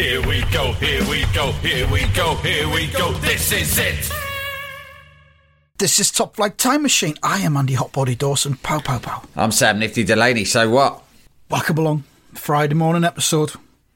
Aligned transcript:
Here 0.00 0.26
we 0.26 0.40
go, 0.50 0.72
here 0.72 1.06
we 1.10 1.26
go, 1.34 1.52
here 1.60 1.86
we 1.92 2.06
go, 2.14 2.34
here 2.36 2.66
we 2.72 2.86
go. 2.86 3.12
This 3.18 3.52
is 3.52 3.76
it. 3.78 4.10
This 5.76 6.00
is 6.00 6.10
Top 6.10 6.36
Flight 6.36 6.56
Time 6.56 6.80
Machine. 6.80 7.16
I 7.22 7.40
am 7.40 7.54
Andy 7.54 7.74
Hotbody 7.74 8.16
Dawson. 8.16 8.56
Pow, 8.62 8.80
pow, 8.80 8.98
pow. 8.98 9.22
I'm 9.36 9.52
Sam 9.52 9.78
Nifty 9.78 10.02
Delaney. 10.02 10.46
So 10.46 10.70
what? 10.70 11.02
Welcome 11.50 11.76
along. 11.76 12.04
Friday 12.32 12.72
morning 12.74 13.04
episode. 13.04 13.52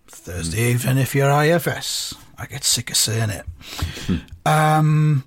Thursday 0.07 0.73
evening 0.73 0.99
if 0.99 1.15
you're 1.15 1.31
IFS. 1.31 2.13
I 2.37 2.45
get 2.45 2.65
sick 2.65 2.91
of 2.91 2.99
saying 2.99 3.31
it. 3.31 3.47
Um, 4.45 5.25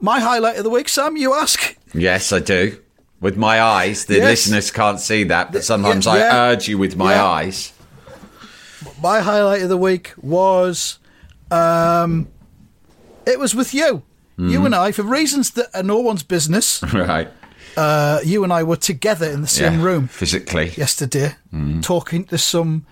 my 0.00 0.18
highlight 0.18 0.56
of 0.58 0.64
the 0.64 0.70
week, 0.70 0.88
Sam, 0.88 1.16
you 1.16 1.32
ask? 1.32 1.76
Yes, 1.94 2.32
I 2.32 2.40
do. 2.40 2.76
With 3.20 3.36
my 3.36 3.62
eyes, 3.62 4.06
the 4.06 4.16
Yes. 4.16 4.24
listeners 4.24 4.72
can't 4.72 4.98
see 4.98 5.22
that, 5.22 5.52
but 5.52 5.62
sometimes 5.64 6.06
yeah. 6.06 6.12
I 6.12 6.50
urge 6.50 6.66
you 6.66 6.76
with 6.76 6.96
my 6.96 7.14
Yeah. 7.14 7.24
eyes. 7.24 7.72
My 9.02 9.20
highlight 9.20 9.62
of 9.62 9.68
the 9.68 9.76
week 9.76 10.12
was 10.20 10.98
um, 11.50 12.28
it 13.26 13.38
was 13.38 13.54
with 13.54 13.74
you. 13.74 14.02
You 14.38 14.66
and 14.66 14.74
I, 14.74 14.92
for 14.92 15.02
reasons 15.02 15.52
that 15.52 15.68
are 15.74 15.82
no 15.82 15.98
one's 15.98 16.22
business, 16.22 16.82
Right. 16.92 17.30
uh, 17.74 18.20
you 18.22 18.44
and 18.44 18.52
I 18.52 18.62
were 18.64 18.76
together 18.76 19.24
in 19.30 19.40
the 19.40 19.46
same 19.48 19.78
Yeah, 19.78 19.82
room 19.84 20.08
Physically. 20.08 20.72
yesterday 20.76 21.36
talking 21.80 22.24
to 22.24 22.36
some 22.36 22.84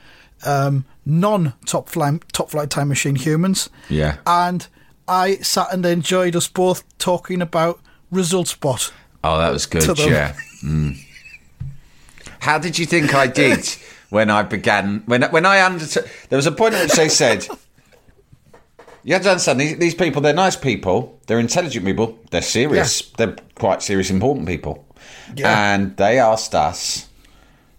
um, 0.46 0.86
non 1.04 1.52
top 1.66 1.90
flight 1.90 2.22
top 2.32 2.48
flight 2.50 2.70
time 2.70 2.88
machine 2.88 3.16
humans. 3.16 3.68
Yeah. 3.90 4.16
And 4.26 4.66
I 5.06 5.36
sat 5.42 5.70
and 5.70 5.84
enjoyed 5.84 6.34
us 6.34 6.48
both 6.48 6.82
talking 6.96 7.42
about 7.42 7.78
Resultbot. 8.10 8.90
Oh, 9.22 9.36
that 9.36 9.52
was 9.52 9.66
good, 9.66 9.98
yeah. 9.98 10.34
Mm. 10.64 10.96
How 12.40 12.58
did 12.58 12.78
you 12.78 12.86
think 12.86 13.14
I 13.14 13.26
did 13.26 13.68
when 14.10 14.30
I 14.30 14.42
began? 14.42 15.02
When 15.06 15.22
when 15.24 15.46
I 15.46 15.60
undertook, 15.60 16.08
there 16.28 16.36
was 16.36 16.46
a 16.46 16.52
point 16.52 16.74
at 16.74 16.82
which 16.82 16.92
they 16.92 17.08
said, 17.08 17.46
"You 19.02 19.14
have 19.14 19.22
to 19.22 19.30
understand 19.30 19.60
these, 19.60 19.76
these 19.78 19.94
people. 19.94 20.22
They're 20.22 20.32
nice 20.34 20.56
people. 20.56 21.18
They're 21.26 21.40
intelligent 21.40 21.84
people. 21.84 22.18
They're 22.30 22.42
serious. 22.42 23.02
They're 23.16 23.36
quite 23.54 23.82
serious, 23.82 24.10
important 24.10 24.46
people." 24.46 24.86
Yeah. 25.36 25.74
And 25.74 25.96
they 25.96 26.18
asked 26.18 26.54
us, 26.54 27.08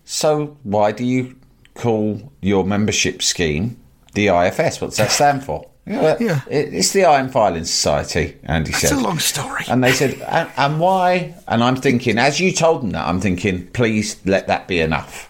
"So 0.04 0.58
why 0.64 0.92
do 0.92 1.04
you 1.04 1.36
call 1.74 2.32
your 2.42 2.64
membership 2.64 3.22
scheme 3.22 3.78
the 4.14 4.30
IFS? 4.30 4.82
What's 4.82 4.98
that 4.98 5.12
stand 5.12 5.44
for?" 5.44 5.68
Yeah, 5.88 6.18
Yeah. 6.20 6.42
it's 6.50 6.94
the 6.94 7.06
Iron 7.06 7.30
Filing 7.30 7.64
Society. 7.66 8.38
Andy 8.46 8.72
It's 8.72 8.80
said, 8.80 8.92
It's 8.94 9.00
a 9.00 9.04
long 9.04 9.20
story. 9.20 9.66
and 9.70 9.84
they 9.84 9.92
said, 9.92 10.20
and, 10.28 10.50
and 10.58 10.80
why? 10.80 11.36
And 11.48 11.64
I'm 11.64 11.76
thinking, 11.76 12.18
as 12.18 12.40
you 12.40 12.52
told 12.52 12.82
them 12.82 12.90
that, 12.92 13.08
I'm 13.08 13.22
thinking, 13.22 13.68
please 13.68 14.18
let 14.26 14.48
that 14.48 14.68
be 14.68 14.80
enough. 14.80 15.30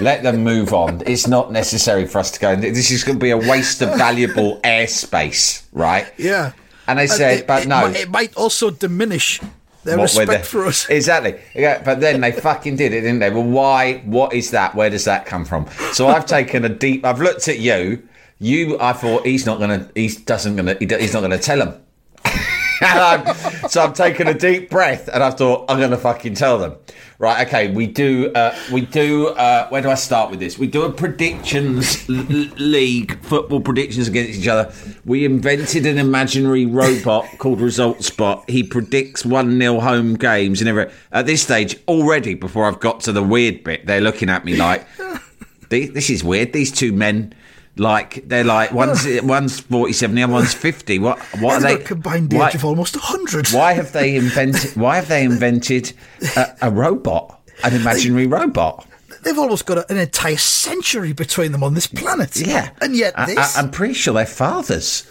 Let 0.00 0.22
them 0.22 0.42
move 0.44 0.72
on. 0.72 1.02
It's 1.06 1.26
not 1.26 1.52
necessary 1.52 2.06
for 2.06 2.18
us 2.18 2.30
to 2.32 2.40
go. 2.40 2.56
This 2.56 2.90
is 2.90 3.04
going 3.04 3.18
to 3.18 3.22
be 3.22 3.30
a 3.30 3.36
waste 3.38 3.82
of 3.82 3.96
valuable 3.96 4.60
airspace, 4.64 5.64
right? 5.72 6.12
yeah. 6.18 6.52
And 6.86 6.98
they 6.98 7.04
And 7.04 7.10
said, 7.12 7.38
it, 7.40 7.46
but 7.46 7.62
it 7.62 7.68
no. 7.68 7.82
might- 7.82 7.96
It, 7.96 8.08
might 8.10 8.36
also 8.36 8.70
diminish 8.70 9.40
their 9.84 9.96
What 9.96 10.04
respect 10.14 10.44
for 10.46 10.66
us. 10.66 10.88
Exactly. 10.88 11.38
Yeah, 11.54 11.82
but 11.84 12.00
then 12.00 12.20
they 12.20 12.32
fucking 12.32 12.76
did 12.76 12.92
it, 12.92 13.02
didn't 13.02 13.20
they? 13.20 13.30
Well, 13.30 13.44
why? 13.44 13.98
What 14.04 14.32
is 14.34 14.50
that? 14.50 14.74
Where 14.74 14.90
does 14.90 15.04
that 15.04 15.24
come 15.24 15.44
from? 15.44 15.66
So 15.92 16.08
I've 16.08 16.26
taken 16.38 16.64
a 16.64 16.68
deep. 16.68 17.04
I've 17.04 17.20
looked 17.20 17.46
at 17.48 17.58
you. 17.60 18.02
You, 18.40 18.76
I 18.80 18.92
thought 18.92 19.24
he's 19.24 19.46
not 19.46 19.58
gonna. 19.60 19.88
He 19.94 20.08
doesn't 20.08 20.56
gonna. 20.56 20.74
He, 20.80 20.86
he's 20.86 21.12
not 21.14 21.20
gonna 21.20 21.38
tell 21.38 21.60
him. 21.62 21.74
I'm- 22.86 23.68
so 23.68 23.82
I'm 23.82 23.92
taking 23.92 24.26
a 24.26 24.34
deep 24.34 24.70
breath, 24.70 25.08
and 25.12 25.22
I 25.22 25.30
thought 25.30 25.70
I'm 25.70 25.78
gonna 25.78 25.96
fucking 25.98 26.34
tell 26.34 26.58
them. 26.58 26.76
Right? 27.18 27.46
Okay. 27.46 27.70
We 27.70 27.86
do. 27.86 28.32
Uh, 28.34 28.56
we 28.72 28.80
do. 28.80 29.28
Uh, 29.28 29.68
where 29.68 29.82
do 29.82 29.90
I 29.90 29.94
start 29.94 30.30
with 30.30 30.40
this? 30.40 30.58
We 30.58 30.66
do 30.66 30.82
a 30.84 30.90
predictions 30.90 32.08
l- 32.08 32.14
league, 32.56 33.22
football 33.22 33.60
predictions 33.60 34.08
against 34.08 34.38
each 34.40 34.48
other. 34.48 34.72
We 35.04 35.26
invented 35.26 35.84
an 35.84 35.98
imaginary 35.98 36.64
robot 36.64 37.26
called 37.36 37.58
Resultbot. 37.58 38.48
He 38.48 38.62
predicts 38.62 39.26
one 39.26 39.58
0 39.60 39.80
home 39.80 40.14
games 40.14 40.62
and. 40.62 40.90
At 41.12 41.26
this 41.26 41.42
stage, 41.42 41.76
already 41.88 42.32
before 42.34 42.64
I've 42.64 42.80
got 42.80 43.00
to 43.00 43.12
the 43.12 43.22
weird 43.22 43.64
bit, 43.64 43.84
they're 43.86 44.00
looking 44.00 44.30
at 44.30 44.44
me 44.46 44.56
like, 44.56 44.86
"This 45.68 46.08
is 46.08 46.24
weird." 46.24 46.52
These 46.54 46.72
two 46.72 46.92
men. 46.92 47.34
Like 47.76 48.28
they're 48.28 48.44
like 48.44 48.72
one's 48.72 49.06
one's 49.22 49.60
forty 49.60 49.92
seven, 49.92 50.16
the 50.16 50.22
other 50.24 50.32
one's 50.32 50.52
fifty. 50.54 50.98
What 50.98 51.18
what 51.40 51.54
are 51.54 51.60
they? 51.60 51.74
a 51.74 51.84
combined 51.84 52.32
why- 52.32 52.48
age 52.48 52.54
of 52.56 52.64
almost 52.64 52.96
100. 52.96 53.48
why 53.48 53.72
have 53.74 53.92
they 53.92 54.16
invented? 54.16 54.76
Why 54.76 54.96
have 54.96 55.08
they 55.08 55.24
invented 55.24 55.92
a, 56.36 56.56
a 56.62 56.70
robot, 56.70 57.40
an 57.64 57.74
imaginary 57.74 58.26
robot? 58.26 58.86
They've 59.22 59.38
almost 59.38 59.66
got 59.66 59.78
a, 59.78 59.90
an 59.92 59.98
entire 59.98 60.36
century 60.36 61.12
between 61.12 61.52
them 61.52 61.62
on 61.62 61.74
this 61.74 61.86
planet. 61.86 62.36
Yeah, 62.36 62.70
And 62.80 62.96
yet. 62.96 63.12
I, 63.18 63.50
am 63.56 63.70
pretty 63.70 63.92
sure 63.94 64.14
they're 64.14 64.24
fathers. 64.24 65.06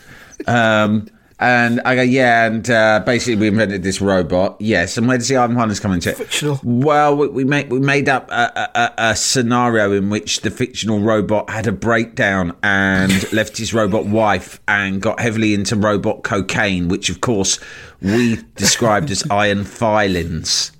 Um, 0.48 1.10
and 1.42 1.80
I 1.86 1.96
go, 1.96 2.02
yeah, 2.02 2.46
and 2.48 2.70
uh, 2.70 3.02
basically 3.06 3.36
we 3.38 3.48
invented 3.48 3.82
this 3.82 4.02
robot. 4.02 4.58
Yes, 4.60 4.98
and 4.98 5.08
where 5.08 5.18
does 5.18 5.30
the 5.30 5.38
Iron 5.38 5.56
Hunters 5.56 5.80
come 5.80 5.94
into 5.94 6.10
it? 6.10 6.18
Fictional. 6.18 6.60
Well, 6.64 7.16
we, 7.16 7.28
we 7.30 7.44
made 7.46 7.72
we 7.72 7.80
made 7.80 8.10
up 8.10 8.30
a, 8.30 8.52
a, 8.56 8.70
a- 8.76 8.94
a 9.12 9.16
scenario 9.16 9.94
in 9.94 10.10
which 10.10 10.42
the 10.42 10.52
fictional 10.52 11.00
robot 11.00 11.50
had 11.50 11.66
a 11.68 11.72
breakdown 11.72 12.56
and 12.62 13.32
left 13.34 13.58
his 13.58 13.74
robot 13.74 14.06
wife 14.06 14.60
and 14.68 15.02
got 15.02 15.20
heavily 15.22 15.54
into 15.54 15.76
robot 15.78 16.24
cocaine, 16.24 16.90
which 16.90 17.10
of 17.10 17.22
course 17.22 17.58
we 18.02 18.40
described 18.56 19.10
as 19.12 19.24
iron 19.32 19.64
filings. 19.64 20.72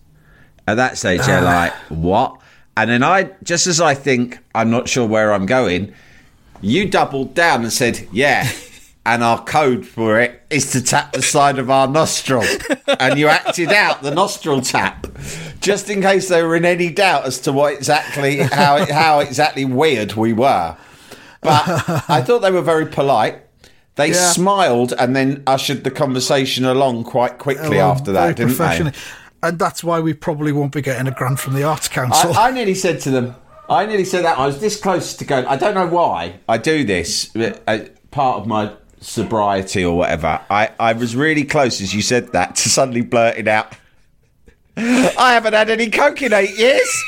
At 0.68 0.76
that 0.76 0.98
stage, 0.98 1.22
they're 1.26 1.42
like, 1.42 1.74
what? 1.90 2.40
And 2.78 2.90
then 2.92 3.02
I, 3.02 3.32
just 3.44 3.66
as 3.66 3.82
I 3.82 3.94
think 3.96 4.38
I'm 4.54 4.70
not 4.70 4.88
sure 4.88 5.08
where 5.08 5.34
I'm 5.34 5.46
going, 5.46 5.94
you 6.62 6.88
doubled 6.88 7.34
down 7.34 7.64
and 7.64 7.74
said, 7.74 8.08
yeah. 8.12 8.48
And 9.06 9.24
our 9.24 9.44
code 9.44 9.88
for 9.88 10.20
it 10.20 10.42
is 10.50 10.72
to 10.74 10.84
tap 10.84 11.14
the 11.14 11.22
side 11.22 11.58
of 11.58 11.70
our 11.70 11.88
nostril. 11.88 12.44
And 13.00 13.18
you 13.18 13.28
acted 13.28 13.70
out 13.72 14.04
the 14.04 14.12
nostril 14.12 14.62
tap, 14.62 15.08
just 15.62 15.90
in 15.90 16.02
case 16.02 16.28
they 16.28 16.44
were 16.44 16.56
in 16.56 16.66
any 16.66 16.92
doubt 16.92 17.26
as 17.26 17.40
to 17.42 17.52
what 17.54 17.74
exactly, 17.74 18.38
how, 18.38 18.86
how 18.92 19.20
exactly 19.20 19.66
weird 19.66 20.14
we 20.14 20.34
were. 20.34 20.78
But 21.42 21.64
I 22.10 22.22
thought 22.22 22.40
they 22.42 22.52
were 22.52 22.62
very 22.62 22.86
polite. 22.86 23.42
They 23.96 24.10
Yeah. 24.10 24.32
smiled 24.32 24.94
and 25.00 25.16
then 25.16 25.44
ushered 25.48 25.84
the 25.84 25.92
conversation 25.92 26.66
along 26.66 27.06
quite 27.06 27.38
quickly 27.38 27.80
after 27.80 28.12
that, 28.12 28.36
didn't 28.36 28.58
they? 28.58 28.92
And 29.42 29.58
that's 29.58 29.84
why 29.84 30.02
we 30.02 30.14
probably 30.14 30.52
won't 30.52 30.74
be 30.74 30.82
getting 30.82 31.08
a 31.08 31.12
grant 31.12 31.40
from 31.40 31.54
the 31.54 31.64
Arts 31.64 31.88
Council. 31.88 32.34
I, 32.34 32.50
I 32.50 32.52
nearly 32.52 32.76
said 32.76 33.00
to 33.02 33.10
them, 33.10 33.36
I 33.70 33.86
nearly 33.86 34.04
said 34.06 34.26
that. 34.26 34.38
I 34.38 34.46
was 34.46 34.60
this 34.60 34.80
close 34.80 35.14
to 35.16 35.26
going. 35.26 35.46
I 35.46 35.56
don't 35.56 35.74
know 35.74 35.88
why 35.88 36.40
I 36.50 36.58
do 36.58 36.84
this. 36.84 37.28
but, 37.28 37.64
uh, 37.68 37.80
part 38.12 38.40
of 38.42 38.48
my 38.48 38.74
sobriety 39.00 39.84
or 39.84 39.98
whatever. 39.98 40.42
I, 40.50 40.72
I 40.80 40.94
was 40.94 41.16
really 41.16 41.44
close 41.44 41.82
as 41.82 41.94
you 41.94 42.02
said 42.02 42.32
that 42.34 42.56
to 42.58 42.70
suddenly 42.70 43.02
blurting 43.02 43.48
out, 43.48 43.74
I 44.78 45.34
haven't 45.34 45.54
had 45.54 45.70
any 45.70 45.90
coke 45.90 46.22
in 46.22 46.34
eight 46.34 46.58
years. 46.58 47.04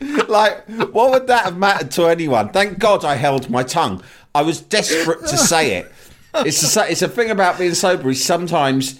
like, 0.28 0.66
what 0.68 1.10
would 1.12 1.26
that 1.28 1.44
have 1.44 1.56
mattered 1.56 1.90
to 1.92 2.06
anyone? 2.06 2.48
Thank 2.50 2.78
God 2.78 3.04
I 3.04 3.14
held 3.14 3.48
my 3.48 3.62
tongue. 3.62 4.02
I 4.34 4.42
was 4.42 4.60
desperate 4.60 5.20
to 5.20 5.36
say 5.36 5.76
it. 5.76 5.92
It's 6.34 6.76
a, 6.76 6.90
it's 6.90 7.02
a 7.02 7.08
thing 7.08 7.30
about 7.30 7.58
being 7.58 7.74
sober 7.74 8.10
is 8.10 8.24
sometimes 8.24 8.98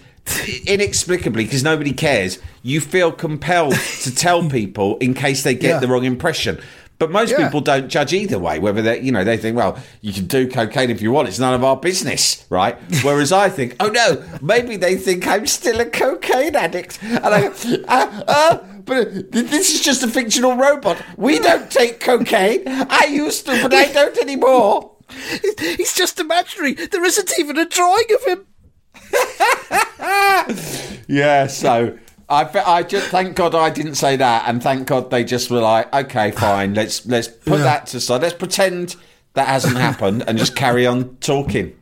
inexplicably 0.67 1.45
because 1.45 1.65
nobody 1.65 1.93
cares. 1.93 2.39
You 2.63 2.81
feel 2.81 3.11
compelled 3.11 3.75
to 4.03 4.15
tell 4.15 4.49
people 4.49 4.99
in 4.99 5.15
case 5.15 5.43
they 5.43 5.55
get 5.55 5.69
Yeah. 5.71 5.79
the 5.79 5.89
wrong 5.89 6.05
impression. 6.05 6.61
But 7.03 7.11
most 7.11 7.31
Yeah. 7.33 7.39
people 7.47 7.61
don't 7.61 7.89
judge 7.89 8.13
either 8.13 8.39
way. 8.39 8.61
Whether 8.61 8.81
they, 8.81 9.01
you 9.01 9.11
know, 9.11 9.25
they 9.25 9.37
think, 9.37 9.57
well, 9.57 9.77
you 10.03 10.13
can 10.13 10.27
do 10.27 10.49
cocaine 10.49 10.89
if 10.89 11.03
you 11.03 11.11
want. 11.11 11.27
It's 11.27 11.41
none 11.41 11.53
of 11.53 11.65
our 11.65 11.77
business, 11.77 12.45
right? 12.49 12.77
Whereas 13.03 13.33
I 13.33 13.49
think, 13.49 13.75
oh 13.81 13.89
no, 13.89 14.23
maybe 14.41 14.77
they 14.77 14.95
think 14.95 15.27
I'm 15.27 15.49
still 15.49 15.81
a 15.81 15.85
cocaine 15.85 16.55
addict, 16.55 17.01
and 17.03 17.27
I 17.27 17.47
uh, 17.89 18.23
uh, 18.29 18.59
but 18.85 19.33
this 19.33 19.75
is 19.75 19.81
just 19.81 20.05
a 20.05 20.07
fictional 20.07 20.55
robot. 20.55 20.97
We 21.17 21.41
don't 21.41 21.69
take 21.73 21.99
cocaine. 21.99 22.63
I 22.69 23.07
used 23.11 23.47
to, 23.47 23.61
but 23.63 23.75
I 23.75 23.91
don't 23.93 24.17
anymore. 24.19 24.93
He's 25.59 25.95
just 25.97 26.21
imaginary. 26.21 26.75
There 26.75 27.05
isn't 27.05 27.33
even 27.37 27.59
a 27.59 27.67
drawing 27.67 28.05
of 28.15 28.25
him. 28.29 28.47
Yeah, 31.09 31.49
so 31.49 31.99
I, 32.33 32.79
I 32.79 32.83
just 32.83 33.09
thank 33.09 33.37
God 33.37 33.55
I 33.55 33.71
didn't 33.71 33.97
say 33.97 34.17
that, 34.17 34.45
and 34.49 34.63
thank 34.63 34.87
God 34.87 35.11
they 35.11 35.23
just 35.25 35.51
were 35.51 35.61
like, 35.61 35.93
okay, 35.95 36.31
fine, 36.31 36.75
let's 36.75 37.05
let's 37.07 37.29
put 37.29 37.59
Yeah. 37.59 37.65
that 37.65 37.87
to 37.89 38.01
side. 38.01 38.23
Let's 38.23 38.35
pretend 38.35 38.97
that 39.35 39.47
hasn't 39.49 39.77
happened, 39.89 40.25
and 40.27 40.39
just 40.39 40.57
carry 40.57 40.87
on 40.87 41.17
talking. 41.17 41.75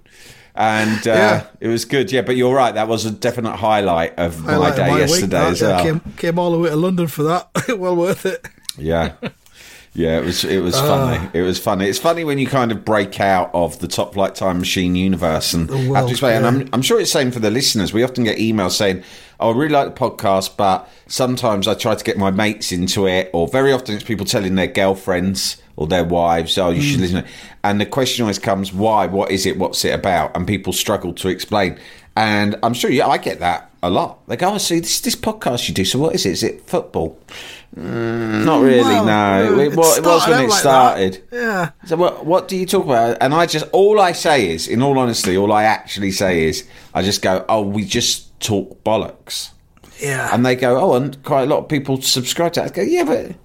And 0.54 1.06
uh, 1.06 1.10
Yeah. 1.12 1.46
it 1.60 1.68
was 1.68 1.84
good, 1.84 2.10
yeah. 2.12 2.22
But 2.22 2.36
you're 2.36 2.54
right; 2.54 2.74
that 2.74 2.88
was 2.88 3.06
a 3.06 3.10
definite 3.10 3.56
highlight 3.56 4.18
of 4.18 4.44
my 4.44 4.52
Highlight 4.52 4.70
of 4.70 4.76
day 4.76 4.90
my 4.90 4.98
yesterday 4.98 5.26
that. 5.28 5.50
as 5.52 5.60
Yeah, 5.60 5.68
well. 5.68 5.84
came, 5.84 6.00
came 6.16 6.38
all 6.38 6.50
the 6.50 6.58
way 6.58 6.70
to 6.70 6.76
London 6.76 7.06
for 7.06 7.22
that. 7.22 7.48
well 7.78 7.94
worth 7.96 8.26
it. 8.26 8.46
Yeah. 8.76 9.12
Yeah, 9.92 10.18
it 10.18 10.24
was 10.24 10.44
it 10.44 10.60
was 10.60 10.76
Ah. 10.76 10.86
funny. 10.86 11.30
It 11.34 11.42
was 11.42 11.58
funny. 11.58 11.88
It's 11.88 11.98
funny 11.98 12.22
when 12.22 12.38
you 12.38 12.46
kind 12.46 12.70
of 12.70 12.84
break 12.84 13.18
out 13.20 13.50
of 13.52 13.80
the 13.80 13.88
top 13.88 14.14
flight 14.14 14.36
time 14.36 14.58
machine 14.60 14.94
universe 14.94 15.52
and 15.52 15.68
have 15.68 16.06
to 16.06 16.10
explain. 16.12 16.44
And. 16.44 16.46
I'm, 16.46 16.68
I'm 16.74 16.82
sure 16.82 17.00
it's 17.00 17.12
the 17.12 17.18
same 17.18 17.32
for 17.32 17.40
the 17.40 17.50
listeners. 17.50 17.92
We 17.92 18.04
often 18.04 18.22
get 18.22 18.38
emails 18.38 18.72
saying, 18.72 19.02
"Oh, 19.40 19.52
I 19.52 19.56
really 19.56 19.72
like 19.72 19.94
the 19.94 20.00
podcast, 20.10 20.56
but 20.56 20.88
sometimes 21.06 21.66
I 21.68 21.74
try 21.74 21.94
to 21.94 22.04
get 22.04 22.16
my 22.18 22.30
mates 22.30 22.72
into 22.72 23.06
it." 23.06 23.30
Or 23.32 23.48
very 23.48 23.72
often 23.72 23.94
it's 23.94 24.04
people 24.04 24.26
telling 24.26 24.54
their 24.54 24.66
girlfriends 24.66 25.56
or 25.76 25.86
their 25.86 26.04
wives, 26.04 26.56
"Oh, 26.58 26.70
you 26.70 26.82
Mm. 26.82 26.90
should 26.90 27.00
listen." 27.00 27.24
And 27.64 27.80
the 27.80 27.86
question 27.86 28.22
always 28.24 28.38
comes, 28.38 28.72
"Why? 28.72 29.06
What 29.06 29.30
is 29.30 29.46
it? 29.46 29.58
What's 29.58 29.84
it 29.84 29.94
about?" 29.94 30.36
And 30.36 30.46
people 30.46 30.72
struggle 30.72 31.12
to 31.14 31.28
explain. 31.28 31.76
And 32.16 32.56
I'm 32.62 32.74
sure, 32.74 32.90
yeah, 32.90 33.06
I 33.06 33.18
get 33.18 33.40
that 33.40 33.70
a 33.82 33.88
lot. 33.88 34.18
They 34.28 34.36
go, 34.36 34.52
"Oh, 34.54 34.58
see, 34.58 34.80
this 34.80 35.00
this 35.00 35.14
podcast 35.16 35.68
you 35.68 35.74
do. 35.74 35.84
So 35.84 35.98
what 35.98 36.14
is 36.14 36.26
it? 36.26 36.32
Is 36.32 36.42
it 36.42 36.62
football?" 36.66 37.16
Mm, 37.78 38.44
not 38.44 38.62
really. 38.62 38.80
Well, 38.82 39.04
no, 39.04 39.12
uh, 39.12 39.62
it, 39.62 39.76
wa- 39.76 39.94
it 39.94 40.04
was 40.04 40.26
when 40.26 40.40
it 40.44 40.48
like 40.50 40.58
started. 40.58 41.22
that. 41.30 41.36
Yeah. 41.36 41.70
So 41.86 41.96
what 41.96 42.26
what 42.26 42.48
do 42.48 42.56
you 42.56 42.66
talk 42.66 42.84
about? 42.84 43.18
And 43.20 43.32
I 43.32 43.46
just 43.46 43.64
all 43.72 44.00
I 44.00 44.10
say 44.12 44.50
is, 44.50 44.66
in 44.66 44.82
all 44.82 44.98
honesty, 44.98 45.36
all 45.36 45.52
I 45.52 45.62
actually 45.64 46.10
say 46.10 46.44
is, 46.48 46.64
I 46.94 47.02
just 47.02 47.22
go, 47.22 47.44
oh, 47.48 47.62
we 47.62 47.84
just 47.84 48.26
talk 48.40 48.82
bollocks, 48.84 49.50
Yeah. 50.00 50.30
and 50.32 50.44
they 50.44 50.56
go, 50.56 50.78
oh, 50.80 50.94
and 50.94 51.22
quite 51.22 51.42
a 51.42 51.46
lot 51.46 51.58
of 51.60 51.68
people 51.68 52.00
subscribe 52.02 52.52
to 52.54 52.60
that. 52.60 52.72
I 52.72 52.74
go, 52.74 52.82
yeah, 52.82 53.04
but 53.04 53.36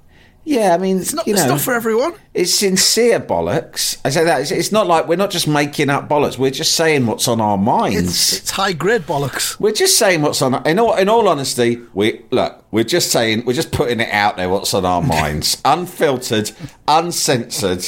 yeah, 0.47 0.75
I 0.75 0.77
mean, 0.77 0.99
it's 0.99 1.11
not, 1.11 1.25
you 1.25 1.33
it's 1.33 1.41
know, 1.43 1.49
not 1.53 1.61
for 1.61 1.73
everyone. 1.73 2.13
it's 2.35 2.53
sincere 2.53 3.19
bollocks. 3.19 3.97
I 4.05 4.09
say 4.09 4.23
that 4.25 4.41
it's, 4.41 4.51
it's 4.51 4.71
not 4.71 4.85
like 4.85 5.07
we're 5.07 5.15
not 5.15 5.31
just 5.31 5.47
making 5.47 5.89
up 5.89 6.07
bollocks. 6.07 6.37
We're 6.37 6.51
just 6.51 6.75
saying 6.75 7.07
what's 7.07 7.27
on 7.27 7.41
our 7.41 7.57
minds. 7.57 7.97
It's, 8.03 8.37
it's 8.37 8.51
high 8.51 8.73
grade 8.73 9.01
bollocks. 9.07 9.59
We're 9.59 9.71
just 9.73 9.97
saying 9.97 10.21
what's 10.21 10.43
on. 10.43 10.65
In 10.67 10.77
all, 10.77 10.95
in 10.97 11.09
all 11.09 11.27
honesty, 11.27 11.81
we 11.95 12.21
look. 12.29 12.63
We're 12.69 12.83
just 12.83 13.11
saying. 13.11 13.45
We're 13.45 13.53
just 13.53 13.71
putting 13.71 13.99
it 13.99 14.09
out 14.11 14.37
there. 14.37 14.47
What's 14.49 14.71
on 14.75 14.85
our 14.85 15.01
minds, 15.17 15.59
unfiltered, 15.65 16.51
uncensored, 16.87 17.83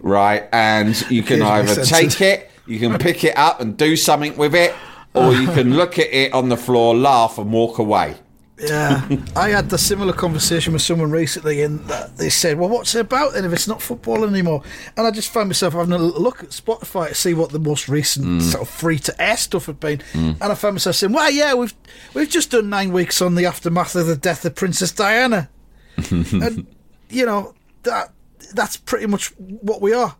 right? 0.00 0.48
And 0.52 0.98
you 1.10 1.22
can 1.22 1.42
either 1.42 1.84
take 1.84 2.20
it, 2.22 2.50
you 2.66 2.78
can 2.78 2.96
pick 2.98 3.24
it 3.24 3.36
up 3.36 3.60
and 3.60 3.76
do 3.76 3.94
something 3.96 4.36
with 4.38 4.54
it, 4.54 4.74
or 5.14 5.34
you 5.34 5.46
can 5.48 5.74
look 5.76 5.98
at 5.98 6.12
it 6.12 6.32
on 6.32 6.48
the 6.48 6.56
floor, 6.56 6.94
laugh, 6.96 7.38
and 7.38 7.52
walk 7.52 7.78
away. 7.78 8.16
Yeah, 8.58 9.08
I 9.36 9.48
had 9.48 9.70
the 9.70 9.78
similar 9.78 10.12
conversation 10.12 10.74
with 10.74 10.82
someone 10.82 11.10
recently, 11.10 11.62
and 11.62 11.80
they 12.18 12.28
said, 12.28 12.58
"Well, 12.58 12.68
what's 12.68 12.94
it 12.94 13.00
about 13.00 13.32
then 13.32 13.46
if 13.46 13.52
it's 13.54 13.66
not 13.66 13.80
football 13.80 14.22
anymore?" 14.22 14.62
And 14.98 15.06
I 15.06 15.10
just 15.10 15.32
found 15.32 15.48
myself 15.48 15.72
having 15.72 15.94
a 15.94 15.98
look 15.98 16.42
at 16.42 16.50
Spotify 16.50 17.08
to 17.08 17.14
see 17.14 17.32
what 17.32 17.52
the 17.52 17.58
most 17.58 17.88
recent 17.88 18.26
Mm. 18.26 18.42
sort 18.42 18.62
of 18.62 18.68
free 18.68 18.98
to 18.98 19.22
air 19.22 19.38
stuff 19.38 19.64
had 19.64 19.80
been, 19.80 20.02
and 20.12 20.36
I 20.42 20.54
found 20.54 20.74
myself 20.74 20.96
saying, 20.96 21.14
"Well, 21.14 21.30
yeah, 21.30 21.54
we've 21.54 21.72
we've 22.12 22.28
just 22.28 22.50
done 22.50 22.68
nine 22.68 22.92
weeks 22.92 23.22
on 23.22 23.34
the 23.34 23.46
aftermath 23.46 23.96
of 23.96 24.06
the 24.06 24.16
death 24.16 24.44
of 24.44 24.54
Princess 24.54 24.92
Diana," 24.92 25.48
and 26.10 26.66
you 27.08 27.24
know 27.24 27.54
that 27.84 28.12
that's 28.52 28.76
pretty 28.76 29.06
much 29.06 29.28
what 29.38 29.80
we 29.80 29.94
are. 29.94 30.16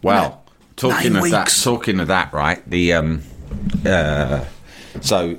Well, 0.00 0.44
talking 0.76 1.14
Nine 1.14 1.24
of 1.24 1.30
that, 1.32 1.60
talking 1.60 1.98
of 1.98 2.06
that, 2.06 2.32
right? 2.32 2.62
The 2.70 2.92
um, 2.92 3.22
uh, 3.86 4.44
so 5.00 5.36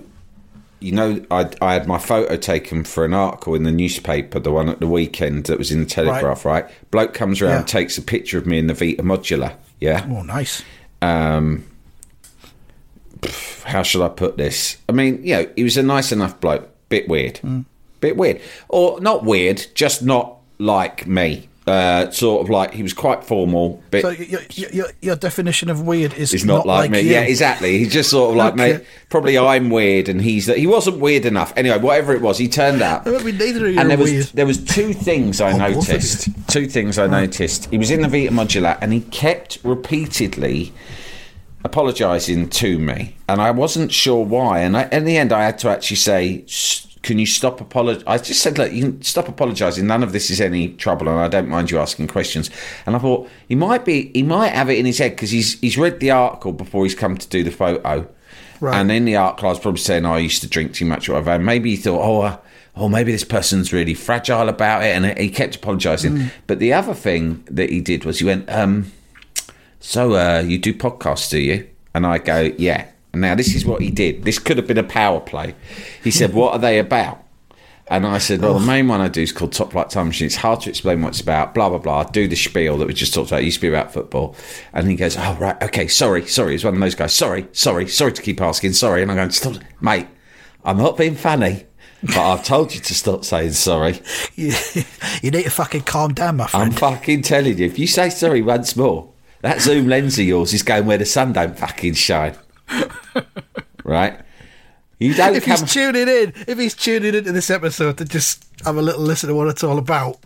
you 0.82 0.92
know, 0.92 1.26
I 1.32 1.50
I 1.62 1.74
had 1.74 1.88
my 1.88 1.98
photo 1.98 2.36
taken 2.36 2.84
for 2.84 3.06
an 3.06 3.14
article 3.14 3.56
in 3.56 3.64
the 3.64 3.72
newspaper, 3.72 4.40
the 4.40 4.52
one 4.52 4.70
at 4.70 4.80
the 4.80 4.88
weekend 4.88 5.46
that 5.46 5.58
was 5.58 5.72
in 5.72 5.80
the 5.80 5.86
Telegraph, 5.86 6.46
right? 6.46 6.66
Bloke 6.92 7.14
comes 7.14 7.42
around, 7.42 7.62
Yeah. 7.62 7.66
takes 7.66 7.98
a 7.98 8.02
picture 8.02 8.38
of 8.38 8.46
me 8.46 8.60
in 8.60 8.68
the 8.68 8.74
Vita 8.74 9.02
Modular, 9.02 9.56
yeah. 9.80 10.06
Oh, 10.10 10.22
nice. 10.22 10.62
Um, 11.02 11.64
how 13.64 13.82
should 13.84 14.04
I 14.04 14.10
put 14.10 14.38
this? 14.38 14.78
I 14.88 14.92
mean, 14.92 15.24
you 15.24 15.36
know, 15.36 15.50
he 15.56 15.64
was 15.64 15.78
a 15.78 15.84
nice 15.84 16.12
enough 16.12 16.40
bloke, 16.40 16.70
bit 16.90 17.08
weird, 17.08 17.40
bit 18.02 18.18
weird, 18.18 18.40
or 18.70 19.00
not 19.02 19.24
weird, 19.24 19.66
just 19.74 20.04
not 20.04 20.38
like 20.60 21.08
me. 21.08 21.48
Uh, 21.68 22.12
sort 22.12 22.44
of 22.44 22.50
like 22.52 22.76
he 22.76 22.84
was 22.84 22.94
quite 22.94 23.24
formal, 23.24 23.82
bit 23.90 24.04
So 24.04 24.10
your, 24.12 24.42
your, 24.52 24.86
your, 25.02 25.16
definition 25.16 25.68
of 25.72 25.82
weird 25.82 26.14
is 26.14 26.30
He's 26.32 26.46
not, 26.46 26.68
like, 26.68 26.92
me. 26.92 27.00
you. 27.02 27.10
Yeah, 27.10 27.22
exactly. 27.22 27.80
He's 27.80 27.92
just 27.92 28.12
sort 28.12 28.30
of 28.30 28.36
like 28.36 28.54
Okay. 28.54 28.78
me. 28.78 28.86
Probably 29.10 29.36
I'm 29.36 29.72
weird, 29.72 30.08
and 30.08 30.22
he's 30.22 30.46
he 30.46 30.68
wasn't 30.68 31.00
weird 31.00 31.26
enough. 31.26 31.54
Anyway, 31.58 31.80
whatever 31.80 32.14
it 32.14 32.22
was, 32.22 32.38
he 32.38 32.48
turned 32.48 32.84
up. 32.84 33.08
I 33.08 33.18
mean, 33.24 33.40
neither 33.40 33.66
of 33.66 33.74
you 33.74 33.80
and 33.80 33.90
there 33.90 33.98
was 33.98 34.12
weird. 34.12 34.26
there 34.36 34.46
was 34.46 34.64
two 34.64 34.94
things 34.94 35.42
I 35.42 35.54
Oh, 35.54 35.58
both 35.58 35.78
of 35.78 35.88
you. 35.88 35.94
noticed. 35.94 36.30
Two 36.50 36.68
things 36.68 37.00
I 37.00 37.08
noticed. 37.08 37.66
He 37.72 37.80
was 37.80 37.90
in 37.90 38.02
the 38.04 38.10
Vita 38.10 38.32
Modular, 38.32 38.78
and 38.80 38.94
he 38.94 39.02
kept 39.02 39.58
repeatedly 39.64 40.72
apologising 41.64 42.50
to 42.50 42.78
me, 42.78 43.16
and 43.28 43.42
I 43.42 43.50
wasn't 43.50 43.92
sure 43.92 44.24
why. 44.24 44.60
And 44.60 44.78
I, 44.78 44.88
in 44.92 45.06
the 45.06 45.18
end, 45.18 45.34
I 45.34 45.46
had 45.46 45.58
to 45.60 45.70
actually 45.70 45.98
say. 45.98 46.44
"S- 47.06 47.08
Can 47.08 47.20
you 47.20 47.26
stop 47.26 47.60
apolog? 47.60 48.04
I 48.08 48.18
just 48.18 48.42
said, 48.42 48.58
look, 48.58 48.72
you 48.72 48.82
can 48.84 49.02
stop 49.02 49.28
apologising. 49.28 49.86
None 49.88 50.04
of 50.04 50.12
this 50.12 50.30
is 50.30 50.42
any 50.42 50.70
trouble, 50.70 51.08
and 51.08 51.20
I 51.20 51.28
don't 51.28 51.48
mind 51.50 51.72
you 51.72 51.80
asking 51.80 52.08
questions. 52.08 52.50
And 52.86 52.96
I 52.96 53.00
thought 53.00 53.30
he 53.48 53.56
might 53.56 53.86
be, 53.86 54.12
he 54.14 54.24
might 54.24 54.50
have 54.54 54.70
it 54.70 54.78
in 54.80 54.86
his 54.86 54.98
head 54.98 55.12
because 55.12 55.32
he's 55.32 55.60
he's 55.62 55.78
read 55.78 56.00
the 56.00 56.12
article 56.12 56.52
before 56.52 56.84
he's 56.84 56.96
come 56.96 57.18
to 57.18 57.28
do 57.28 57.44
the 57.44 57.52
photo. 57.52 58.08
Right. 58.62 58.76
And 58.80 58.92
in 58.92 59.06
the 59.06 59.18
article, 59.18 59.48
I 59.50 59.52
was 59.52 59.60
probably 59.60 59.82
saying, 59.82 60.06
oh, 60.06 60.14
I 60.14 60.20
used 60.20 60.42
to 60.42 60.48
drink 60.48 60.74
too 60.74 60.86
much 60.86 61.10
or 61.10 61.14
whatever. 61.14 61.32
And 61.32 61.46
maybe 61.46 61.72
he 61.72 61.76
thought, 61.76 62.02
oh, 62.02 62.22
uh, 62.22 62.38
oh, 62.78 62.88
maybe 62.88 63.12
this 63.12 63.26
person's 63.26 63.74
really 63.74 63.94
fragile 63.94 64.48
about 64.50 64.82
it. 64.84 64.96
And 64.96 65.18
he 65.20 65.30
kept 65.30 65.56
apologising. 65.58 66.32
But 66.48 66.60
the 66.60 66.72
other 66.74 66.94
thing 66.94 67.44
that 67.52 67.70
he 67.70 67.82
did 67.82 68.06
was 68.06 68.20
he 68.20 68.26
went, 68.26 68.50
um, 68.50 68.92
so 69.80 70.14
uh, 70.14 70.40
you 70.46 70.58
do 70.58 70.74
podcasts, 70.74 71.30
do 71.30 71.40
you? 71.40 71.68
And 71.94 72.06
I 72.08 72.18
go, 72.18 72.54
yeah. 72.58 72.88
And 73.16 73.22
now 73.22 73.34
this 73.34 73.56
is 73.56 73.66
what 73.66 73.82
he 73.82 73.92
did. 73.92 74.24
This 74.24 74.40
could 74.40 74.58
have 74.58 74.68
been 74.68 74.78
a 74.78 74.84
power 74.84 75.22
play. 75.22 75.56
He 76.04 76.12
said, 76.12 76.34
what 76.34 76.52
are 76.52 76.60
they 76.60 76.80
about? 76.80 77.24
And 77.88 78.06
I 78.06 78.18
said, 78.18 78.42
well, 78.42 78.60
the 78.60 78.66
main 78.66 78.90
one 78.90 79.00
I 79.00 79.08
do 79.08 79.22
is 79.22 79.32
called 79.32 79.54
Top 79.54 79.72
Flight 79.72 79.90
Time 79.90 80.08
Machine. 80.08 80.26
It's 80.26 80.36
hard 80.36 80.60
to 80.62 80.70
explain 80.70 81.02
what 81.02 81.10
it's 81.10 81.22
about, 81.22 81.54
blah, 81.54 81.70
blah, 81.70 81.78
blah. 81.78 82.00
I 82.02 82.04
do 82.04 82.28
the 82.28 82.36
spiel 82.36 82.78
that 82.78 82.90
we 82.90 82.94
just 82.94 83.14
talked 83.14 83.30
about. 83.30 83.40
It 83.40 83.46
used 83.46 83.60
to 83.60 83.62
be 83.62 83.70
about 83.70 83.94
football. 83.94 84.36
And 84.74 84.90
he 84.90 84.98
goes, 84.98 85.16
oh, 85.16 85.38
right, 85.40 85.56
okay, 85.64 85.88
sorry, 85.88 86.28
sorry. 86.28 86.52
He's 86.52 86.66
one 86.66 86.74
of 86.74 86.80
those 86.82 86.94
guys. 86.94 87.16
Sorry, 87.16 87.48
sorry, 87.54 87.88
sorry 87.88 88.12
to 88.12 88.22
keep 88.22 88.42
asking, 88.42 88.74
sorry. 88.74 89.02
And 89.02 89.10
I'm 89.10 89.16
going, 89.16 89.30
stop, 89.30 89.64
mate, 89.80 90.08
I'm 90.66 90.78
not 90.78 90.98
being 90.98 91.16
funny, 91.16 91.68
but 92.02 92.18
I've 92.18 92.44
told 92.44 92.76
you 92.76 92.82
to 92.82 92.94
stop 92.94 93.24
saying 93.24 93.54
sorry. 93.54 94.02
you, 94.36 94.52
you 95.22 95.32
need 95.32 95.44
to 95.44 95.52
fucking 95.52 95.84
calm 95.84 96.14
down, 96.14 96.36
my 96.36 96.48
friend. 96.48 96.74
I'm 96.74 96.78
fucking 96.78 97.22
telling 97.22 97.58
you, 97.60 97.66
if 97.66 97.80
you 97.80 97.88
say 97.88 98.10
sorry 98.10 98.42
once 98.42 98.76
more, 98.76 99.14
that 99.40 99.62
zoom 99.62 99.88
lens 99.88 100.20
of 100.20 100.26
yours 100.26 100.54
is 100.54 100.64
going 100.64 100.86
where 100.86 100.98
the 100.98 101.06
sun 101.06 101.32
don't 101.32 101.58
fucking 101.58 101.94
shine. 101.94 102.36
right? 103.84 104.20
You 105.00 105.14
don't 105.14 105.36
if 105.36 105.46
come. 105.46 105.60
he's 105.60 105.74
tuning 105.74 106.08
in, 106.08 106.34
if 106.48 106.58
he's 106.58 106.74
tuning 106.74 107.14
into 107.16 107.32
this 107.32 107.50
episode 107.50 107.98
to 107.98 108.06
just 108.06 108.46
have 108.64 108.78
a 108.78 108.82
little 108.82 109.02
listen 109.02 109.30
to 109.30 109.36
what 109.36 109.48
it's 109.48 109.64
all 109.64 109.78
about, 109.78 110.18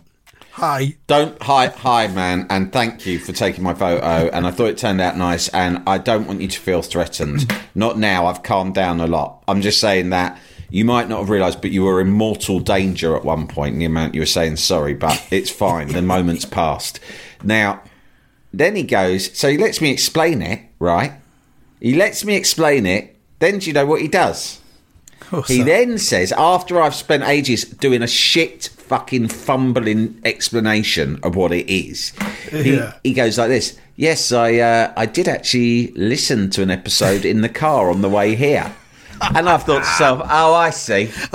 hi. 0.52 0.94
Don't 1.08 1.40
hi 1.42 1.66
hi 1.68 2.06
man, 2.06 2.46
and 2.50 2.72
thank 2.72 3.04
you 3.04 3.18
for 3.18 3.32
taking 3.32 3.64
my 3.64 3.74
photo. 3.74 4.28
And 4.32 4.46
I 4.46 4.50
thought 4.52 4.66
it 4.66 4.78
turned 4.78 5.00
out 5.00 5.16
nice. 5.16 5.48
And 5.48 5.82
I 5.88 5.98
don't 5.98 6.26
want 6.26 6.40
you 6.40 6.48
to 6.48 6.58
feel 6.60 6.82
threatened. 6.82 7.52
Not 7.74 7.98
now. 7.98 8.26
I've 8.26 8.42
calmed 8.42 8.74
down 8.74 9.00
a 9.00 9.06
lot. 9.06 9.42
I'm 9.48 9.60
just 9.60 9.80
saying 9.80 10.10
that 10.10 10.38
you 10.70 10.84
might 10.84 11.08
not 11.08 11.18
have 11.18 11.30
realised, 11.30 11.60
but 11.60 11.72
you 11.72 11.82
were 11.82 12.00
in 12.00 12.10
mortal 12.12 12.60
danger 12.60 13.16
at 13.16 13.24
one 13.24 13.48
point. 13.48 13.74
in 13.74 13.80
The 13.80 13.86
amount 13.86 14.14
you 14.14 14.20
were 14.20 14.26
saying 14.26 14.56
sorry, 14.56 14.94
but 14.94 15.26
it's 15.32 15.50
fine. 15.50 15.88
the 15.88 16.00
moment's 16.02 16.44
passed. 16.44 17.00
Now, 17.42 17.82
then 18.52 18.76
he 18.76 18.84
goes. 18.84 19.36
So 19.36 19.50
he 19.50 19.58
lets 19.58 19.80
me 19.80 19.90
explain 19.90 20.42
it. 20.42 20.60
Right? 20.78 21.14
He 21.80 21.94
lets 21.94 22.24
me 22.24 22.34
explain 22.36 22.86
it. 22.86 23.16
Then 23.38 23.58
do 23.58 23.66
you 23.66 23.72
know 23.72 23.86
what 23.86 24.00
he 24.02 24.08
does? 24.08 24.60
He 25.46 25.62
then 25.62 25.98
says, 25.98 26.32
after 26.32 26.80
I've 26.80 26.94
spent 26.94 27.22
ages 27.22 27.64
doing 27.64 28.02
a 28.02 28.06
shit 28.08 28.64
fucking 28.66 29.28
fumbling 29.28 30.20
explanation 30.24 31.20
of 31.22 31.36
what 31.36 31.52
it 31.52 31.70
is, 31.72 32.12
he, 32.50 32.74
Yeah. 32.76 32.94
he 33.04 33.12
goes 33.14 33.38
like 33.38 33.48
this. 33.48 33.78
Yes, 33.96 34.32
I 34.32 34.56
uh, 34.58 34.92
I 34.96 35.06
did 35.06 35.28
actually 35.28 35.88
listen 35.92 36.50
to 36.50 36.62
an 36.62 36.70
episode 36.70 37.24
in 37.24 37.42
the 37.42 37.48
car 37.48 37.90
on 37.90 38.00
the 38.00 38.08
way 38.08 38.34
here. 38.34 38.74
And 39.34 39.48
I've 39.48 39.62
thought 39.64 39.80
to 39.84 39.90
myself, 39.90 40.22
oh, 40.24 40.54
I 40.54 40.70
see. 40.70 41.10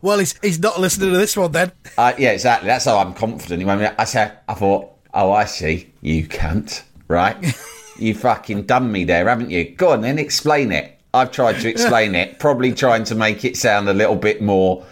well, 0.00 0.18
he's 0.20 0.38
he's 0.40 0.60
not 0.60 0.80
listening 0.80 1.10
to 1.12 1.18
this 1.18 1.36
one 1.36 1.50
then. 1.52 1.72
Uh, 1.98 2.12
yeah, 2.16 2.30
exactly. 2.30 2.68
That's 2.68 2.84
how 2.84 2.98
I'm 2.98 3.12
confident. 3.14 3.58
He 3.60 3.66
went, 3.66 3.94
I 3.98 4.04
said, 4.04 4.38
I 4.48 4.54
thought, 4.54 4.92
oh, 5.12 5.32
I 5.32 5.44
see. 5.44 5.92
You 6.00 6.26
can't, 6.26 6.82
right? 7.08 7.36
you 7.98 8.14
fucking 8.14 8.62
done 8.62 8.90
me 8.90 9.04
there, 9.04 9.28
haven't 9.28 9.50
you? 9.50 9.70
Go 9.70 9.92
on 9.92 10.02
then, 10.02 10.18
explain 10.18 10.72
it. 10.72 10.98
I've 11.14 11.30
tried 11.30 11.60
to 11.60 11.68
explain 11.68 12.14
it, 12.14 12.38
probably 12.38 12.72
trying 12.72 13.04
to 13.04 13.14
make 13.14 13.44
it 13.44 13.56
sound 13.56 13.88
a 13.88 13.94
little 13.94 14.16
bit 14.16 14.42
more, 14.42 14.84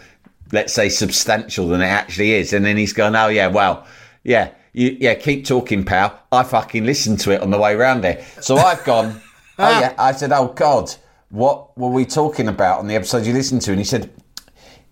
let's 0.53 0.73
say, 0.73 0.89
substantial 0.89 1.69
than 1.69 1.83
it 1.83 1.87
actually 1.87 2.33
is. 2.33 2.53
And 2.53 2.65
then 2.65 2.77
he's 2.77 2.95
gone, 2.95 3.15
oh, 3.15 3.29
yeah, 3.29 3.49
well, 3.49 3.87
yeah, 4.23 4.51
you, 4.73 4.97
yeah, 4.99 5.15
keep 5.15 5.45
talking, 5.45 5.85
pal. 5.85 6.19
I 6.33 6.43
fucking 6.43 6.85
listened 6.85 7.21
to 7.21 7.33
it 7.33 7.43
on 7.43 7.51
the 7.51 7.59
way 7.59 7.77
round 7.77 8.03
there. 8.03 8.25
So 8.41 8.57
I've 8.57 8.83
gone, 8.85 9.21
oh, 9.59 9.81
yeah. 9.81 9.95
I 9.99 10.13
said, 10.13 10.33
oh, 10.33 10.49
God, 10.49 10.95
what 11.29 11.77
were 11.77 11.91
we 11.91 12.07
talking 12.07 12.49
about 12.49 12.79
on 12.79 12.87
the 12.87 12.95
episode 12.95 13.27
you 13.27 13.35
listened 13.35 13.63
to? 13.63 13.73
And 13.73 13.81
he 13.81 13.85
said, 13.85 14.11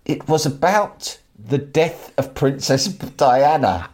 it 0.05 0.27
was 0.27 0.45
about 0.45 1.17
the 1.37 1.57
death 1.57 2.13
of 2.17 2.35
Princess 2.35 2.87
Diana. 2.87 3.89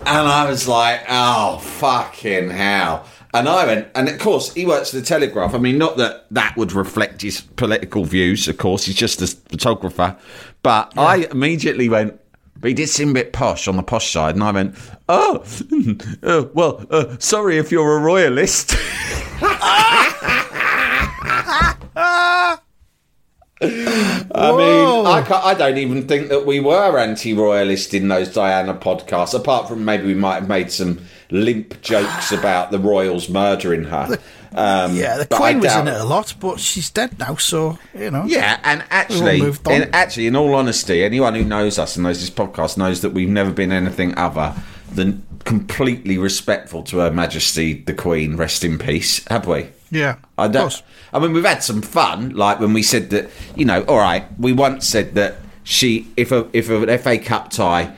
And 0.00 0.28
I 0.28 0.48
was 0.48 0.68
like, 0.68 1.02
oh, 1.08 1.58
fucking 1.58 2.50
hell. 2.50 3.06
And 3.34 3.48
I 3.48 3.66
went, 3.66 3.88
and 3.94 4.08
of 4.08 4.18
course, 4.18 4.54
he 4.54 4.64
works 4.64 4.90
for 4.90 4.96
the 4.96 5.02
Telegraph. 5.02 5.54
I 5.54 5.58
mean, 5.58 5.76
not 5.76 5.98
that 5.98 6.26
that 6.30 6.56
would 6.56 6.72
reflect 6.72 7.20
his 7.22 7.42
political 7.42 8.04
views, 8.04 8.48
of 8.48 8.56
course, 8.56 8.84
he's 8.84 8.96
just 8.96 9.20
a 9.20 9.26
photographer. 9.26 10.16
But 10.62 10.96
I 10.96 11.28
immediately 11.30 11.88
went, 11.88 12.18
but 12.56 12.68
he 12.68 12.74
did 12.74 12.88
seem 12.88 13.10
a 13.10 13.14
bit 13.14 13.32
posh 13.32 13.68
on 13.68 13.76
the 13.76 13.82
posh 13.82 14.10
side. 14.10 14.34
And 14.34 14.42
I 14.42 14.50
went, 14.50 14.74
oh, 15.08 15.44
uh, 16.22 16.46
well, 16.54 16.86
uh, 16.90 17.16
sorry 17.18 17.58
if 17.58 17.70
you're 17.70 17.98
a 17.98 18.00
royalist. 18.00 18.74
I 23.60 24.52
mean, 24.52 25.06
I, 25.06 25.24
I 25.44 25.54
don't 25.54 25.78
even 25.78 26.06
think 26.06 26.28
that 26.28 26.46
we 26.46 26.60
were 26.60 26.98
anti-royalist 26.98 27.92
in 27.92 28.08
those 28.08 28.32
Diana 28.32 28.74
podcasts. 28.74 29.34
Apart 29.34 29.68
from 29.68 29.84
maybe 29.84 30.06
we 30.06 30.14
might 30.14 30.36
have 30.36 30.48
made 30.48 30.70
some 30.70 31.00
limp 31.30 31.80
jokes 31.82 32.32
about 32.32 32.70
the 32.70 32.78
royals 32.78 33.28
murdering 33.28 33.84
her. 33.84 34.18
Um, 34.54 34.96
Yeah, 34.96 35.18
the 35.18 35.26
Queen 35.26 35.60
was 35.60 35.76
in 35.76 35.88
it 35.88 36.00
a 36.00 36.04
lot, 36.04 36.34
but 36.40 36.58
she's 36.58 36.88
dead 36.90 37.18
now, 37.18 37.36
so 37.36 37.78
you 37.94 38.10
know. 38.10 38.24
Yeah, 38.26 38.58
and 38.64 38.82
actually, 38.90 39.40
in, 39.40 39.90
actually, 39.92 40.26
in 40.26 40.36
all 40.36 40.54
honesty, 40.54 41.04
anyone 41.04 41.34
who 41.34 41.44
knows 41.44 41.78
us 41.78 41.96
and 41.96 42.04
knows 42.04 42.20
this 42.20 42.30
podcast 42.30 42.78
knows 42.78 43.02
that 43.02 43.10
we've 43.10 43.28
never 43.28 43.50
been 43.50 43.72
anything 43.72 44.16
other 44.16 44.54
than 44.94 45.22
completely 45.44 46.16
respectful 46.18 46.82
to 46.84 46.98
Her 46.98 47.10
Majesty 47.10 47.74
the 47.74 47.92
Queen. 47.94 48.36
Rest 48.36 48.64
in 48.64 48.78
peace, 48.78 49.22
have 49.28 49.46
we? 49.46 49.68
yeah. 49.90 50.16
I 50.36 50.48
don't. 50.48 50.82
I 51.12 51.18
mean, 51.18 51.32
we've 51.32 51.44
had 51.44 51.62
some 51.62 51.82
fun, 51.82 52.30
like 52.30 52.58
when 52.60 52.72
we 52.72 52.82
said 52.82 53.10
that. 53.10 53.30
You 53.54 53.66
know, 53.66 53.82
all 53.84 53.98
right. 53.98 54.24
We 54.38 54.52
once 54.54 54.88
said 54.88 55.14
that 55.14 55.36
she, 55.62 56.08
if 56.16 56.32
a 56.32 56.48
if 56.54 56.70
an 56.70 56.98
FA 56.98 57.18
Cup 57.18 57.50
tie 57.50 57.94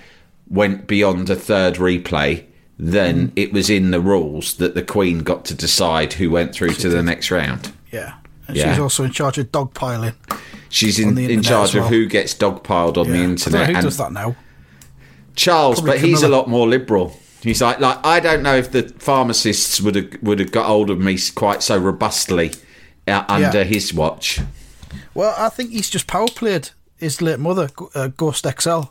went 0.49 0.89
beyond 0.89 1.31
a 1.31 1.37
third 1.37 1.77
replay, 1.77 2.45
then 2.83 3.31
it 3.37 3.53
was 3.53 3.69
in 3.69 3.91
the 3.91 4.01
rules 4.01 4.55
that 4.55 4.75
the 4.75 4.83
Queen 4.83 5.19
got 5.19 5.45
to 5.47 5.55
decide 5.55 6.15
who 6.15 6.31
went 6.31 6.55
through 6.55 6.73
to 6.75 6.89
the 6.89 7.03
next 7.03 7.31
round. 7.31 7.73
Yeah. 7.93 8.15
And 8.49 8.57
Yeah. 8.57 8.73
she's 8.73 8.81
also 8.81 9.05
in 9.05 9.11
charge 9.11 9.37
of 9.39 9.53
dogpiling. 9.53 10.15
She's 10.71 10.99
in, 10.99 11.19
in 11.19 11.43
charge 11.43 11.71
as 11.71 11.75
of 11.75 11.87
who 11.89 12.07
gets 12.07 12.35
dogpiled 12.35 12.97
on 12.97 13.07
Yeah. 13.07 13.13
the 13.13 13.19
internet. 13.23 13.69
who 13.69 13.75
and 13.75 13.85
does 13.85 13.99
that 13.99 14.13
now? 14.13 14.35
Charles, 15.37 15.81
Probably 15.81 15.99
but 16.01 16.07
he's 16.09 16.23
a 16.23 16.29
lot 16.29 16.49
more 16.49 16.67
liberal. 16.67 17.17
He's 17.43 17.61
like, 17.63 17.81
like 17.81 17.99
I 18.05 18.19
don't 18.21 18.43
know 18.43 18.57
if 18.57 18.71
the 18.73 18.83
pharmacists 18.99 19.81
would 19.81 19.95
have 19.95 20.09
would 20.23 20.39
have 20.41 20.53
got 20.53 20.67
hold 20.67 20.91
of 20.91 20.99
me 20.99 21.19
quite 21.35 21.63
so 21.63 21.79
robustly 21.79 22.53
uh, 23.07 23.25
under 23.29 23.59
Yeah. 23.59 23.65
his 23.65 23.93
watch. 23.95 24.41
Well, 25.15 25.35
I 25.39 25.49
think 25.49 25.71
he's 25.71 25.89
just 25.91 26.07
power 26.07 26.29
played 26.29 26.71
his 26.99 27.23
late 27.23 27.39
mother, 27.39 27.71
uh, 27.95 28.09
Ghost 28.09 28.47
XL. 28.47 28.91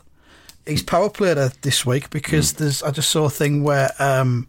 He's 0.66 0.82
power 0.82 1.08
played 1.10 1.36
her 1.36 1.52
this 1.62 1.84
week 1.86 2.04
Hmm. 2.04 2.10
because 2.12 2.52
there's. 2.54 2.82
I 2.82 2.90
just 2.90 3.10
saw 3.10 3.24
a 3.24 3.30
thing 3.30 3.62
where, 3.64 3.90
um, 3.98 4.46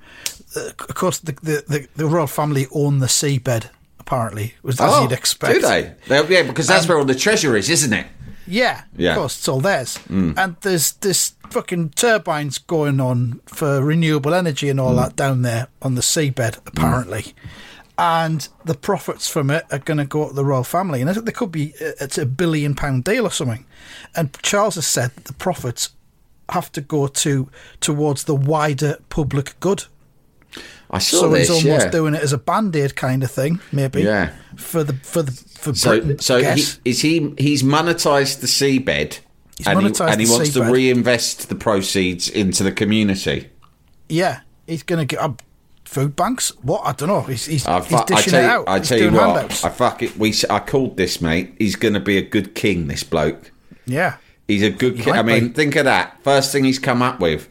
of 0.56 0.96
course, 0.96 1.20
the, 1.20 1.32
the 1.44 1.63
the 1.68 1.88
the 1.96 2.06
royal 2.06 2.27
family 2.27 2.68
own 2.72 3.00
the 3.00 3.08
seabed. 3.08 3.65
Apparently, 4.00 4.56
was 4.63 4.82
as 4.82 5.00
you'd 5.01 5.12
expect. 5.13 5.51
Oh, 5.51 5.62
Do 5.62 5.68
they? 5.68 5.94
they? 6.08 6.27
Yeah, 6.36 6.44
because 6.44 6.68
that's 6.68 6.88
where 6.88 6.98
all 6.98 7.06
the 7.06 7.15
treasure 7.15 7.56
is, 7.56 7.70
isn't 7.70 7.94
it? 7.94 8.08
Yeah, 8.48 8.82
Yeah. 8.98 9.12
of 9.12 9.18
course, 9.20 9.38
it's 9.38 9.48
all 9.48 9.62
theirs. 9.62 10.00
And 10.10 10.56
there's 10.62 10.94
this 10.94 11.36
fucking 11.50 11.91
turbines 11.91 12.58
going 12.58 13.00
on 13.00 13.39
for 13.46 13.82
renewable 13.82 14.34
energy 14.34 14.68
and 14.70 14.80
all 14.82 14.96
that 14.96 15.15
down 15.15 15.44
there 15.44 15.68
on 15.82 15.96
the 15.96 16.01
seabed, 16.01 16.58
apparently. 16.65 17.34
And 17.98 18.48
the 18.65 18.74
profits 18.74 19.30
from 19.30 19.50
it 19.51 19.65
are 19.72 19.77
going 19.80 20.00
to 20.00 20.06
go 20.06 20.27
to 20.30 20.34
the 20.34 20.44
royal 20.44 20.63
family. 20.63 21.01
And 21.01 21.10
there 21.10 21.32
could 21.34 21.51
be, 21.51 21.74
uh, 21.80 21.91
it's 22.01 22.18
a 22.18 22.25
billion 22.25 22.74
pound 22.75 23.03
deal 23.03 23.25
or 23.27 23.32
something. 23.32 23.65
And 24.15 24.36
Charles 24.41 24.75
has 24.75 24.88
said 24.88 25.12
that 25.15 25.25
the 25.25 25.34
profits 25.34 25.89
have 26.50 26.71
to 26.74 26.81
go 26.81 27.07
to 27.07 27.50
towards 27.79 28.25
the 28.25 28.36
wider 28.36 28.98
public 29.10 29.60
good. 29.60 29.86
I 30.89 31.00
saw 31.00 31.21
so 31.21 31.29
this. 31.29 31.48
he's 31.48 31.65
almost 31.65 31.86
yeah. 31.86 31.91
doing 31.91 32.15
it 32.15 32.21
as 32.21 32.33
a 32.33 32.38
band 32.38 32.75
aid 32.75 32.95
kind 32.95 33.24
of 33.24 33.31
thing, 33.31 33.62
maybe. 33.71 34.03
Yeah. 34.03 34.33
For 34.57 34.83
the 34.83 34.93
for 34.93 35.21
the 35.21 35.31
for 35.31 35.74
so, 35.74 35.91
Britain. 35.91 36.19
so 36.19 36.38
I 36.38 36.55
he, 36.55 36.63
is 36.83 37.01
he? 37.01 37.33
He's 37.38 37.63
monetised 37.63 38.41
the 38.41 38.48
seabed, 38.48 39.19
He's 39.57 39.67
and 39.67 39.79
he, 39.79 39.88
monetised 39.88 40.12
and 40.12 40.21
he 40.21 40.29
wants 40.29 40.53
to 40.53 40.63
reinvest 40.63 41.48
the 41.48 41.55
proceeds 41.55 42.27
into 42.27 42.63
the 42.63 42.71
community. 42.71 43.50
Yeah, 44.10 44.41
he's 44.67 44.83
going 44.83 45.00
to 45.00 45.05
get 45.05 45.21
up 45.21 45.41
food 45.86 46.15
banks. 46.15 46.50
What 46.62 46.81
I 46.86 46.93
don't 46.93 47.10
know. 47.10 47.21
He's 47.21 47.45
he's, 47.45 47.65
I, 47.67 47.79
he's 47.79 47.88
fu- 47.88 47.95
I 47.95 48.03
dishing 48.05 48.31
tell 48.31 48.39
it 48.41 48.43
you, 48.43 48.50
out. 48.50 48.69
I 48.69 48.79
He's 48.79 48.89
tell 48.89 49.00
you 49.00 49.12
what, 49.12 49.21
handouts. 49.21 49.63
I 49.63 49.69
fuck 49.69 50.01
it. 50.01 50.17
We, 50.17 50.33
I 50.50 50.60
called 50.60 50.98
this 50.98 51.21
mate. 51.21 51.53
He's 51.57 51.75
going 51.75 51.93
to 51.93 52.00
be 52.00 52.17
a 52.17 52.21
good 52.21 52.55
king. 52.55 52.88
This 52.88 53.03
bloke. 53.03 53.51
yeah, 53.86 54.17
He's 54.48 54.63
a 54.63 54.69
good 54.69 54.98
king. 55.00 55.13
I 55.13 55.21
mean, 55.24 55.53
think 55.53 55.75
of 55.75 55.86
that. 55.86 56.21
First 56.24 56.51
thing 56.51 56.63
he's 56.63 56.79
come 56.79 57.01
up 57.01 57.19
with. 57.19 57.48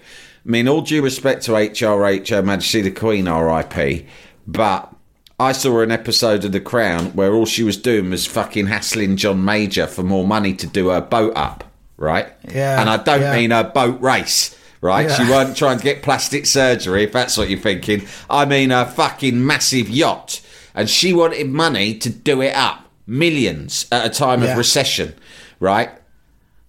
I 0.46 0.48
mean, 0.50 0.68
all 0.68 0.80
due 0.82 1.02
respect 1.02 1.42
to 1.44 1.52
HRH, 1.52 2.28
Her 2.30 2.42
Majesty 2.42 2.80
the 2.82 2.90
Queen, 2.90 3.28
RIP, 3.28 4.06
but 4.46 4.94
I 5.38 5.52
saw 5.52 5.80
an 5.80 5.90
episode 5.90 6.44
of 6.44 6.52
The 6.52 6.60
Crown 6.60 7.06
where 7.14 7.32
all 7.32 7.46
she 7.46 7.62
was 7.62 7.76
doing 7.76 8.10
was 8.10 8.26
fucking 8.26 8.66
hassling 8.66 9.16
John 9.16 9.44
Major 9.44 9.86
for 9.86 10.02
more 10.02 10.26
money 10.26 10.54
to 10.54 10.66
do 10.66 10.88
her 10.88 11.00
boat 11.00 11.32
up, 11.36 11.64
right? 11.96 12.28
Yeah, 12.52 12.80
And 12.80 12.90
I 12.90 12.96
don't 12.98 13.20
yeah. 13.20 13.34
mean 13.36 13.50
her 13.50 13.64
boat 13.64 14.00
race. 14.00 14.56
Right, 14.82 15.10
she 15.10 15.24
Yeah. 15.24 15.30
weren't 15.30 15.56
trying 15.58 15.76
to 15.76 15.84
get 15.84 16.02
plastic 16.02 16.46
surgery, 16.46 17.04
if 17.04 17.12
that's 17.12 17.36
what 17.36 17.50
you're 17.50 17.58
thinking. 17.60 18.06
I 18.30 18.46
mean, 18.46 18.72
a 18.72 18.86
fucking 18.86 19.46
massive 19.46 19.90
yacht, 19.90 20.40
and 20.74 20.88
she 20.88 21.12
wanted 21.12 21.50
money 21.50 21.92
to 21.98 22.08
do 22.08 22.40
it 22.40 22.54
up, 22.56 22.86
millions 23.06 23.84
at 23.92 24.06
a 24.06 24.08
time 24.08 24.42
Yeah. 24.42 24.52
of 24.52 24.56
recession, 24.56 25.12
right? 25.60 25.90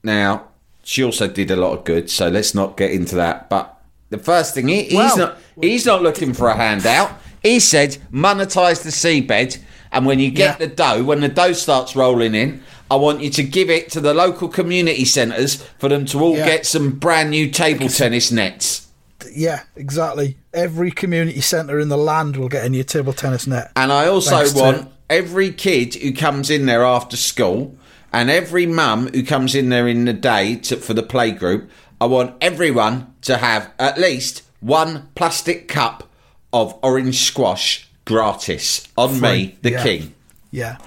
Now, 0.03 0.47
she 0.83 1.03
also 1.03 1.27
did 1.27 1.51
a 1.51 1.55
lot 1.55 1.77
of 1.77 1.83
good, 1.83 2.09
so 2.09 2.27
let's 2.29 2.55
not 2.55 2.77
get 2.77 2.91
into 2.91 3.15
that. 3.15 3.49
But 3.49 3.77
the 4.09 4.17
first 4.17 4.53
thing, 4.55 4.67
he, 4.67 4.83
he's 4.83 4.93
Well- 4.93 5.17
not 5.17 5.37
he's 5.61 5.85
not 5.85 6.01
looking 6.01 6.33
for 6.33 6.47
a 6.47 6.55
handout. 6.57 7.11
He 7.43 7.59
said 7.59 7.97
monetize 8.11 8.83
the 8.83 8.89
seabed, 8.89 9.57
and 9.91 10.05
when 10.05 10.19
you 10.19 10.31
get 10.31 10.59
Yeah. 10.59 10.65
the 10.67 10.73
dough, 10.73 11.03
when 11.03 11.21
the 11.21 11.27
dough 11.27 11.53
starts 11.53 11.95
rolling 11.95 12.35
in, 12.35 12.61
I 12.89 12.95
want 12.95 13.21
you 13.21 13.29
to 13.31 13.43
give 13.43 13.69
it 13.69 13.89
to 13.91 14.01
the 14.01 14.13
local 14.13 14.47
community 14.47 15.05
centres 15.05 15.63
for 15.79 15.87
them 15.87 16.05
to 16.07 16.19
all 16.19 16.35
Yeah. 16.37 16.45
get 16.45 16.65
some 16.65 16.91
brand 16.91 17.29
new 17.31 17.49
table 17.49 17.87
tennis 17.89 18.31
nets. 18.31 18.87
yeah, 19.35 19.61
exactly. 19.75 20.35
Every 20.53 20.89
community 20.91 21.41
centre 21.41 21.79
in 21.79 21.89
the 21.89 21.97
land 21.97 22.35
will 22.37 22.49
get 22.49 22.65
a 22.65 22.69
new 22.69 22.83
table 22.83 23.13
tennis 23.13 23.45
net. 23.47 23.71
And 23.75 23.93
I 23.93 24.07
also 24.07 24.31
Thanks 24.37 24.53
to- 24.53 24.59
want 24.59 24.89
every 25.09 25.51
kid 25.51 25.93
who 25.95 26.11
comes 26.11 26.49
in 26.49 26.65
there 26.65 26.83
after 26.83 27.15
school 27.15 27.75
and 28.13 28.29
every 28.29 28.65
mum 28.65 29.07
who 29.07 29.23
comes 29.23 29.55
in 29.55 29.69
there 29.69 29.87
in 29.87 30.05
the 30.05 30.13
day 30.13 30.55
to, 30.55 30.77
for 30.77 30.93
the 30.93 31.03
playgroup, 31.03 31.67
I 31.99 32.05
want 32.05 32.35
everyone 32.41 33.13
to 33.23 33.37
have 33.37 33.71
at 33.79 33.97
least 33.97 34.43
one 34.59 35.09
plastic 35.15 35.67
cup 35.67 36.09
of 36.53 36.77
orange 36.83 37.19
squash 37.19 37.87
gratis 38.05 38.87
on 38.97 39.19
me, 39.21 39.57
the 39.61 39.71
Yeah. 39.71 39.83
king. 39.83 40.13
Yeah, 40.51 40.77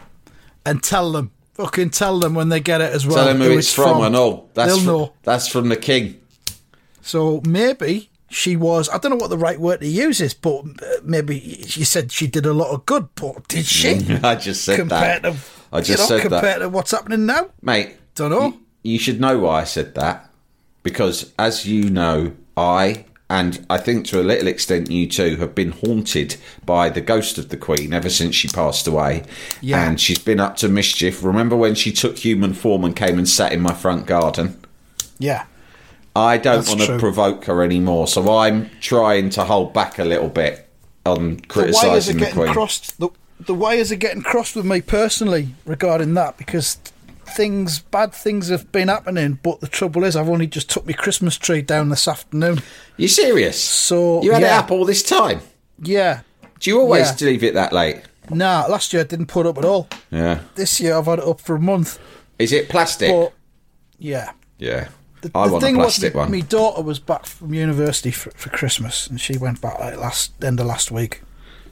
and 0.67 0.83
tell 0.83 1.13
them, 1.13 1.31
fucking 1.55 1.91
tell 1.91 2.19
them 2.19 2.35
when 2.35 2.51
they 2.51 2.61
get 2.61 2.81
it 2.81 2.93
as 2.93 3.07
well. 3.07 3.17
Tell 3.17 3.27
them 3.27 3.39
who 3.39 3.57
it's 3.57 3.73
from, 3.73 4.03
and 4.03 4.15
all. 4.15 4.51
That's 4.55 4.75
They'll 4.77 4.85
know. 4.85 5.13
That's 5.23 5.49
from 5.49 5.69
the 5.71 5.77
king. 5.77 6.21
So 7.01 7.41
maybe 7.47 8.11
she 8.35 8.57
was. 8.57 8.89
I 8.89 8.99
don't 8.99 9.11
know 9.11 9.17
what 9.17 9.31
the 9.31 9.39
right 9.39 9.59
word 9.61 9.81
to 9.81 9.87
use 9.87 10.21
is, 10.21 10.35
but 10.35 10.65
uh, 10.83 11.01
maybe 11.03 11.63
she 11.67 11.85
said 11.85 12.11
she 12.11 12.27
did 12.27 12.47
a 12.47 12.53
lot 12.53 12.73
of 12.73 12.85
good. 12.85 13.09
But 13.15 13.47
did 13.49 13.65
she? 13.65 14.19
I 14.23 14.35
just 14.35 14.65
said 14.65 14.79
compared 14.79 15.23
that. 15.23 15.35
to 15.35 15.39
I 15.73 15.81
just 15.81 15.89
you 15.89 15.97
know, 15.97 16.23
said 16.23 16.31
that. 16.31 16.41
compared 16.41 16.61
to 16.63 16.69
what's 16.69 16.91
happening 16.91 17.27
now. 17.27 17.51
Mate, 17.63 17.97
Dunno. 18.15 18.47
You, 18.47 18.61
you 18.83 18.99
should 18.99 19.21
know 19.21 19.39
why 19.39 19.61
I 19.61 19.65
said 19.65 19.95
that. 19.95 20.31
Because, 20.83 21.33
as 21.39 21.67
you 21.67 21.89
know, 21.89 22.33
I, 22.57 23.07
and 23.31 23.65
I 23.71 23.79
think 23.79 24.07
to 24.07 24.21
a 24.21 24.23
little 24.23 24.49
extent 24.49 24.91
you 24.91 25.09
too, 25.09 25.37
have 25.37 25.55
been 25.55 25.71
haunted 25.73 26.37
by 26.67 26.91
the 26.91 27.01
ghost 27.01 27.39
of 27.39 27.49
the 27.49 27.57
Queen 27.57 27.93
ever 27.95 28.11
since 28.11 28.35
she 28.35 28.49
passed 28.49 28.87
away. 28.87 29.25
Yeah. 29.63 29.89
And 29.89 30.01
she's 30.01 30.19
been 30.19 30.41
up 30.41 30.57
to 30.59 30.69
mischief. 30.69 31.25
Remember 31.25 31.57
when 31.57 31.75
she 31.75 31.91
took 31.91 32.19
human 32.19 32.53
form 32.53 32.85
and 32.85 32.95
came 32.95 33.17
and 33.17 33.29
sat 33.29 33.53
in 33.53 33.61
my 33.61 33.73
front 33.73 34.07
garden? 34.07 34.61
Yeah, 35.19 35.47
I 36.17 36.37
don't 36.39 36.67
want 36.69 36.81
to 36.83 36.99
provoke 36.99 37.45
her 37.47 37.63
anymore, 37.63 38.07
so 38.07 38.37
I'm 38.39 38.71
trying 38.81 39.31
to 39.31 39.45
hold 39.45 39.73
back 39.73 39.99
a 39.99 40.05
little 40.05 40.29
bit 40.29 40.69
on 41.05 41.37
the 41.37 41.43
criticising 41.47 42.17
the 42.17 42.21
getting 42.27 42.35
Queen. 42.37 42.53
crossed. 42.53 42.99
The, 43.01 43.09
the 43.41 43.55
wires 43.55 43.91
are 43.91 43.97
getting 43.97 44.23
crossed 44.23 44.55
with 44.55 44.65
me 44.65 44.81
personally 44.81 45.55
regarding 45.67 46.15
that 46.15 46.37
because 46.39 46.77
things, 47.37 47.81
bad 47.81 48.15
things 48.15 48.49
have 48.49 48.71
been 48.71 48.89
happening. 48.89 49.41
But 49.43 49.61
the 49.61 49.67
trouble 49.67 50.05
is, 50.05 50.15
I've 50.15 50.29
only 50.29 50.47
just 50.47 50.71
took 50.71 50.87
my 50.87 50.93
Christmas 50.93 51.37
tree 51.37 51.63
down 51.63 51.89
this 51.89 52.07
afternoon. 52.07 52.61
You 52.97 53.09
serious? 53.09 53.61
So, 53.61 54.23
you 54.23 54.31
had 54.33 54.43
it 54.45 54.51
up 54.51 54.71
all 54.71 54.85
this 54.85 55.03
time? 55.03 55.41
Yeah, 55.83 56.21
Do 56.61 56.71
you 56.71 56.81
always 56.81 57.21
Yeah. 57.21 57.27
leave 57.27 57.43
it 57.43 57.55
that 57.55 57.73
late? 57.73 58.03
nah. 58.31 58.67
Last 58.71 58.93
year 58.93 59.03
I 59.03 59.05
didn't 59.05 59.27
put 59.27 59.45
up 59.47 59.59
at 59.59 59.65
all. 59.65 59.89
Yeah. 60.13 60.39
This 60.55 60.81
year 60.81 60.97
I've 60.97 61.07
had 61.07 61.19
it 61.19 61.25
up 61.27 61.41
for 61.41 61.57
a 61.57 61.61
month. 61.61 61.99
Is 62.39 62.53
it 62.53 62.69
plastic? 62.69 63.11
But 63.11 63.33
yeah, 63.99 64.31
yeah. 64.59 64.89
The, 65.25 65.31
I 65.39 65.47
the 65.47 65.53
want 65.55 65.63
a 65.65 65.67
thing 65.67 65.75
plastic 65.77 66.15
was, 66.15 66.21
one. 66.25 66.31
my 66.31 66.41
daughter 66.41 66.83
was 66.83 66.99
back 66.99 67.25
from 67.25 67.55
university 67.55 68.11
for, 68.11 68.31
for 68.33 68.51
Christmas, 68.51 69.07
and 69.07 69.19
she 69.21 69.39
went 69.39 69.61
back 69.61 69.79
like 69.81 69.97
last 69.97 70.33
end 70.45 70.61
of 70.61 70.67
last 70.67 70.91
week. 70.91 71.23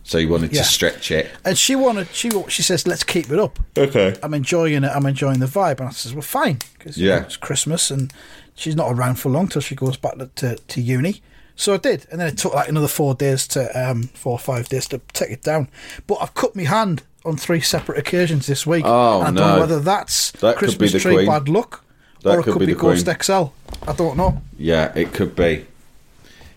So 0.04 0.16
you 0.18 0.28
wanted 0.30 0.52
Yeah. 0.52 0.62
to 0.62 0.68
stretch 0.68 1.10
it. 1.10 1.30
And 1.44 1.56
she 1.58 1.76
wanted, 1.76 2.08
she 2.12 2.30
she 2.48 2.62
says, 2.62 2.86
let's 2.86 3.04
keep 3.04 3.30
it 3.30 3.38
up. 3.38 3.58
Okay. 3.76 4.16
I'm 4.22 4.32
enjoying 4.34 4.84
it. 4.84 4.90
I'm 4.92 5.06
enjoying 5.06 5.38
the 5.38 5.46
vibe. 5.46 5.80
And 5.80 5.88
I 5.88 5.92
says, 5.92 6.14
well, 6.14 6.22
fine, 6.22 6.58
because 6.78 6.96
Yeah. 6.96 7.22
it's 7.24 7.36
Christmas, 7.36 7.90
and 7.90 8.10
she's 8.54 8.74
not 8.74 8.90
around 8.90 9.16
for 9.16 9.28
long 9.28 9.48
till 9.48 9.60
she 9.62 9.74
goes 9.74 9.96
back 9.98 10.14
to, 10.36 10.56
to, 10.56 10.80
uni. 10.80 11.20
So 11.54 11.74
I 11.74 11.76
did, 11.76 12.06
and 12.10 12.18
then 12.20 12.28
it 12.28 12.38
took 12.38 12.54
like 12.54 12.68
another 12.70 12.88
four 12.88 13.14
days 13.14 13.46
to 13.48 13.68
um, 13.78 14.04
four 14.14 14.32
or 14.32 14.38
five 14.38 14.70
days 14.70 14.88
to 14.88 15.00
take 15.12 15.30
it 15.30 15.42
down. 15.42 15.68
But 16.06 16.18
I've 16.22 16.32
cut 16.34 16.56
my 16.56 16.64
hand 16.64 17.02
on 17.26 17.36
three 17.36 17.60
separate 17.60 17.98
occasions 17.98 18.46
this 18.46 18.66
week. 18.66 18.84
Oh, 18.86 19.20
and 19.20 19.38
I 19.38 19.40
don't 19.42 19.48
no. 19.48 19.54
know 19.54 19.60
whether 19.60 19.78
that's 19.80 20.30
That 20.40 20.56
could 20.56 20.70
be 20.70 20.76
Christmas 20.88 21.02
tree 21.02 21.14
Queen. 21.16 21.26
bad 21.26 21.48
luck 21.50 21.84
That 22.22 22.36
or 22.36 22.40
it 22.40 22.42
could 22.44 22.52
could, 22.54 22.58
be 22.60 22.66
be, 22.66 22.72
the 22.74 22.78
Ghost 22.80 23.04
Queen. 23.06 23.16
XL. 23.20 23.44
I 23.88 23.92
don't 23.94 24.16
know. 24.16 24.40
Yeah, 24.58 24.92
it 24.94 25.12
could 25.12 25.34
be. 25.34 25.66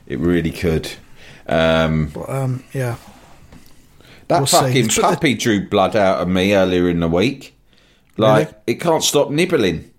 It 0.07 0.19
really 0.19 0.51
could. 0.51 0.89
Um, 1.47 2.07
But 2.13 2.29
um, 2.29 2.63
yeah, 2.73 2.97
that 4.27 4.37
We'll 4.39 4.45
fucking 4.47 4.87
Tr- 4.89 5.01
puppy 5.01 5.33
drew 5.35 5.67
blood 5.67 5.95
out 5.95 6.19
of 6.21 6.27
me 6.27 6.55
earlier 6.55 6.89
in 6.89 6.99
the 6.99 7.07
week. 7.07 7.55
Like, 8.17 8.47
Really? 8.47 8.57
it 8.67 8.73
can't 8.75 9.03
stop 9.03 9.29
nibbling. 9.29 9.91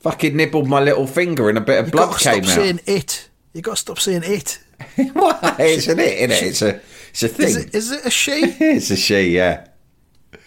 Fucking 0.00 0.36
nibbled 0.36 0.68
my 0.68 0.80
little 0.80 1.06
finger 1.06 1.48
and 1.48 1.58
a 1.58 1.60
bit 1.60 1.78
of 1.78 1.86
you 1.86 1.92
blood 1.92 2.10
got 2.10 2.18
to 2.20 2.30
came 2.30 2.42
stop 2.44 2.52
out. 2.58 2.62
saying 2.62 2.80
it. 2.86 3.28
You 3.54 3.62
got 3.62 3.72
to 3.72 3.76
stop 3.76 3.98
saying 3.98 4.22
it. 4.24 4.58
Why? 5.12 5.56
Isn't 5.60 5.98
it? 5.98 6.18
Isn't 6.18 6.30
it? 6.30 6.42
It's 6.42 6.62
a, 6.62 6.80
it's 7.10 7.22
a 7.22 7.28
thing. 7.28 7.46
Is 7.48 7.56
it, 7.56 7.74
is 7.74 7.90
it 7.92 8.06
a 8.06 8.10
she? 8.10 8.30
it's 8.60 8.90
a 8.90 8.96
she, 8.96 9.36
yeah. 9.36 9.66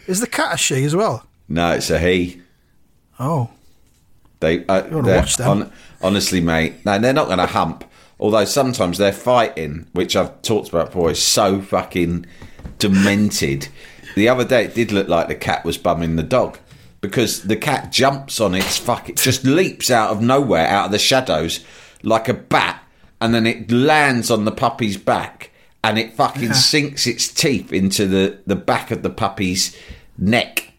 is 0.08 0.20
the 0.20 0.28
cat 0.28 0.56
a 0.56 0.58
she 0.58 0.84
as 0.84 0.96
well? 0.96 1.26
No, 1.48 1.72
it's 1.72 1.90
a 1.90 2.00
he. 2.00 2.42
Oh, 3.20 3.50
They, 4.40 4.66
uh, 4.66 4.84
watch 5.02 5.38
them? 5.38 5.46
hon- 5.48 5.72
honestly, 6.02 6.42
mate. 6.42 6.86
No, 6.86 7.00
they're 7.00 7.14
not 7.14 7.28
going 7.28 7.40
to 7.40 7.46
hump. 7.46 7.84
Although 8.20 8.46
sometimes 8.46 8.98
their 8.98 9.12
fighting, 9.12 9.88
which 9.92 10.16
I've 10.16 10.42
talked 10.42 10.70
about 10.70 10.88
before, 10.88 11.12
is 11.12 11.22
so 11.22 11.62
fucking 11.62 12.26
demented. 12.80 13.68
The 14.16 14.30
other 14.30 14.46
day, 14.46 14.66
it 14.66 14.74
did 14.74 14.92
look 14.92 15.08
like 15.10 15.28
the 15.28 15.36
cat 15.36 15.66
was 15.66 15.78
bumming 15.78 16.16
the 16.16 16.24
dog 16.24 16.58
because 17.02 17.44
the 17.44 17.58
cat 17.58 17.92
jumps 17.92 18.40
on 18.40 18.56
its 18.56 18.78
fuck. 18.78 19.10
It 19.10 19.18
just 19.18 19.44
leaps 19.44 19.92
out 19.92 20.12
of 20.12 20.22
nowhere, 20.22 20.68
out 20.68 20.86
of 20.86 20.92
the 20.92 21.00
shadows, 21.00 21.64
like 22.04 22.30
a 22.30 22.34
bat, 22.34 22.82
and 23.20 23.34
then 23.34 23.46
it 23.46 23.70
lands 23.72 24.32
on 24.32 24.46
the 24.46 24.52
puppy's 24.52 24.98
back, 24.98 25.52
and 25.84 26.00
it 26.00 26.14
fucking 26.14 26.54
sinks 26.54 27.06
its 27.06 27.28
teeth 27.28 27.74
into 27.74 28.08
the 28.08 28.40
the 28.48 28.56
back 28.56 28.92
of 28.92 29.04
the 29.04 29.10
puppy's 29.10 29.78
neck 30.18 30.72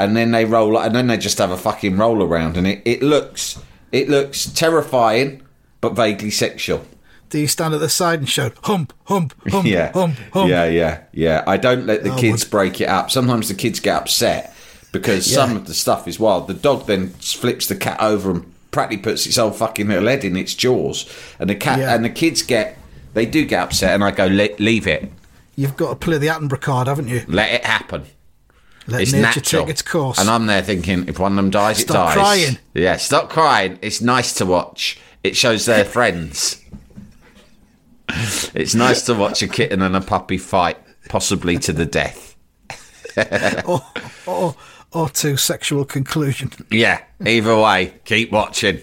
and 0.00 0.16
then 0.16 0.30
they 0.32 0.44
roll 0.44 0.78
and 0.78 0.94
then 0.94 1.06
they 1.06 1.16
just 1.16 1.38
have 1.38 1.50
a 1.50 1.56
fucking 1.56 1.96
roll 1.96 2.22
around 2.22 2.56
and 2.56 2.66
it, 2.66 2.82
it 2.84 3.02
looks 3.02 3.60
it 3.92 4.08
looks 4.08 4.46
terrifying 4.46 5.42
but 5.80 5.90
vaguely 5.94 6.30
sexual 6.30 6.84
do 7.28 7.38
you 7.38 7.46
stand 7.46 7.72
at 7.74 7.78
the 7.80 7.88
side 7.88 8.18
and 8.18 8.28
shout 8.28 8.52
hump, 8.64 8.92
hump, 9.04 9.34
hump, 9.50 9.66
yeah 9.66 9.92
hump, 9.92 10.16
hump? 10.32 10.48
yeah 10.50 10.64
yeah 10.64 11.00
yeah 11.12 11.44
i 11.46 11.56
don't 11.56 11.86
let 11.86 12.02
the 12.02 12.12
Oh, 12.12 12.16
kids 12.16 12.44
break 12.44 12.80
it 12.80 12.88
up 12.88 13.10
sometimes 13.10 13.48
the 13.48 13.54
kids 13.54 13.78
get 13.80 13.96
upset 13.96 14.54
because 14.92 15.30
Yeah. 15.30 15.36
some 15.36 15.56
of 15.56 15.66
the 15.66 15.74
stuff 15.74 16.08
is 16.08 16.18
wild 16.18 16.48
the 16.48 16.54
dog 16.54 16.86
then 16.86 17.10
flips 17.10 17.66
the 17.68 17.76
cat 17.76 18.00
over 18.00 18.30
and 18.32 18.52
practically 18.70 19.02
puts 19.02 19.26
its 19.26 19.36
whole 19.36 19.50
fucking 19.50 19.88
little 19.88 20.08
head 20.08 20.24
in 20.24 20.36
its 20.36 20.54
jaws 20.54 21.06
and 21.38 21.50
the 21.50 21.54
cat 21.54 21.78
Yeah. 21.78 21.94
and 21.94 22.04
the 22.04 22.10
kids 22.10 22.42
get 22.42 22.76
they 23.14 23.26
do 23.26 23.44
get 23.44 23.60
upset 23.62 23.94
and 23.94 24.02
i 24.04 24.10
go 24.10 24.26
leave 24.26 24.86
it 24.86 25.10
You've 25.56 25.76
got 25.76 25.90
to 25.90 25.96
play 25.96 26.16
the 26.16 26.28
Attenborough 26.28 26.60
card, 26.60 26.86
haven't 26.88 27.08
you? 27.08 27.22
let 27.28 27.52
it 27.52 27.64
happen 27.66 28.04
Let 28.90 29.02
it's 29.02 29.12
nature 29.12 29.22
natural. 29.22 29.62
take 29.62 29.70
its 29.70 29.82
course. 29.82 30.18
And 30.18 30.28
I'm 30.28 30.46
there 30.46 30.62
thinking, 30.62 31.08
if 31.08 31.18
one 31.18 31.32
of 31.32 31.36
them 31.36 31.50
dies, 31.50 31.78
Stop 31.78 31.90
it 31.90 31.92
dies. 31.92 32.12
Stop 32.12 32.24
crying. 32.24 32.58
Yeah, 32.74 32.96
stop 32.96 33.30
crying. 33.30 33.78
It's 33.82 34.00
nice 34.00 34.34
to 34.34 34.46
watch. 34.46 34.98
It 35.22 35.36
shows 35.36 35.66
they're 35.66 35.84
friends. 35.84 36.56
It's 38.54 38.74
nice 38.74 39.02
to 39.02 39.14
watch 39.14 39.40
a 39.40 39.46
kitten 39.46 39.82
and 39.82 39.94
a 39.94 40.00
puppy 40.00 40.36
fight, 40.36 40.76
possibly 41.08 41.58
to 41.58 41.72
the 41.72 41.86
death. 41.86 42.34
or, 43.66 43.82
or, 44.26 44.56
or 44.92 45.08
to 45.10 45.36
sexual 45.36 45.84
conclusion. 45.84 46.50
Yeah, 46.72 47.02
either 47.24 47.56
way, 47.56 47.94
keep 48.04 48.32
watching. 48.32 48.80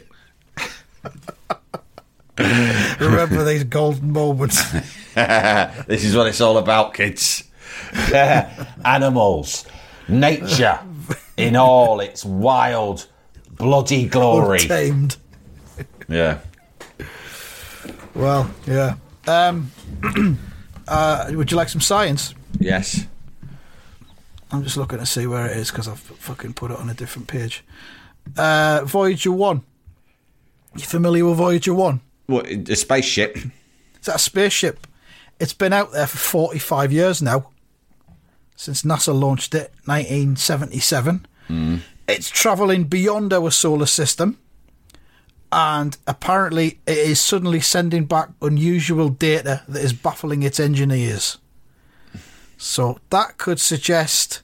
Remember 2.38 3.44
these 3.44 3.66
golden 3.66 4.14
moments. 4.14 4.64
This 5.14 6.06
is 6.06 6.16
what 6.16 6.28
it's 6.28 6.40
all 6.40 6.58
about, 6.58 6.94
kids. 6.94 7.44
Animals, 8.86 9.66
nature 10.08 10.80
in 11.38 11.56
all 11.56 12.00
its 12.00 12.24
wild, 12.26 13.08
bloody 13.52 14.08
glory. 14.08 14.62
Untamed. 14.62 15.18
Yeah. 16.08 16.40
Well, 18.14 18.50
yeah. 18.66 18.96
Um, 19.28 19.72
uh, 20.88 21.30
would 21.32 21.52
you 21.52 21.58
like 21.58 21.70
some 21.70 21.82
science? 21.82 22.34
Yes. 22.60 23.06
I'm 24.52 24.64
just 24.64 24.78
looking 24.78 25.00
to 25.00 25.06
see 25.06 25.28
where 25.28 25.46
it 25.48 25.58
is 25.58 25.70
because 25.70 25.88
I've 25.88 26.00
fucking 26.00 26.54
put 26.54 26.72
it 26.72 26.78
on 26.78 26.90
a 26.90 26.94
different 26.94 27.28
page. 27.28 27.64
Uh, 28.38 28.82
Voyager 28.86 29.32
1. 29.32 29.62
You 30.76 30.84
familiar 30.84 31.26
with 31.26 31.38
Voyager 31.38 31.74
1? 31.74 32.00
What, 32.28 32.48
a 32.48 32.76
spaceship? 32.76 33.36
Is 33.38 34.06
that 34.06 34.16
a 34.16 34.20
spaceship? 34.20 34.88
It's 35.40 35.54
been 35.54 35.74
out 35.74 35.92
there 35.92 36.08
for 36.08 36.18
45 36.18 36.92
years 36.92 37.22
now. 37.22 37.50
Since 38.58 38.82
NASA 38.82 39.18
launched 39.18 39.54
it, 39.54 39.72
1977. 39.86 41.28
Hmm. 41.48 41.76
It's 42.08 42.30
travelling 42.30 42.86
beyond 42.86 43.32
our 43.32 43.52
solar 43.52 43.86
system. 43.86 44.40
And 45.52 45.96
apparently, 46.08 46.80
it 46.88 46.98
is 46.98 47.22
suddenly 47.22 47.62
sending 47.62 48.06
back 48.06 48.30
unusual 48.42 49.10
data 49.10 49.62
that 49.70 49.82
is 49.82 49.94
baffling 49.94 50.42
its 50.42 50.60
engineers. 50.60 51.38
So, 52.58 53.00
that 53.12 53.38
could 53.38 53.60
suggest 53.60 54.42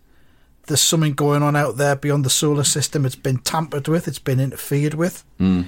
there's 0.68 0.80
something 0.80 1.14
going 1.14 1.42
on 1.42 1.56
out 1.56 1.78
there 1.78 1.96
beyond 1.96 2.24
the 2.24 2.30
solar 2.30 2.64
system. 2.64 3.06
It's 3.06 3.16
been 3.16 3.40
tampered 3.40 3.88
with, 3.88 4.08
it's 4.08 4.20
been 4.20 4.40
interfered 4.40 4.94
with. 4.94 5.26
Hmm. 5.40 5.64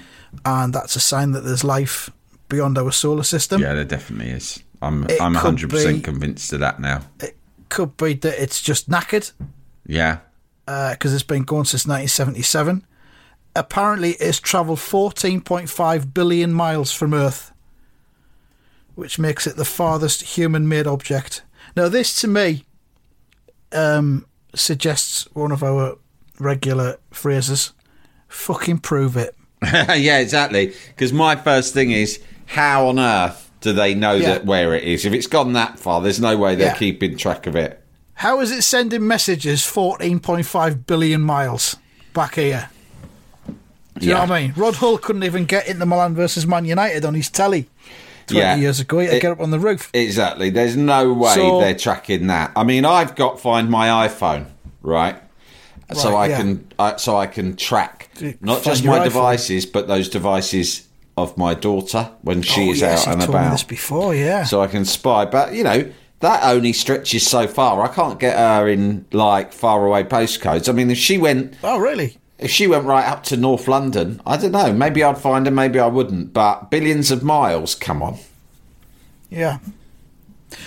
And 0.45 0.71
that's 0.71 0.95
a 0.95 0.99
sign 0.99 1.31
that 1.31 1.41
there's 1.41 1.63
life 1.63 2.11
beyond 2.47 2.77
our 2.77 2.91
solar 2.91 3.23
system. 3.23 3.59
Yeah, 3.59 3.73
there 3.73 3.85
definitely 3.85 4.29
is. 4.29 4.61
I'm 4.81 5.03
It 5.05 5.19
I'm 5.19 5.33
100 5.33 5.69
percent 5.69 6.03
convinced 6.03 6.53
of 6.53 6.59
that 6.59 6.79
now. 6.79 7.01
It 7.19 7.34
could 7.69 7.97
be 7.97 8.13
that 8.13 8.41
it's 8.41 8.61
just 8.61 8.89
knackered 8.89 9.31
Yeah. 9.85 10.19
because 10.65 11.13
it's 11.13 11.23
been 11.23 11.43
going 11.43 11.65
since 11.65 11.85
1977. 11.85 12.85
Apparently, 13.55 14.11
it's 14.13 14.39
travelled 14.39 14.79
14.5 14.79 16.13
billion 16.13 16.51
miles 16.53 16.91
from 16.91 17.13
Earth, 17.13 17.51
which 18.95 19.17
makes 19.19 19.47
it 19.47 19.55
the 19.55 19.65
farthest 19.65 20.21
human-made 20.37 20.87
object. 20.87 21.41
Now, 21.75 21.87
this 21.87 22.19
to 22.21 22.27
me 22.27 22.65
um, 23.71 24.25
suggests 24.53 25.27
one 25.33 25.51
of 25.51 25.63
our 25.63 25.97
regular 26.39 26.97
phrases: 27.11 27.71
"Fucking 28.27 28.79
prove 28.79 29.15
it." 29.15 29.35
yeah, 29.63 30.19
exactly. 30.19 30.73
Because 30.89 31.13
my 31.13 31.35
first 31.35 31.73
thing 31.73 31.91
is, 31.91 32.21
how 32.47 32.87
on 32.87 32.99
earth 32.99 33.44
do 33.65 33.73
they 33.73 33.95
know 33.95 34.13
Yeah. 34.13 34.27
that 34.33 34.45
where 34.45 34.73
it 34.75 34.83
is? 34.83 35.05
If 35.05 35.11
it's 35.13 35.25
gone 35.27 35.53
that 35.53 35.79
far, 35.79 35.99
there's 36.01 36.19
no 36.21 36.37
way 36.37 36.55
they're 36.55 36.67
Yeah. 36.67 36.75
keeping 36.77 37.17
track 37.17 37.47
of 37.47 37.55
it. 37.55 37.81
How 38.13 38.39
is 38.39 38.51
it 38.51 38.61
sending 38.61 39.05
messages 39.07 39.63
14.5 39.63 40.85
billion 40.85 41.21
miles 41.21 41.75
back 42.13 42.35
here? 42.35 42.69
Do 43.97 44.05
you 44.05 44.13
know 44.13 44.19
what 44.21 44.31
I 44.31 44.41
mean? 44.41 44.53
Rod 44.55 44.75
Hull 44.75 44.97
couldn't 44.99 45.23
even 45.23 45.45
get 45.45 45.67
into 45.67 45.85
Milan 45.85 46.13
versus 46.15 46.45
Man 46.45 46.65
United 46.65 47.03
on 47.05 47.13
his 47.15 47.29
telly 47.29 47.67
20 48.27 48.39
Yeah. 48.39 48.55
years 48.55 48.79
ago. 48.79 48.99
He 48.99 49.05
had 49.07 49.13
to 49.15 49.19
get 49.19 49.31
up 49.31 49.39
on 49.41 49.49
the 49.51 49.59
roof. 49.59 49.89
Exactly. 49.93 50.49
There's 50.51 50.75
no 50.77 51.11
way 51.11 51.33
So- 51.33 51.59
they're 51.59 51.73
tracking 51.75 52.27
that. 52.27 52.51
I 52.55 52.63
mean, 52.63 52.85
I've 52.85 53.15
got 53.15 53.39
Find 53.39 53.69
My 53.69 54.07
iPhone, 54.07 54.45
right? 54.83 55.15
so 55.93 56.15
I 56.15 56.27
yeah. 56.27 56.37
can, 56.37 56.65
I, 56.79 56.95
so 56.97 57.15
I 57.17 57.25
can 57.27 57.55
track 57.55 58.09
not 58.41 58.63
just 58.63 58.83
my 58.85 58.99
iPhone. 58.99 59.03
devices, 59.05 59.65
but 59.65 59.87
those 59.87 60.09
devices 60.09 60.81
of 61.17 61.37
my 61.37 61.53
daughter 61.53 62.11
when 62.21 62.41
she 62.41 62.69
oh, 62.69 62.71
is 62.71 62.81
yes, 62.81 63.07
out 63.07 63.13
and 63.13 63.23
about. 63.23 63.51
this 63.51 63.63
before, 63.63 64.13
yeah. 64.13 64.43
so 64.43 64.61
I 64.61 64.67
can 64.67 64.85
spy. 64.85 65.25
But 65.25 65.53
you 65.53 65.63
know, 65.63 65.91
that 66.19 66.43
only 66.43 66.73
stretches 66.73 67.27
so 67.27 67.47
far. 67.47 67.81
I 67.83 67.93
can't 67.93 68.19
get 68.19 68.37
her 68.37 68.67
in 68.67 69.05
like 69.11 69.53
far 69.53 69.85
away 69.85 70.03
postcodes. 70.03 70.67
I 70.67 70.71
mean, 70.71 70.91
if 70.91 70.97
she 70.97 71.17
went, 71.17 71.55
oh, 71.63 71.77
really? 71.77 72.17
if 72.37 72.51
she 72.51 72.67
went 72.67 72.85
right 72.85 73.05
up 73.05 73.23
to 73.25 73.37
North 73.37 73.67
London, 73.67 74.21
I 74.25 74.37
don't 74.37 74.51
know. 74.51 74.73
Maybe 74.73 75.03
I'd 75.03 75.17
find 75.17 75.45
her. 75.45 75.51
Maybe 75.51 75.79
I 75.79 75.87
wouldn't. 75.87 76.33
But 76.33 76.69
billions 76.69 77.11
of 77.11 77.23
miles. 77.23 77.75
Come 77.75 78.03
on. 78.03 78.17
Yeah. 79.29 79.59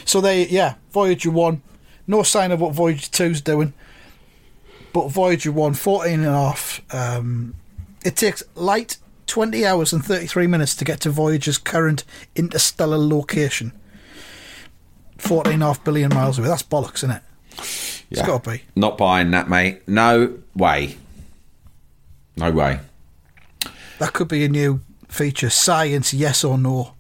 So 0.04 0.20
they, 0.20 0.46
yeah, 0.46 0.74
Voyager 0.92 1.30
1. 1.30 1.62
No 2.06 2.22
sign 2.22 2.52
of 2.52 2.60
what 2.60 2.74
Voyager 2.74 3.06
2's 3.06 3.40
doing. 3.42 3.74
But 4.92 5.08
Voyager 5.08 5.52
1, 5.52 5.74
14 5.74 6.12
and 6.12 6.26
a 6.26 6.30
half. 6.30 6.80
Um, 6.94 7.54
it 8.04 8.16
takes 8.16 8.42
light 8.54 8.96
20 9.28 9.64
hours 9.64 9.92
and 9.92 10.04
33 10.04 10.46
minutes 10.46 10.74
to 10.76 10.84
get 10.84 11.00
to 11.00 11.10
Voyager's 11.10 11.58
current 11.58 12.04
interstellar 12.34 12.98
location. 12.98 13.72
14 15.18 15.54
and 15.54 15.62
a 15.62 15.66
half 15.66 15.84
billion 15.84 16.12
miles 16.12 16.38
away. 16.38 16.48
That's 16.48 16.62
bollocks, 16.62 16.96
isn't 16.96 17.10
it? 17.10 17.22
It's 18.10 18.22
got 18.22 18.44
to 18.44 18.50
be. 18.50 18.62
Not 18.74 18.96
buying 18.96 19.30
that, 19.32 19.48
mate. 19.48 19.86
No 19.86 20.38
way. 20.54 20.96
No 22.36 22.50
way. 22.50 22.80
That 23.98 24.12
could 24.12 24.28
be 24.28 24.44
a 24.44 24.48
new 24.48 24.80
feature. 25.08 25.50
Science, 25.50 26.14
yes 26.14 26.44
or 26.44 26.56
no. 26.56 26.94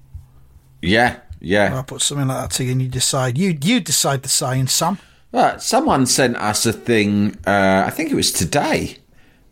Yeah, 0.82 1.20
yeah. 1.40 1.74
I'll 1.74 1.84
put 1.84 2.02
something 2.02 2.28
like 2.28 2.50
that 2.50 2.50
to 2.56 2.64
you 2.64 2.72
and 2.72 2.82
you 2.82 2.88
decide. 2.88 3.38
You, 3.38 3.56
you 3.62 3.80
decide 3.80 4.22
the 4.22 4.28
science, 4.28 4.72
Sam. 4.72 4.98
Uh, 5.32 5.58
someone 5.58 6.06
sent 6.06 6.36
us 6.36 6.66
a 6.66 6.72
thing. 6.72 7.36
Uh, 7.46 7.84
I 7.86 7.90
think 7.90 8.10
it 8.10 8.14
was 8.14 8.32
today 8.32 8.96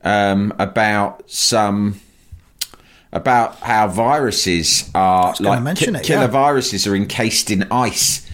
um, 0.02 0.52
about 0.58 1.30
some 1.30 2.00
about 3.12 3.56
how 3.60 3.88
viruses 3.88 4.90
are 4.94 5.34
like 5.40 5.62
mention 5.62 5.94
ki- 5.94 6.00
it, 6.00 6.04
killer 6.06 6.22
yeah. 6.22 6.26
viruses 6.26 6.86
are 6.86 6.94
encased 6.94 7.50
in 7.50 7.64
ice 7.70 8.26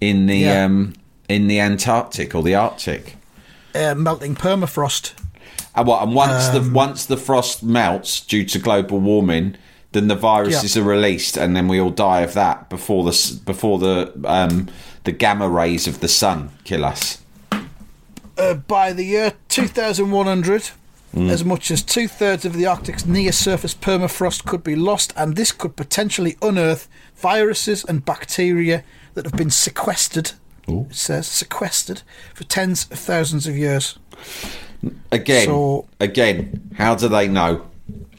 in 0.00 0.26
the 0.26 0.38
Yeah. 0.38 0.64
um, 0.64 0.94
in 1.28 1.46
the 1.48 1.60
Antarctic 1.60 2.34
or 2.34 2.42
the 2.42 2.54
Arctic. 2.54 3.16
Uh, 3.74 3.94
melting 3.94 4.34
permafrost. 4.34 5.12
And 5.76 5.86
what? 5.86 6.02
And 6.02 6.14
once 6.14 6.48
Um, 6.48 6.54
the 6.68 6.70
once 6.74 7.04
the 7.06 7.16
frost 7.16 7.62
melts 7.62 8.20
due 8.20 8.44
to 8.46 8.58
global 8.58 8.98
warming, 8.98 9.56
then 9.92 10.08
the 10.08 10.16
viruses 10.16 10.74
Yeah. 10.76 10.82
are 10.82 10.86
released, 10.86 11.36
and 11.36 11.54
then 11.56 11.68
we 11.68 11.80
all 11.80 11.90
die 11.90 12.22
of 12.22 12.32
that 12.34 12.68
before 12.70 13.04
the 13.04 13.40
before 13.44 13.78
the 13.78 14.12
um, 14.24 14.68
the 15.04 15.12
gamma 15.12 15.48
rays 15.48 15.86
of 15.86 16.00
the 16.00 16.08
sun 16.08 16.50
kill 16.64 16.84
us. 16.84 17.18
Uh, 18.38 18.54
by 18.54 18.92
the 18.92 19.04
year 19.04 19.34
2100, 19.48 20.70
Mm. 21.14 21.28
as 21.28 21.44
much 21.44 21.72
as 21.72 21.82
two 21.82 22.06
thirds 22.06 22.44
of 22.44 22.52
the 22.52 22.66
Arctic's 22.66 23.04
near 23.04 23.32
surface 23.32 23.74
permafrost 23.74 24.44
could 24.44 24.62
be 24.62 24.76
lost, 24.76 25.12
and 25.16 25.34
this 25.34 25.50
could 25.50 25.74
potentially 25.74 26.36
unearth 26.40 26.88
viruses 27.16 27.84
and 27.84 28.04
bacteria 28.04 28.84
that 29.14 29.24
have 29.24 29.34
been 29.36 29.50
sequestered. 29.50 30.32
It 30.68 30.94
says 30.94 31.26
sequestered 31.26 32.02
for 32.32 32.44
tens 32.44 32.86
of 32.92 32.98
thousands 33.00 33.48
of 33.48 33.56
years. 33.56 33.98
Again, 35.10 35.46
So- 35.46 35.86
again, 35.98 36.70
how 36.78 36.94
do 36.94 37.08
they 37.08 37.26
know 37.26 37.62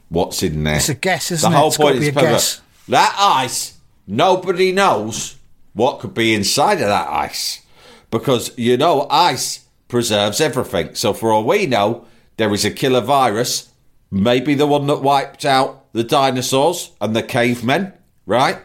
what's 0.10 0.44
in 0.44 0.64
there? 0.66 0.76
It's 0.76 0.90
a 0.90 0.94
guess, 0.94 1.32
isn't 1.32 1.50
the 1.50 1.56
it? 1.56 1.58
The 1.58 1.60
whole 1.60 1.68
It's 1.70 1.78
point 1.78 1.96
is 1.98 2.08
a 2.10 2.12
guess. 2.12 2.62
that 2.90 3.16
ice. 3.18 3.74
Nobody 4.06 4.74
knows 4.74 5.36
what 5.74 6.00
could 6.00 6.14
be 6.14 6.34
inside 6.34 6.82
of 6.82 6.88
that 6.90 7.08
ice 7.10 7.62
because 8.10 8.52
you 8.58 8.76
know 8.76 9.08
ice 9.10 9.62
preserves 9.88 10.42
everything. 10.42 10.94
So 10.96 11.14
for 11.14 11.32
all 11.32 11.46
we 11.46 11.66
know, 11.68 12.04
there 12.42 12.54
is 12.54 12.66
a 12.66 12.72
killer 12.72 13.02
virus, 13.02 13.70
maybe 14.10 14.56
the 14.56 14.66
one 14.66 14.88
that 14.88 15.04
wiped 15.04 15.46
out 15.46 15.94
the 15.94 16.04
dinosaurs 16.04 16.92
and 17.00 17.16
the 17.16 17.22
cavemen, 17.22 17.94
right? 18.26 18.58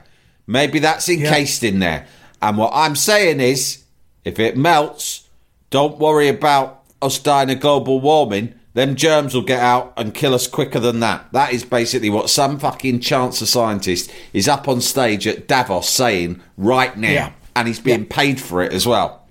Maybe 0.46 0.78
that's 0.78 1.10
encased 1.10 1.62
in 1.62 1.80
there. 1.80 2.06
And 2.40 2.56
what 2.56 2.70
I'm 2.72 2.96
saying 2.96 3.40
is, 3.40 3.84
if 4.24 4.38
it 4.38 4.56
melts, 4.56 5.28
don't 5.68 5.98
worry 5.98 6.28
about 6.28 6.84
us 7.02 7.18
dying 7.18 7.50
of 7.50 7.60
global 7.60 8.00
warming. 8.00 8.54
Them 8.72 8.94
germs 8.94 9.34
will 9.34 9.42
get 9.42 9.60
out 9.60 9.92
and 9.98 10.14
kill 10.14 10.32
us 10.32 10.46
quicker 10.46 10.80
than 10.80 11.00
that. 11.00 11.30
That 11.32 11.52
is 11.52 11.62
basically 11.62 12.08
what 12.08 12.30
some 12.30 12.58
fucking 12.58 13.00
chancer 13.00 13.44
scientist 13.44 14.10
is 14.32 14.48
up 14.48 14.68
on 14.68 14.80
stage 14.80 15.26
at 15.26 15.48
Davos 15.48 15.90
saying 15.90 16.42
right 16.56 16.96
now. 16.96 17.10
Yeah. 17.10 17.32
And 17.54 17.68
he's 17.68 17.80
being 17.80 18.06
paid 18.06 18.40
for 18.40 18.62
it 18.62 18.72
as 18.72 18.86
well. 18.86 19.26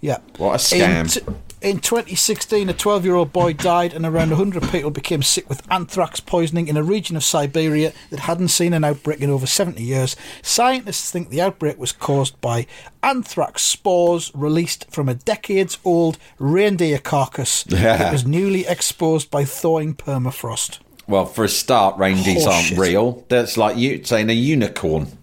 Yeah. 0.00 0.18
What 0.38 0.54
a 0.54 0.58
scam. 0.58 1.12
T- 1.12 1.32
in 1.62 1.80
2016, 1.80 2.68
a 2.68 2.72
12 2.74 3.04
year 3.04 3.14
old 3.14 3.32
boy 3.32 3.52
died, 3.54 3.92
and 3.94 4.04
around 4.04 4.30
100 4.30 4.62
people 4.70 4.90
became 4.90 5.22
sick 5.22 5.48
with 5.48 5.62
anthrax 5.70 6.20
poisoning 6.20 6.68
in 6.68 6.76
a 6.76 6.82
region 6.82 7.16
of 7.16 7.24
Siberia 7.24 7.92
that 8.10 8.20
hadn't 8.20 8.48
seen 8.48 8.72
an 8.72 8.84
outbreak 8.84 9.20
in 9.20 9.30
over 9.30 9.46
70 9.46 9.82
years. 9.82 10.16
Scientists 10.42 11.10
think 11.10 11.30
the 11.30 11.40
outbreak 11.40 11.78
was 11.78 11.92
caused 11.92 12.40
by 12.40 12.66
anthrax 13.02 13.62
spores 13.62 14.30
released 14.34 14.90
from 14.90 15.08
a 15.08 15.14
decades 15.14 15.78
old 15.84 16.18
reindeer 16.38 16.98
carcass 16.98 17.62
that 17.64 18.12
was 18.12 18.26
newly 18.26 18.66
exposed 18.66 19.30
by 19.30 19.44
thawing 19.44 19.94
permafrost. 19.94 20.78
Well, 21.08 21.24
for 21.26 21.44
a 21.44 21.48
start, 21.48 21.96
reindeers 21.98 22.46
aren't 22.46 22.66
Horseshit. 22.66 22.78
real. 22.78 23.24
That's 23.28 23.56
like 23.56 23.76
you 23.76 24.04
saying 24.04 24.28
a 24.28 24.32
unicorn. 24.32 25.18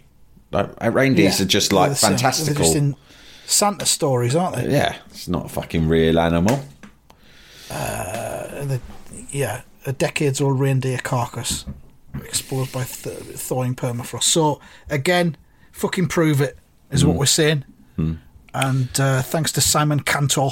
Like, 0.51 0.69
Reindeers 0.81 1.39
Yeah. 1.39 1.45
are 1.45 1.47
just 1.49 1.73
like 1.73 1.87
They're 1.87 1.89
the 1.89 1.95
same. 1.99 2.09
fantastical. 2.11 2.63
Just 2.63 2.75
in 2.75 2.95
Santa 3.45 3.85
stories, 3.85 4.35
aren't 4.35 4.55
they? 4.55 4.71
yeah, 4.71 4.97
it's 5.07 5.27
not 5.27 5.45
a 5.45 5.49
fucking 5.49 5.87
real 5.87 6.19
animal. 6.19 6.63
Uh, 7.69 8.65
the, 8.65 8.79
yeah, 9.29 9.61
a 9.85 9.93
decades 9.93 10.41
old 10.41 10.59
reindeer 10.59 10.97
carcass 10.97 11.65
exposed 12.23 12.71
by 12.71 12.83
th- 12.83 13.17
thawing 13.17 13.75
permafrost. 13.75 14.23
So 14.23 14.59
again, 14.89 15.37
fucking 15.71 16.07
prove 16.07 16.41
it 16.41 16.57
is 16.91 17.03
what 17.05 17.13
hmm. 17.13 17.19
we're 17.19 17.25
saying. 17.25 17.65
Hmm. 17.95 18.13
And 18.53 18.89
uh, 18.99 19.21
thanks 19.23 19.51
to 19.53 19.61
Simon 19.61 20.01
Cantor 20.01 20.51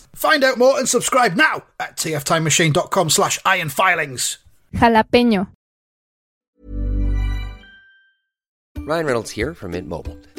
Find 0.21 0.43
out 0.43 0.59
more 0.59 0.77
and 0.77 0.87
subscribe 0.87 1.33
now 1.33 1.63
at 1.79 1.97
tftimemachine.com 1.97 3.09
slash 3.09 3.39
ironfilings. 3.39 4.37
Jalapeño. 4.71 5.47
Ryan 8.77 9.05
Reynolds 9.05 9.31
here 9.31 9.55
from 9.55 9.71
Mint 9.71 9.87
Mobile. 9.89 10.15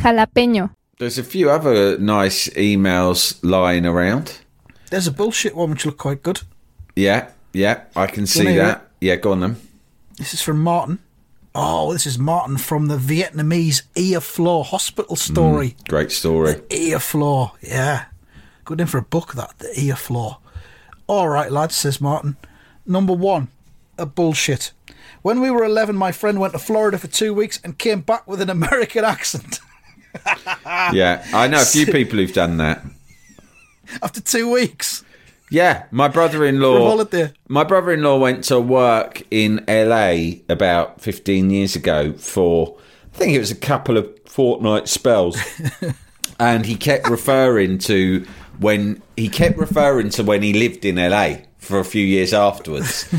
Jalapeño. 0.00 0.70
There's 0.98 1.18
a 1.18 1.22
few 1.22 1.50
other 1.50 1.98
nice 1.98 2.48
emails 2.50 3.38
lying 3.42 3.84
around. 3.84 4.38
There's 4.90 5.06
a 5.06 5.12
bullshit 5.12 5.54
one 5.54 5.70
which 5.70 5.84
looked 5.84 5.98
quite 5.98 6.22
good. 6.22 6.40
Yeah, 6.96 7.30
yeah, 7.52 7.84
I 7.94 8.06
can 8.06 8.26
see 8.26 8.40
wanna 8.40 8.50
hear 8.50 8.64
that. 8.64 8.88
Yeah, 9.00 9.16
go 9.16 9.32
on 9.32 9.40
then. 9.40 9.56
This 10.16 10.34
is 10.34 10.42
from 10.42 10.62
Martin. 10.62 10.98
Oh, 11.54 11.92
this 11.92 12.06
is 12.06 12.18
Martin 12.18 12.56
from 12.56 12.86
the 12.86 12.96
Vietnamese 12.96 13.82
ear 13.96 14.20
floor 14.20 14.64
hospital 14.64 15.16
mm, 15.16 15.18
story. 15.18 15.76
Great 15.88 16.12
story. 16.12 16.60
Ear 16.70 16.98
floor, 16.98 17.52
yeah. 17.60 18.06
Good 18.64 18.78
name 18.78 18.86
for 18.86 18.98
a 18.98 19.02
book, 19.02 19.34
that, 19.34 19.58
the 19.58 19.72
ear 19.78 19.96
floor. 19.96 20.38
All 21.06 21.28
right, 21.28 21.50
lads, 21.50 21.74
says 21.74 22.00
Martin. 22.00 22.36
Number 22.86 23.12
one, 23.12 23.48
a 23.98 24.06
bullshit. 24.06 24.72
When 25.22 25.40
we 25.40 25.50
were 25.50 25.64
11, 25.64 25.96
my 25.96 26.12
friend 26.12 26.40
went 26.40 26.54
to 26.54 26.58
Florida 26.58 26.98
for 26.98 27.08
two 27.08 27.34
weeks 27.34 27.60
and 27.62 27.78
came 27.78 28.00
back 28.00 28.26
with 28.26 28.40
an 28.40 28.48
American 28.48 29.04
accent. 29.16 29.60
Yeah, 30.92 31.24
I 31.32 31.46
know 31.48 31.60
a 31.60 31.64
few 31.64 31.86
people 31.92 32.18
who've 32.18 32.32
done 32.32 32.56
that. 32.58 32.82
After 34.02 34.20
two 34.20 34.50
weeks. 34.50 35.04
Yeah, 35.50 35.84
my 35.90 36.06
brother-in-law. 36.08 36.78
holiday. 36.88 37.32
My 37.48 37.64
brother-in-law 37.64 38.18
went 38.18 38.44
to 38.44 38.60
work 38.60 39.22
in 39.30 39.64
LA 39.68 40.38
about 40.48 41.00
15 41.00 41.50
years 41.50 41.74
ago 41.74 42.12
for 42.12 42.76
I 43.12 43.16
think 43.18 43.32
it 43.32 43.40
was 43.40 43.50
a 43.50 43.56
couple 43.56 43.96
of 43.96 44.08
fortnight 44.26 44.88
spells. 44.88 45.36
and 46.38 46.64
he 46.64 46.76
kept 46.76 47.08
referring 47.10 47.78
to 47.78 48.26
when 48.60 49.02
he 49.16 49.28
kept 49.28 49.58
referring 49.58 50.10
to 50.10 50.22
when 50.22 50.42
he 50.42 50.52
lived 50.52 50.84
in 50.84 50.96
LA 50.96 51.38
for 51.58 51.78
a 51.80 51.84
few 51.84 52.04
years 52.04 52.32
afterwards. 52.32 53.12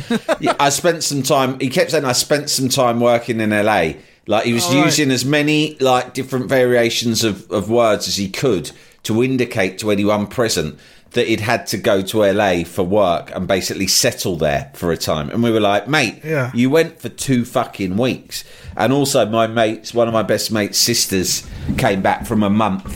I 0.60 0.70
spent 0.70 1.04
some 1.04 1.24
time 1.24 1.60
he 1.60 1.70
kept 1.70 1.92
saying 1.92 2.06
I 2.06 2.14
spent 2.14 2.50
some 2.50 2.70
time 2.70 3.00
working 3.00 3.40
in 3.42 3.50
LA. 3.50 3.94
Like 4.32 4.46
he 4.46 4.54
was 4.54 4.66
All 4.66 4.76
right. 4.76 4.86
using 4.86 5.12
as 5.12 5.26
many 5.26 5.76
like 5.80 6.14
different 6.14 6.48
variations 6.48 7.24
of, 7.26 7.50
of 7.52 7.70
words 7.70 8.08
as 8.08 8.16
he 8.16 8.30
could 8.30 8.72
to 9.04 9.22
indicate 9.24 9.78
to 9.80 9.92
anyone 9.92 10.26
present 10.28 10.80
that 11.12 11.28
he'd 11.28 11.42
had 11.42 11.68
to 11.68 11.78
go 11.78 12.02
to 12.02 12.20
LA 12.32 12.64
for 12.64 12.84
work 12.84 13.30
and 13.36 13.46
basically 13.46 13.88
settle 13.88 14.38
there 14.38 14.72
for 14.74 14.94
a 14.94 14.96
time. 14.98 15.30
And 15.30 15.44
we 15.44 15.52
were 15.52 15.60
like, 15.60 15.86
mate, 15.90 16.22
Yeah. 16.24 16.50
you 16.54 16.70
went 16.70 17.02
for 17.02 17.10
two 17.10 17.44
fucking 17.44 17.98
weeks. 17.98 18.46
And 18.78 18.94
also, 18.94 19.26
my 19.26 19.48
mates, 19.48 19.94
one 19.94 20.08
of 20.08 20.14
my 20.14 20.24
best 20.24 20.50
mates' 20.54 20.78
sisters 20.78 21.46
came 21.78 22.02
back 22.02 22.26
from 22.26 22.42
a 22.44 22.50
month 22.50 22.88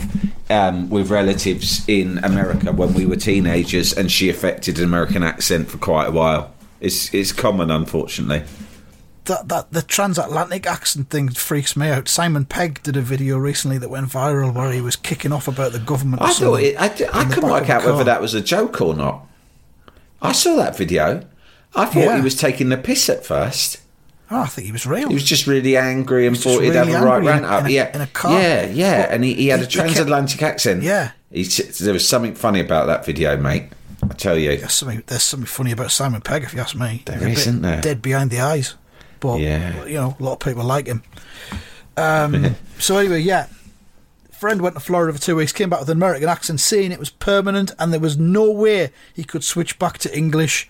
um, 0.50 0.88
with 0.88 1.10
relatives 1.10 1.86
in 1.86 2.16
America 2.24 2.72
when 2.72 2.94
we 2.94 3.04
were 3.04 3.16
teenagers, 3.16 3.92
and 3.92 4.10
she 4.10 4.30
affected 4.30 4.78
an 4.78 4.84
American 4.84 5.22
accent 5.22 5.68
for 5.68 5.76
quite 5.76 6.06
a 6.08 6.12
while. 6.12 6.54
It's, 6.80 7.12
it's 7.12 7.32
common, 7.32 7.70
unfortunately. 7.70 8.44
That 9.26 9.48
that 9.48 9.72
the 9.72 9.82
transatlantic 9.82 10.66
accent 10.66 11.10
thing 11.10 11.28
freaks 11.28 11.76
me 11.76 11.88
out. 11.88 12.08
Simon 12.08 12.44
Pegg 12.44 12.82
did 12.82 12.96
a 12.96 13.00
video 13.02 13.38
recently 13.38 13.78
that 13.78 13.88
went 13.90 14.08
viral 14.08 14.52
where 14.54 14.72
he 14.72 14.80
was 14.80 14.96
kicking 14.96 15.32
off 15.32 15.46
about 15.48 15.72
the 15.72 15.78
government. 15.78 16.22
I 16.22 16.32
thought 16.32 16.60
it, 16.60 16.76
I, 16.80 16.86
I 16.86 17.24
couldn't 17.24 17.50
work 17.50 17.68
out 17.70 17.84
whether 17.84 18.04
that 18.04 18.20
was 18.20 18.34
a 18.34 18.40
joke 18.40 18.80
or 18.80 18.94
not. 18.94 19.26
I 20.22 20.32
saw 20.32 20.56
that 20.56 20.76
video. 20.76 21.24
I 21.74 21.84
thought 21.86 21.96
Yeah. 21.96 22.16
he 22.16 22.22
was 22.22 22.34
taking 22.34 22.70
the 22.70 22.78
piss 22.78 23.08
at 23.08 23.24
first. 23.26 23.78
Oh, 24.30 24.40
I 24.40 24.46
think 24.46 24.66
he 24.66 24.72
was 24.72 24.86
real. 24.86 25.08
He 25.08 25.14
was 25.14 25.22
just 25.24 25.46
really 25.46 25.76
angry 25.76 26.26
and 26.26 26.36
thought 26.36 26.60
he'd 26.62 26.74
have 26.74 26.88
a 26.88 27.00
right 27.04 27.22
rant 27.22 27.44
up. 27.44 27.66
a- 27.66 27.70
yeah, 27.70 27.94
in 27.94 28.00
a 28.00 28.06
car. 28.08 28.32
yeah, 28.40 28.66
yeah. 28.66 29.06
And 29.08 29.22
he, 29.22 29.34
he 29.34 29.48
had 29.48 29.60
He- 29.60 29.66
a 29.66 29.68
he 29.68 29.72
kept- 29.72 29.72
transatlantic 29.92 30.42
accent. 30.42 30.82
Yeah. 30.82 31.12
He, 31.30 31.44
there 31.44 31.92
was 31.92 32.08
something 32.08 32.34
funny 32.34 32.58
about 32.60 32.86
that 32.86 33.04
video, 33.04 33.36
mate. 33.36 33.66
I 34.02 34.14
tell 34.14 34.36
you. 34.38 34.56
There's 34.56 34.72
something, 34.72 35.02
there's 35.06 35.22
something 35.22 35.46
funny 35.46 35.70
about 35.70 35.90
Simon 35.92 36.22
Pegg, 36.22 36.42
if 36.44 36.54
you 36.54 36.60
ask 36.60 36.74
me. 36.74 37.02
There 37.06 37.16
He's 37.18 37.24
a 37.24 37.28
is, 37.28 37.34
bit 37.36 37.38
isn't 37.48 37.62
there? 37.62 37.80
Dead 37.82 38.02
behind 38.02 38.30
the 38.30 38.40
eyes. 38.40 38.74
But, 39.20 39.40
Yeah. 39.40 39.84
you 39.86 39.94
know, 39.94 40.16
a 40.18 40.22
lot 40.22 40.32
of 40.34 40.38
people 40.40 40.64
like 40.64 40.86
him. 40.86 41.02
Um, 41.96 42.56
so, 42.78 42.98
anyway, 42.98 43.20
yeah. 43.20 43.46
Friend 44.32 44.60
went 44.60 44.74
to 44.74 44.80
Florida 44.80 45.12
for 45.14 45.18
two 45.24 45.36
weeks, 45.36 45.52
came 45.52 45.70
back 45.70 45.80
with 45.80 45.88
an 45.88 45.96
American 45.96 46.28
accent, 46.28 46.60
saying 46.60 46.92
it 46.92 46.98
was 46.98 47.08
permanent 47.08 47.72
and 47.78 47.90
there 47.92 48.00
was 48.00 48.18
no 48.18 48.50
way 48.50 48.90
he 49.14 49.24
could 49.24 49.42
switch 49.42 49.78
back 49.78 49.96
to 49.98 50.14
English. 50.16 50.68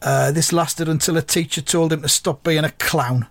Uh, 0.00 0.32
this 0.32 0.50
lasted 0.52 0.88
until 0.88 1.16
a 1.18 1.22
teacher 1.22 1.60
told 1.60 1.92
him 1.92 2.00
to 2.02 2.08
stop 2.08 2.42
being 2.42 2.64
a 2.64 2.70
clown. 2.70 3.26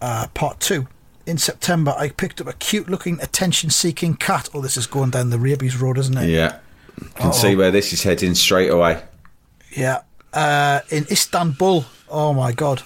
Uh, 0.00 0.26
part 0.34 0.60
two. 0.60 0.86
In 1.26 1.38
September, 1.38 1.94
I 1.96 2.08
picked 2.08 2.40
up 2.40 2.46
a 2.48 2.52
cute 2.54 2.88
looking, 2.90 3.20
attention 3.20 3.70
seeking 3.70 4.14
cat. 4.16 4.48
Oh, 4.52 4.60
this 4.60 4.76
is 4.76 4.86
going 4.86 5.10
down 5.10 5.30
the 5.30 5.38
rabies 5.38 5.76
road, 5.76 5.98
isn't 5.98 6.16
it? 6.18 6.28
Yeah. 6.28 6.58
You 7.00 7.08
can 7.14 7.32
see 7.32 7.54
where 7.56 7.70
this 7.70 7.92
is 7.92 8.02
heading 8.02 8.34
straight 8.34 8.70
away. 8.70 9.02
Yeah. 9.76 10.00
Uh, 10.32 10.80
in 10.90 11.06
Istanbul. 11.10 11.84
Oh 12.08 12.32
my 12.32 12.52
god. 12.52 12.82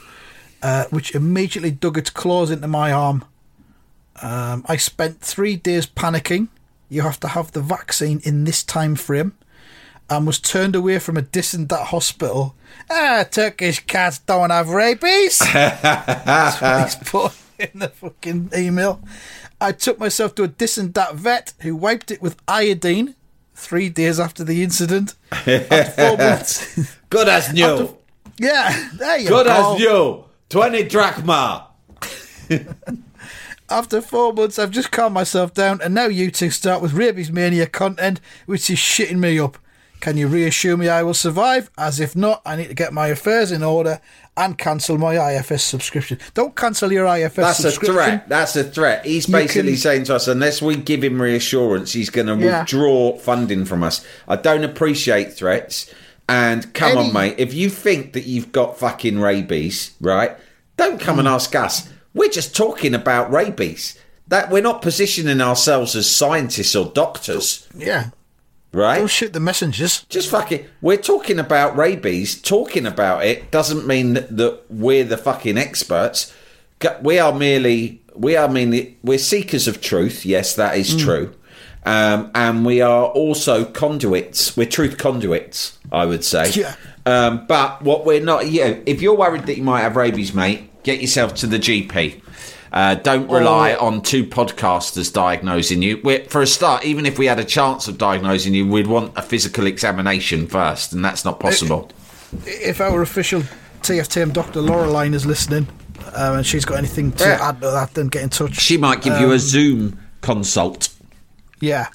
Uh, 0.63 0.85
which 0.91 1.15
immediately 1.15 1.71
dug 1.71 1.97
its 1.99 2.11
claws 2.11 2.51
into 2.51 2.67
my 2.67 2.93
arm. 2.93 3.25
Um, 4.23 4.65
I 4.69 4.77
spent 4.77 5.21
three 5.21 5.57
days 5.57 5.87
panicking. 5.87 6.49
You 6.89 7.03
have 7.03 7.21
to 7.21 7.29
have 7.29 7.53
the 7.53 7.61
vaccine 7.61 8.21
in 8.25 8.45
this 8.45 8.63
time 8.63 8.97
frame. 8.97 9.35
And 10.09 10.27
was 10.27 10.39
turned 10.39 10.77
away 10.77 11.01
from 11.01 11.17
a 11.17 11.23
distant 11.23 11.69
that 11.71 11.87
hospital. 11.87 12.55
Ah, 12.89 13.25
Turkish 13.29 13.85
cats 13.87 14.19
don't 14.21 14.51
have 14.51 14.69
rabies. 14.69 15.41
That's 15.53 16.61
what 16.61 16.85
he's 16.85 16.95
put 17.11 17.33
in 17.59 17.81
the 17.81 17.89
fucking 17.89 18.51
email. 18.57 19.01
I 19.61 19.73
took 19.73 19.99
myself 19.99 20.35
to 20.37 20.45
a 20.45 20.49
distant 20.49 20.95
that 20.95 21.15
vet 21.17 21.55
who 21.61 21.75
wiped 21.75 22.11
it 22.11 22.23
with 22.23 22.37
iodine 22.47 23.17
three 23.57 23.89
days 23.89 24.21
after 24.21 24.45
the 24.45 24.63
incident. 24.63 25.15
After 25.33 25.85
four 25.85 26.17
months. 26.17 26.97
Good 27.11 27.29
as 27.29 27.53
new. 27.53 27.65
After- 27.65 27.95
yeah, 28.39 28.91
there 28.95 29.19
you 29.19 29.29
go. 29.29 29.37
Good 29.43 29.47
go. 29.47 29.73
as 29.75 29.79
new. 29.81 30.25
20 30.51 30.83
drachma. 30.85 31.67
After 33.69 34.01
four 34.01 34.33
months, 34.33 34.59
I've 34.61 34.71
just 34.71 34.93
calmed 34.93 35.15
myself 35.15 35.53
down, 35.53 35.81
and 35.83 35.93
now 35.93 36.07
you 36.07 36.31
two 36.31 36.51
start 36.51 36.81
with 36.81 36.93
rabies 36.93 37.33
mania 37.33 37.67
content, 37.67 38.21
which 38.45 38.71
is 38.71 38.79
shitting 38.79 39.19
me 39.19 39.41
up. 39.41 39.59
Can 40.01 40.17
you 40.17 40.29
reassure 40.29 40.77
me 40.77 40.89
I 40.89 41.03
will 41.03 41.15
survive? 41.15 41.71
As 41.77 41.99
if 42.01 42.15
not, 42.15 42.43
I 42.47 42.57
need 42.57 42.69
to 42.69 42.75
get 42.75 42.93
my 42.93 43.09
affairs 43.09 43.51
in 43.51 43.63
order 43.63 44.01
and 44.37 44.57
cancel 44.59 44.99
my 44.99 45.17
IFS 45.33 45.65
subscription. 45.65 46.19
Don't 46.35 46.55
cancel 46.55 46.93
your 46.93 47.07
IFS 47.07 47.35
That's 47.37 47.59
a 47.61 47.63
subscription. 47.63 47.95
threat. 47.95 48.29
That's 48.29 48.55
a 48.57 48.65
threat. 48.65 49.05
He's 49.07 49.27
You 49.27 49.33
basically 49.33 49.73
can- 49.73 49.81
saying 49.81 50.05
to 50.05 50.15
us, 50.17 50.29
unless 50.29 50.61
we 50.61 50.77
give 50.77 51.03
him 51.03 51.21
reassurance, 51.21 51.93
he's 51.93 52.11
going 52.11 52.27
to 52.27 52.37
Yeah. 52.37 52.61
withdraw 52.61 53.17
funding 53.19 53.65
from 53.65 53.83
us. 53.83 54.03
I 54.29 54.37
don't 54.37 54.65
appreciate 54.65 55.33
threats. 55.35 55.87
And 56.29 56.73
come 56.75 56.93
Any- 56.99 57.01
on, 57.09 57.13
mate, 57.13 57.35
if 57.39 57.55
you 57.55 57.71
think 57.71 58.13
that 58.13 58.27
you've 58.27 58.53
got 58.53 58.79
fucking 58.79 59.19
rabies, 59.21 59.93
right? 60.01 60.37
Don't 60.77 61.01
come 61.01 61.15
Hmm. 61.15 61.21
and 61.21 61.29
ask 61.29 61.55
us. 61.55 61.85
We're 62.15 62.29
just 62.31 62.55
talking 62.55 62.95
about 62.95 63.33
rabies. 63.33 63.95
That 64.29 64.51
we're 64.51 64.63
not 64.63 64.83
positioning 64.83 65.41
ourselves 65.41 65.95
as 65.97 66.11
scientists 66.11 66.75
or 66.75 66.87
doctors, 66.95 67.67
Yeah. 67.77 68.07
Right? 68.77 68.99
Don't 68.99 69.11
shoot 69.11 69.33
the 69.33 69.41
messengers. 69.41 70.05
Just 70.09 70.31
fucking. 70.31 70.67
We're 70.81 70.97
talking 70.97 71.39
about 71.39 71.77
rabies. 71.77 72.41
Talking 72.41 72.87
about 72.87 73.25
it 73.25 73.51
doesn't 73.51 73.87
mean 73.87 74.15
that, 74.15 74.37
that 74.37 74.63
we're 74.71 75.05
the 75.05 75.17
fucking 75.17 75.59
experts. 75.59 76.33
We 77.03 77.19
are 77.19 77.33
merely. 77.33 78.03
We 78.15 78.37
are 78.37 78.49
merely. 78.49 78.99
We're 79.03 79.19
seekers 79.19 79.67
of 79.67 79.81
truth. 79.81 80.25
Yes, 80.25 80.55
that 80.55 80.77
is 80.77 80.95
true. 80.97 81.35
Um, 81.85 82.33
and 82.35 82.67
we 82.67 82.81
are 82.81 83.07
also 83.07 83.65
conduits. 83.65 84.57
We're 84.57 84.67
truth 84.67 84.99
conduits, 84.99 85.79
I 85.93 86.05
would 86.05 86.25
say. 86.25 86.51
Yeah. 86.51 86.75
Um, 87.07 87.47
but 87.47 87.83
what 87.83 88.05
we're 88.05 88.21
not. 88.23 88.51
You 88.51 88.65
know, 88.65 88.83
if 88.87 89.01
you're 89.01 89.17
worried 89.17 89.47
that 89.47 89.57
you 89.57 89.63
might 89.63 89.83
have 89.83 89.97
rabies, 89.97 90.35
mate, 90.35 90.83
get 90.83 91.01
yourself 91.01 91.35
to 91.37 91.47
the 91.47 91.59
GP. 91.59 92.21
Uh, 92.77 92.95
don't 92.95 93.27
rely 93.31 93.75
on 93.75 94.03
two 94.03 94.23
podcasters 94.23 95.11
diagnosing 95.11 95.81
you. 95.81 95.99
We're, 96.05 96.25
for 96.25 96.43
a 96.43 96.47
start, 96.47 96.85
even 96.85 97.07
if 97.07 97.19
we 97.19 97.25
had 97.25 97.39
a 97.39 97.45
chance 97.45 97.89
of 97.89 97.97
diagnosing 97.97 98.53
you, 98.53 98.67
we'd 98.69 98.87
want 98.87 99.15
a 99.17 99.23
physical 99.23 99.67
examination 99.67 100.47
first, 100.47 100.93
and 100.93 101.03
that's 101.03 101.25
not 101.25 101.41
possible. 101.41 101.91
If 102.45 102.83
our 102.83 103.01
official 103.01 103.43
TFTM 103.81 104.35
Dr. 104.35 104.61
Laureline 104.61 105.15
is 105.15 105.25
listening 105.25 105.67
um, 106.15 106.37
and 106.37 106.47
she's 106.47 106.67
got 106.67 106.77
anything 106.77 107.13
to 107.13 107.25
Yeah. 107.25 107.49
add 107.49 107.63
to 107.63 107.71
that, 107.71 107.95
then 107.95 108.09
get 108.09 108.23
in 108.25 108.29
touch. 108.29 108.57
She 108.61 108.77
might 108.77 109.01
give 109.01 109.19
you 109.21 109.33
a 109.33 109.39
Zoom 109.39 109.99
consult. 110.21 110.91
yeah. 111.61 111.87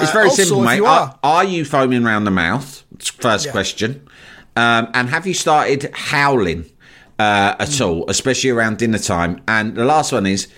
It's 0.00 0.10
Uh, 0.10 0.12
very 0.12 0.24
also, 0.28 0.42
simple, 0.42 0.62
mate. 0.62 0.76
you 0.76 0.86
Are, 0.86 1.00
are- 1.00 1.18
are 1.22 1.44
you 1.44 1.64
foaming 1.64 2.04
around 2.04 2.24
the 2.24 2.30
mouth? 2.32 2.82
First 3.20 3.46
Yeah. 3.46 3.52
question. 3.52 4.00
Um, 4.56 4.88
and 4.92 5.08
have 5.10 5.24
you 5.26 5.34
started 5.34 5.90
howling 5.94 6.64
uh, 7.20 7.54
at 7.58 7.68
Mm. 7.68 7.86
all, 7.86 8.04
especially 8.08 8.50
around 8.50 8.78
dinner 8.78 8.98
time? 8.98 9.40
And 9.46 9.74
the 9.74 9.84
last 9.84 10.12
one 10.12 10.26
is 10.26 10.48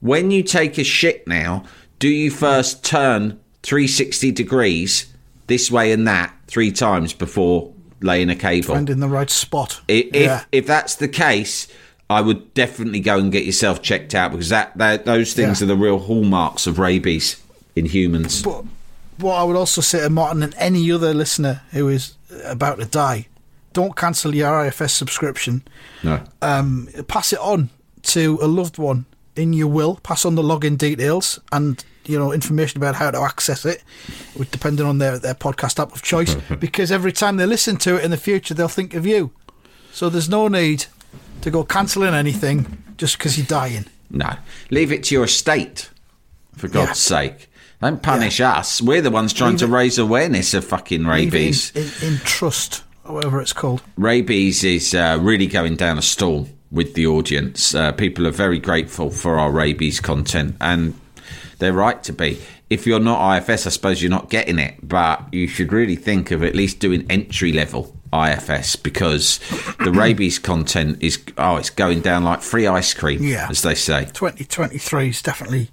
when 0.00 0.30
you 0.30 0.42
take 0.42 0.76
a 0.78 0.84
shit 0.84 1.26
now, 1.26 1.64
do 1.98 2.08
you 2.08 2.30
first 2.30 2.84
turn 2.84 3.38
360 3.62 4.30
degrees 4.32 5.06
this 5.46 5.70
way 5.70 5.92
and 5.92 6.06
that 6.06 6.34
three 6.48 6.70
times 6.72 7.12
before 7.14 7.72
laying 8.00 8.28
a 8.28 8.34
cable? 8.36 8.74
Find 8.74 8.90
in 8.90 9.00
the 9.00 9.08
right 9.08 9.30
spot. 9.30 9.80
If 9.88 10.14
yeah. 10.14 10.44
if 10.52 10.66
that's 10.66 10.96
the 10.96 11.08
case, 11.08 11.66
I 12.10 12.20
would 12.20 12.52
definitely 12.54 13.00
go 13.00 13.18
and 13.18 13.32
get 13.32 13.44
yourself 13.44 13.80
checked 13.80 14.14
out 14.14 14.32
because 14.32 14.50
that, 14.50 14.76
that 14.76 15.06
those 15.06 15.32
things 15.32 15.60
Yeah. 15.60 15.64
are 15.64 15.68
the 15.68 15.76
real 15.76 15.98
hallmarks 15.98 16.66
of 16.66 16.78
rabies 16.78 17.36
in 17.74 17.86
humans. 17.86 18.42
But 18.42 18.64
what 19.18 19.36
I 19.36 19.44
would 19.44 19.56
also 19.56 19.80
say 19.80 20.00
to 20.00 20.10
Martin 20.10 20.42
and 20.42 20.54
any 20.58 20.90
other 20.92 21.14
listener 21.14 21.62
who 21.70 21.88
is 21.88 22.14
about 22.44 22.78
to 22.80 22.84
die, 22.86 23.28
don't 23.72 23.96
cancel 23.96 24.34
your 24.34 24.66
IFS 24.66 24.92
subscription. 24.92 25.62
No. 26.02 26.22
Um, 26.40 26.88
pass 27.08 27.32
it 27.32 27.38
on 27.38 27.70
to 28.02 28.38
a 28.42 28.46
loved 28.46 28.78
one 28.78 29.06
in 29.36 29.52
your 29.52 29.68
will. 29.68 29.96
Pass 30.02 30.24
on 30.24 30.34
the 30.34 30.42
login 30.42 30.76
details 30.76 31.40
and 31.52 31.84
you 32.04 32.18
know 32.18 32.32
information 32.32 32.78
about 32.78 32.96
how 32.96 33.10
to 33.10 33.20
access 33.20 33.64
it, 33.64 33.82
depending 34.50 34.84
on 34.86 34.98
their 34.98 35.18
their 35.18 35.34
podcast 35.34 35.80
app 35.80 35.92
of 35.94 36.02
choice. 36.02 36.34
because 36.60 36.90
every 36.92 37.12
time 37.12 37.36
they 37.36 37.46
listen 37.46 37.76
to 37.78 37.96
it 37.96 38.04
in 38.04 38.10
the 38.10 38.16
future, 38.16 38.54
they'll 38.54 38.68
think 38.68 38.94
of 38.94 39.06
you. 39.06 39.30
So 39.92 40.08
there's 40.08 40.28
no 40.28 40.48
need 40.48 40.86
to 41.42 41.50
go 41.50 41.64
cancelling 41.64 42.14
anything 42.14 42.82
just 42.96 43.18
because 43.18 43.36
you're 43.36 43.46
dying. 43.46 43.86
No. 44.10 44.34
Leave 44.70 44.92
it 44.92 45.04
to 45.04 45.14
your 45.14 45.24
estate, 45.24 45.90
for 46.56 46.68
God's 46.68 46.88
Yeah. 47.10 47.18
sake. 47.32 47.48
Don't 47.80 48.00
punish 48.02 48.40
us. 48.40 48.80
We're 48.80 49.00
the 49.02 49.10
ones 49.10 49.32
trying 49.32 49.52
Leave 49.52 49.58
to 49.60 49.64
it- 49.66 49.70
raise 49.70 49.98
awareness 49.98 50.54
of 50.54 50.64
fucking 50.64 51.04
rabies. 51.06 51.72
in, 51.74 51.82
in, 52.08 52.14
in 52.14 52.18
trust, 52.20 52.82
whatever 53.04 53.40
it's 53.40 53.52
called. 53.52 53.82
Rabies 53.96 54.64
is 54.64 54.94
uh, 54.94 55.18
really 55.20 55.46
going 55.46 55.76
down 55.76 55.98
a 55.98 56.02
stall 56.02 56.48
with 56.70 56.94
the 56.94 57.06
audience. 57.06 57.74
Uh, 57.74 57.92
people 57.92 58.26
are 58.26 58.30
very 58.32 58.58
grateful 58.58 59.10
for 59.10 59.38
our 59.38 59.50
rabies 59.50 60.00
content, 60.00 60.56
and 60.60 60.94
they're 61.58 61.72
right 61.72 62.02
to 62.04 62.12
be. 62.12 62.40
If 62.70 62.86
you're 62.86 63.00
not 63.00 63.36
IFS, 63.36 63.66
I 63.66 63.70
suppose 63.70 64.00
you're 64.02 64.10
not 64.10 64.30
getting 64.30 64.58
it, 64.58 64.76
but 64.82 65.22
you 65.32 65.46
should 65.46 65.72
really 65.72 65.96
think 65.96 66.30
of 66.30 66.42
at 66.42 66.54
least 66.54 66.78
doing 66.78 67.06
entry 67.10 67.52
level 67.52 67.94
IFS 68.14 68.76
because 68.76 69.38
the 69.84 69.92
rabies 69.92 70.38
content 70.50 71.02
is 71.02 71.22
oh, 71.36 71.56
it's 71.56 71.68
going 71.70 72.00
down 72.00 72.24
like 72.24 72.40
free 72.40 72.66
ice 72.66 72.94
cream, 72.94 73.22
Yeah. 73.22 73.48
as 73.50 73.60
they 73.62 73.74
say. 73.74 74.04
2023 74.06 75.08
is 75.10 75.20
definitely 75.20 75.68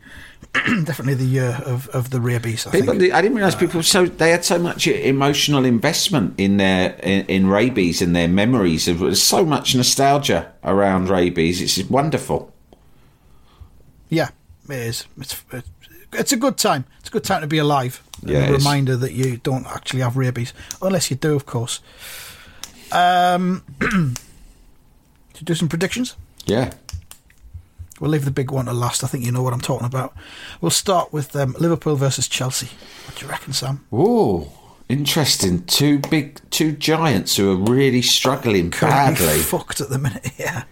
definitely 0.83 1.13
the 1.13 1.25
year 1.25 1.61
of, 1.65 1.87
of 1.89 2.09
the 2.09 2.19
rabies. 2.19 2.65
I 2.65 2.71
People, 2.71 2.97
think. 2.97 3.13
I 3.13 3.21
didn't 3.21 3.37
realise 3.37 3.55
people 3.55 3.83
so 3.83 4.05
they 4.05 4.31
had 4.31 4.43
so 4.43 4.57
much 4.57 4.87
emotional 4.87 5.63
investment 5.63 6.39
in 6.39 6.57
their 6.57 6.95
in, 7.03 7.25
in 7.27 7.47
rabies 7.47 8.01
and 8.01 8.15
their 8.15 8.27
memories. 8.27 8.87
Of, 8.87 8.99
there's 8.99 9.21
so 9.21 9.45
much 9.45 9.75
nostalgia 9.75 10.51
around 10.63 11.09
rabies. 11.09 11.61
It's 11.61 11.89
wonderful. 11.89 12.51
Yeah, 14.09 14.29
it 14.67 14.75
is. 14.75 15.05
It's, 15.19 15.43
it's 16.13 16.31
a 16.31 16.37
good 16.37 16.57
time. 16.57 16.85
It's 16.99 17.09
a 17.09 17.11
good 17.11 17.23
time 17.23 17.41
to 17.41 17.47
be 17.47 17.59
alive. 17.59 18.01
Yeah, 18.23 18.47
a 18.49 18.53
is. 18.53 18.57
reminder 18.57 18.97
that 18.97 19.13
you 19.13 19.37
don't 19.37 19.67
actually 19.67 20.01
have 20.01 20.17
rabies, 20.17 20.53
unless 20.81 21.11
you 21.11 21.15
do, 21.15 21.35
of 21.35 21.45
course. 21.45 21.79
Um, 22.91 23.63
to 25.33 25.43
do 25.43 25.53
some 25.53 25.69
predictions. 25.69 26.15
Yeah. 26.45 26.71
We'll 27.99 28.11
leave 28.11 28.25
the 28.25 28.31
big 28.31 28.51
one 28.51 28.65
to 28.65 28.73
last. 28.73 29.03
I 29.03 29.07
think 29.07 29.25
you 29.25 29.31
know 29.31 29.41
what 29.43 29.53
I'm 29.53 29.61
talking 29.61 29.85
about. 29.87 30.13
We'll 30.61 30.71
start 30.71 31.11
with 31.11 31.35
um, 31.35 31.55
Liverpool 31.59 31.95
versus 31.95 32.27
Chelsea. 32.27 32.67
What 33.05 33.17
do 33.17 33.25
you 33.25 33.31
reckon, 33.31 33.53
Sam? 33.53 33.85
Ooh, 33.93 34.47
interesting. 34.87 35.65
Two 35.65 35.99
big, 36.09 36.39
two 36.49 36.71
giants 36.71 37.35
who 37.35 37.51
are 37.51 37.55
really 37.71 38.01
struggling 38.01 38.71
Currently 38.71 39.25
badly. 39.25 39.39
fucked 39.41 39.81
at 39.81 39.89
the 39.89 39.99
minute. 39.99 40.31
Yeah. 40.39 40.63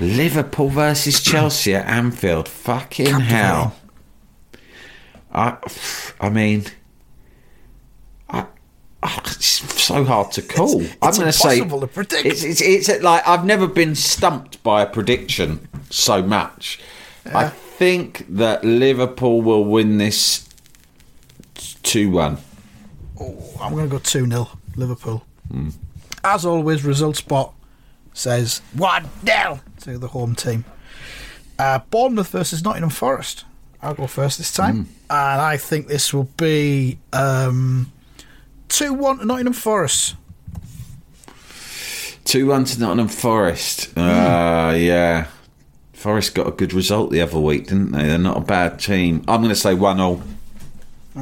Liverpool 0.00 0.68
versus 0.68 1.20
Chelsea 1.24 1.74
at 1.74 1.86
Anfield. 1.86 2.48
Fucking 2.48 3.20
hell. 3.20 3.74
I, 5.32 5.56
I 6.20 6.28
mean, 6.28 6.64
I- 9.02 9.20
it's 9.24 9.82
so 9.82 10.04
hard 10.04 10.30
to 10.32 10.42
call. 10.42 10.80
I'm 11.02 11.12
going 11.14 11.26
to 11.26 11.32
say 11.32 11.58
impossible 11.58 11.80
to 11.80 11.86
predict. 11.88 12.24
It's, 12.26 12.42
it's, 12.44 12.60
it's 12.60 13.02
like 13.02 13.26
I've 13.26 13.44
never 13.44 13.66
been 13.66 13.94
stumped 13.94 14.62
by 14.62 14.82
a 14.82 14.86
prediction 14.86 15.68
so 15.90 16.22
much. 16.22 16.78
I 17.26 17.48
think 17.48 18.24
that 18.28 18.64
Liverpool 18.64 19.42
will 19.42 19.64
win 19.64 19.98
this 19.98 20.48
two 21.82 22.10
one. 22.10 22.38
I'm 23.60 23.72
going 23.74 23.84
to 23.88 23.90
go 23.90 23.98
2 23.98 24.26
0 24.26 24.48
Liverpool. 24.76 25.24
As 26.24 26.44
always, 26.44 26.82
Resultbot 26.82 27.52
says 28.14 28.60
1 28.74 29.08
0 29.24 29.60
to 29.82 29.98
the 29.98 30.08
home 30.08 30.34
team. 30.34 30.64
Uh, 31.58 31.78
Bournemouth 31.90 32.28
versus 32.28 32.64
Nottingham 32.64 32.90
Forest. 32.90 33.44
I'll 33.80 33.94
go 33.94 34.06
first 34.08 34.38
this 34.38 34.52
time. 34.52 34.88
And 35.10 35.40
I 35.40 35.56
think 35.56 35.86
this 35.86 36.12
will 36.12 36.28
be 36.36 36.98
um, 37.12 37.92
2 38.72 38.94
1 38.94 39.18
to 39.18 39.24
Nottingham 39.24 39.52
Forest. 39.52 40.16
Two 42.24 42.46
one 42.46 42.64
to 42.64 42.80
Nottingham 42.80 43.08
Forest. 43.08 43.96
Uh, 43.98 44.74
yeah. 44.76 45.26
Forest 45.92 46.34
got 46.34 46.46
a 46.46 46.50
good 46.52 46.72
result 46.72 47.10
the 47.10 47.20
other 47.20 47.38
week, 47.38 47.66
didn't 47.66 47.92
they? 47.92 48.04
They're 48.04 48.16
not 48.18 48.36
a 48.36 48.40
bad 48.40 48.78
team. 48.78 49.24
I'm 49.28 49.40
going 49.40 49.50
to 49.50 49.54
say 49.54 49.74
one 49.74 50.00
all. 50.00 50.22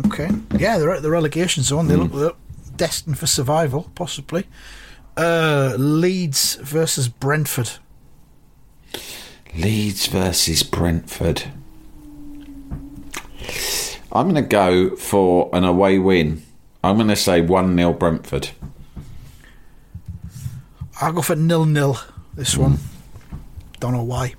Okay. 0.07 0.29
Yeah, 0.57 0.79
they're 0.79 0.93
at 0.93 1.03
the 1.03 1.11
relegation 1.11 1.63
zone. 1.63 1.89
They 1.89 1.97
look 1.97 2.13
they're 2.13 2.33
destined 2.77 3.19
for 3.19 3.27
survival, 3.27 3.91
possibly. 3.95 4.47
Uh, 5.17 5.75
Leeds 5.77 6.57
versus 6.57 7.09
Brentford. 7.09 7.73
Leeds 9.57 10.07
versus 10.07 10.63
Brentford. 10.63 11.45
I'm 14.13 14.29
going 14.31 14.37
to 14.37 14.43
go 14.43 14.97
for 14.97 15.51
an 15.53 15.65
away 15.65 15.99
win. 15.99 16.43
I'm 16.83 16.97
going 16.97 17.09
to 17.09 17.17
say 17.17 17.41
1 17.41 17.77
0 17.77 17.93
Brentford. 17.95 18.51
I'll 21.01 21.13
go 21.13 21.23
for 21.23 21.37
nil 21.37 21.65
nil. 21.65 21.99
This 22.35 22.57
one. 22.57 22.79
Don't 23.81 23.93
know 23.93 24.03
why. 24.03 24.35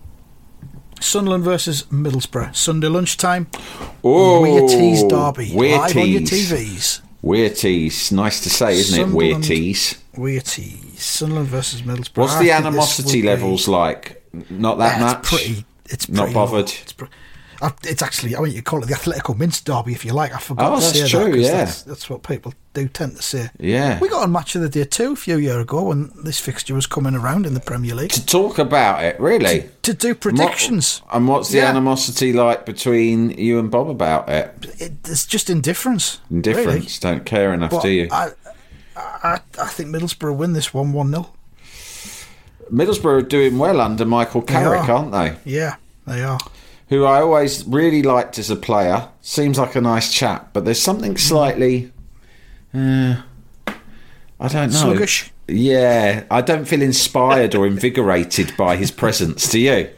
Sunderland 0.99 1.43
versus 1.43 1.83
Middlesbrough. 1.83 2.55
Sunday 2.55 2.87
lunchtime. 2.87 3.47
Oh, 4.03 4.41
Wear-Tees 4.41 5.03
derby. 5.05 5.51
Live 5.53 5.97
on 5.97 6.07
your. 6.07 6.21
TVs. 6.21 7.01
Wear-Tees. 7.23 8.11
Nice 8.11 8.41
to 8.41 8.49
say, 8.49 8.73
isn't 8.73 8.99
it? 8.99 9.03
Sunderland- 9.03 9.15
Wear-Tees. 9.15 9.97
Wear-Tees. 10.15 11.01
Sunderland 11.03 11.47
versus 11.47 11.81
Middlesbrough. 11.81 12.17
What's 12.17 12.37
the 12.39 12.51
animosity 12.51 13.07
will 13.07 13.21
be- 13.23 13.27
levels 13.27 13.67
like? 13.67 14.23
Not 14.49 14.77
that 14.77 14.97
Yeah, 14.99 15.05
much? 15.05 15.17
It's 15.19 15.29
pretty. 15.29 15.65
It's 15.89 16.09
Not 16.09 16.23
pretty 16.25 16.35
low. 16.35 16.45
bothered? 16.45 16.73
It's, 16.83 16.93
pre- 16.93 17.07
it's 17.83 18.01
actually. 18.01 18.35
I 18.35 18.39
mean, 18.41 18.53
you 18.53 18.61
call 18.61 18.81
it 18.83 18.87
the 18.87 18.93
Athletico 18.95 19.37
Mince 19.37 19.61
derby 19.61 19.91
if 19.93 20.03
you 20.05 20.13
like. 20.13 20.33
I 20.33 20.39
forgot 20.39 20.71
Oh, 20.71 20.75
to 20.75 20.81
that's 20.81 20.99
say 20.99 21.07
true, 21.07 21.31
that 21.31 21.37
yeah. 21.37 21.51
that's, 21.65 21.83
that's 21.83 22.09
what 22.09 22.23
people 22.23 22.53
do 22.73 22.87
tend 22.87 23.17
to 23.17 23.21
say. 23.21 23.49
Yeah. 23.59 23.99
We 23.99 24.09
got 24.09 24.23
on 24.23 24.31
match 24.31 24.55
of 24.55 24.61
the 24.61 24.69
day 24.69 24.83
too 24.85 25.13
a 25.13 25.15
few 25.15 25.37
years 25.37 25.61
ago 25.63 25.83
when 25.83 26.11
this 26.23 26.39
fixture 26.39 26.73
was 26.73 26.87
coming 26.87 27.13
around 27.15 27.45
in 27.45 27.53
the 27.53 27.59
Premier 27.59 27.93
League 27.93 28.11
To 28.11 28.25
talk 28.25 28.57
about 28.57 29.03
it, 29.03 29.19
really? 29.19 29.69
to 29.83 29.93
do 29.93 30.15
predictions. 30.15 31.01
And 31.11 31.27
what's 31.27 31.49
the 31.49 31.57
Yeah. 31.59 31.69
animosity 31.69 32.33
like 32.33 32.65
between 32.65 33.31
you 33.31 33.59
and 33.59 33.69
Bob 33.69 33.89
about 33.89 34.29
it? 34.29 34.53
It, 34.79 34.93
it's 35.05 35.25
just 35.25 35.49
indifference. 35.49 36.19
Indifference. 36.31 36.97
Don't 36.99 37.25
care 37.25 37.53
enough, 37.53 37.71
But 37.71 37.83
do 37.83 37.89
you? 37.89 38.07
I, 38.11 38.31
I, 38.95 39.39
I 39.59 39.67
think 39.67 39.89
Middlesbrough 39.89 40.35
win 40.35 40.53
this 40.53 40.73
one 40.73 40.93
one 40.93 41.11
0 41.11 41.29
Middlesbrough 42.71 43.05
are 43.19 43.21
doing 43.21 43.57
well 43.57 43.81
under 43.81 44.05
Michael 44.05 44.41
Carrick, 44.41 44.87
are. 44.87 44.91
aren't 44.91 45.11
they? 45.11 45.51
Yeah, 45.51 45.75
they 46.07 46.23
are. 46.23 46.39
Who 46.91 47.05
I 47.05 47.21
always 47.21 47.65
really 47.65 48.03
liked 48.03 48.37
as 48.37 48.49
a 48.51 48.55
player. 48.55 49.07
Seems 49.21 49.57
like 49.57 49.75
a 49.75 49.81
nice 49.81 50.11
chap, 50.13 50.49
but 50.51 50.65
there's 50.65 50.81
something 50.81 51.15
slightly. 51.17 51.91
Uh, 52.73 53.21
I 53.65 54.47
don't 54.49 54.71
know. 54.71 54.77
Sluggish? 54.77 55.31
Yeah, 55.47 56.25
I 56.29 56.41
don't 56.41 56.65
feel 56.65 56.81
inspired 56.81 57.55
or 57.55 57.65
invigorated 57.65 58.55
by 58.57 58.75
his 58.75 58.91
presence. 58.91 59.49
Do 59.49 59.59
you? 59.59 59.89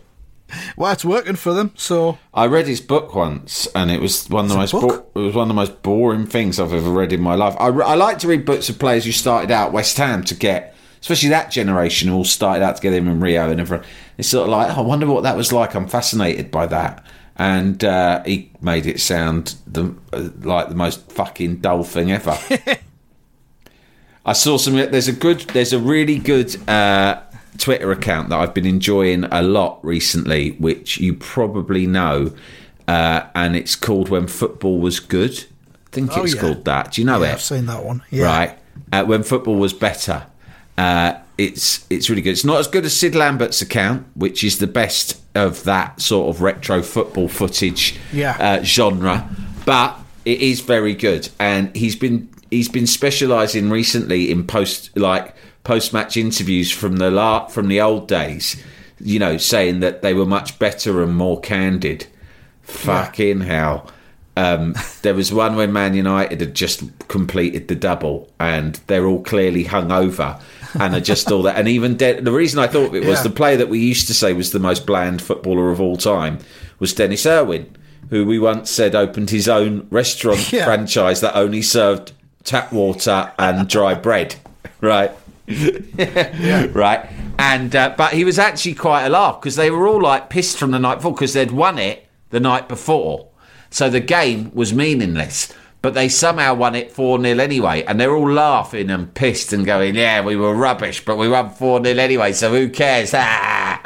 Well, 0.78 0.92
it's 0.92 1.04
working 1.04 1.36
for 1.36 1.54
them. 1.56 1.72
So 1.76 2.20
I 2.32 2.46
read 2.46 2.68
his 2.68 2.80
book 2.80 3.16
once, 3.16 3.68
and 3.74 3.90
it 3.90 4.00
was 4.00 4.30
one 4.30 4.46
of 4.46 4.52
the 4.52 4.58
most 4.58 4.74
It's 4.76 4.84
a 4.84 4.88
book? 4.88 5.14
bo- 5.16 5.22
it 5.22 5.26
was 5.26 5.36
one 5.36 5.44
of 5.44 5.48
the 5.48 5.54
most 5.56 5.82
boring 5.82 6.28
things 6.28 6.60
I've 6.60 6.74
ever 6.74 6.92
read 6.92 7.12
in 7.12 7.22
my 7.22 7.34
life. 7.34 7.56
I, 7.60 7.68
re- 7.70 7.86
I 7.86 7.96
like 7.96 8.20
to 8.20 8.28
read 8.28 8.46
books 8.46 8.70
of 8.70 8.78
players 8.78 9.06
who 9.06 9.12
started 9.14 9.50
out 9.50 9.74
West 9.74 9.98
Ham 9.98 10.24
to 10.26 10.36
get, 10.36 10.76
especially 11.04 11.28
that 11.28 11.52
generation 11.52 12.08
who 12.08 12.16
all 12.16 12.24
started 12.24 12.64
out 12.64 12.78
together 12.78 12.96
in 12.96 13.20
Rio 13.20 13.50
and 13.52 13.60
everyone. 13.60 13.86
It's 14.18 14.30
sort 14.30 14.46
of 14.46 14.52
like, 14.52 14.70
oh, 14.78 14.80
I 14.80 14.86
wonder 14.86 15.06
what 15.06 15.24
that 15.24 15.36
was 15.36 15.52
like. 15.52 15.76
I'm 15.76 15.86
fascinated 15.86 16.50
by 16.50 16.66
that. 16.68 17.06
And 17.36 17.84
uh, 17.84 18.24
he 18.24 18.52
made 18.62 18.86
it 18.86 19.02
sound 19.02 19.56
the, 19.68 19.94
uh, 20.14 20.30
like 20.44 20.70
the 20.70 20.76
most 20.76 21.12
fucking 21.12 21.58
dull 21.58 21.84
thing 21.84 22.10
ever. 22.10 22.38
I 24.26 24.32
saw 24.32 24.56
some. 24.58 24.76
There's 24.76 25.10
a 25.10 25.14
good. 25.14 25.42
There's 25.42 25.74
a 25.74 25.80
really 25.80 26.20
good 26.20 26.56
uh, 26.70 27.20
Twitter 27.58 27.92
account 27.92 28.30
that 28.30 28.40
I've 28.40 28.54
been 28.54 28.66
enjoying 28.66 29.26
a 29.26 29.42
lot 29.42 29.84
recently, 29.84 30.52
which 30.52 31.00
you 31.00 31.14
probably 31.16 31.86
know, 31.86 32.34
uh, 32.88 33.24
and 33.36 33.58
it's 33.58 33.76
called 33.76 34.08
"When 34.08 34.28
Football 34.28 34.80
Was 34.80 35.02
Good." 35.02 35.44
I 35.88 35.90
think 35.92 36.18
Oh, 36.18 36.24
it's 36.24 36.36
yeah. 36.36 36.40
called 36.42 36.64
that. 36.64 36.94
Do 36.94 37.02
you 37.02 37.06
know 37.06 37.22
yeah, 37.22 37.32
it? 37.32 37.34
I've 37.34 37.42
seen 37.42 37.66
that 37.66 37.84
one. 37.84 38.02
Yeah. 38.10 38.24
Right. 38.26 38.58
Uh, 38.94 39.04
when 39.04 39.24
football 39.24 39.58
was 39.58 39.74
better. 39.74 40.28
Uh, 40.78 41.14
it's 41.38 41.86
it's 41.90 42.10
really 42.10 42.22
good. 42.22 42.32
It's 42.32 42.46
not 42.46 42.60
as 42.60 42.68
good 42.68 42.86
as 42.86 42.96
Sid 42.96 43.16
Lambert's 43.16 43.62
account, 43.62 44.06
which 44.16 44.44
is 44.44 44.60
the 44.60 44.68
best 44.68 45.20
of 45.36 45.64
that 45.64 46.00
sort 46.02 46.36
of 46.36 46.42
retro 46.42 46.82
football 46.84 47.28
footage 47.28 47.98
Yeah. 48.12 48.38
uh, 48.40 48.64
genre, 48.64 49.28
but 49.66 49.98
it 50.26 50.42
is 50.42 50.62
very 50.62 50.94
good. 50.94 51.30
And 51.40 51.76
he's 51.76 51.96
been 51.96 52.30
he's 52.52 52.70
been 52.70 52.86
specialising 52.88 53.70
recently 53.72 54.30
in 54.32 54.46
post 54.46 54.96
like 54.98 55.36
post 55.64 55.92
match 55.94 56.18
interviews 56.18 56.72
from 56.72 56.98
the 56.98 57.10
la- 57.10 57.48
from 57.48 57.68
the 57.68 57.82
old 57.82 58.08
days. 58.08 58.62
You 59.00 59.20
know, 59.20 59.38
saying 59.38 59.80
that 59.82 60.02
they 60.02 60.14
were 60.14 60.26
much 60.26 60.60
better 60.60 61.02
and 61.04 61.16
more 61.18 61.40
candid. 61.42 62.06
Fucking 62.62 63.42
hell. 63.42 63.90
Um, 64.38 64.76
there 65.02 65.14
was 65.14 65.32
one 65.34 65.56
when 65.56 65.74
Man 65.74 65.94
United 65.94 66.40
had 66.40 66.56
just 66.56 66.84
completed 67.08 67.68
the 67.68 67.76
double, 67.76 68.32
and 68.40 68.76
they're 68.88 69.06
all 69.06 69.22
clearly 69.22 69.66
hungover, 69.66 70.42
and 70.80 70.96
are 70.96 71.00
just 71.00 71.32
all 71.32 71.44
that. 71.44 71.58
And 71.58 71.68
even 71.68 71.98
De- 71.98 72.20
the 72.22 72.32
reason 72.32 72.60
I 72.60 72.68
thought 72.68 72.88
of 72.88 72.96
it 72.96 73.06
was 73.06 73.20
Yeah. 73.20 73.24
the 73.24 73.30
player 73.30 73.58
that 73.58 73.70
we 73.70 73.80
used 73.80 74.08
to 74.08 74.14
say 74.14 74.34
was 74.34 74.52
the 74.52 74.60
most 74.60 74.86
bland 74.86 75.22
footballer 75.22 75.72
of 75.72 75.80
all 75.82 75.98
time 75.98 76.40
was 76.80 76.94
Denis 76.94 77.26
Irwin, 77.26 77.76
who 78.10 78.26
we 78.26 78.40
once 78.40 78.70
said 78.70 78.96
opened 78.96 79.30
his 79.30 79.48
own 79.48 79.88
restaurant 79.90 80.52
Yeah. 80.52 80.66
franchise 80.66 81.22
that 81.22 81.36
only 81.36 81.62
served 81.62 82.12
tap 82.44 82.72
water 82.74 83.32
and 83.40 83.68
dry 83.68 83.94
bread. 83.94 84.36
Right. 84.82 85.12
right? 86.74 87.10
And 87.38 87.76
uh, 87.76 87.94
but 87.98 88.14
he 88.14 88.24
was 88.24 88.40
actually 88.40 88.76
quite 88.76 89.06
a 89.06 89.10
laugh 89.10 89.40
because 89.42 89.56
they 89.56 89.70
were 89.72 89.88
all 89.88 90.02
like 90.02 90.30
pissed 90.30 90.58
from 90.58 90.72
the 90.72 90.80
night 90.80 90.96
before 90.96 91.14
because 91.14 91.34
they'd 91.34 91.52
won 91.52 91.78
it 91.80 92.08
the 92.30 92.40
night 92.40 92.68
before, 92.68 93.28
so 93.70 93.90
the 93.90 94.00
game 94.00 94.52
was 94.54 94.74
meaningless. 94.74 95.54
But 95.84 95.96
they 95.96 96.08
somehow 96.08 96.54
won 96.54 96.76
it 96.76 96.94
4 96.94 97.22
0 97.22 97.40
anyway, 97.40 97.84
and 97.84 98.00
they're 98.00 98.16
all 98.16 98.32
laughing 98.32 98.90
and 98.90 99.14
pissed 99.14 99.52
and 99.52 99.66
going, 99.66 99.96
Yeah, 99.96 100.24
we 100.24 100.38
were 100.38 100.56
rubbish, 100.56 101.04
but 101.04 101.18
we 101.18 101.28
won 101.28 101.50
4 101.50 101.84
0 101.84 102.00
anyway, 102.00 102.32
so 102.32 102.52
who 102.52 102.70
cares? 102.70 103.14
Ah! 103.14 103.82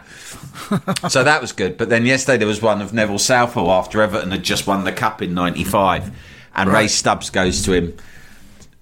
so 1.10 1.24
that 1.24 1.42
was 1.42 1.52
good. 1.52 1.76
But 1.76 1.90
then 1.90 2.06
yesterday 2.06 2.38
there 2.38 2.48
was 2.48 2.62
one 2.62 2.84
of 2.84 2.94
Neville 2.94 3.18
Southall 3.18 3.72
after 3.72 4.04
Everton 4.04 4.30
had 4.30 4.44
just 4.44 4.68
won 4.68 4.84
the 4.84 4.92
Cup 4.92 5.24
in 5.24 5.34
95, 5.34 6.16
and 6.56 6.70
Ray 6.72 6.88
Stubbs 6.88 7.32
goes 7.32 7.66
to 7.66 7.74
him, 7.74 7.98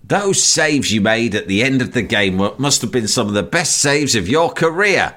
those 0.04 0.44
saves 0.44 0.92
you 0.92 1.00
made 1.00 1.36
at 1.36 1.48
the 1.48 1.64
end 1.64 1.82
of 1.82 1.94
the 1.94 2.02
game 2.02 2.36
must 2.36 2.82
have 2.82 2.92
been 2.92 3.08
some 3.08 3.28
of 3.28 3.34
the 3.34 3.44
best 3.44 3.80
saves 3.80 4.14
of 4.14 4.28
your 4.28 4.52
career. 4.52 5.16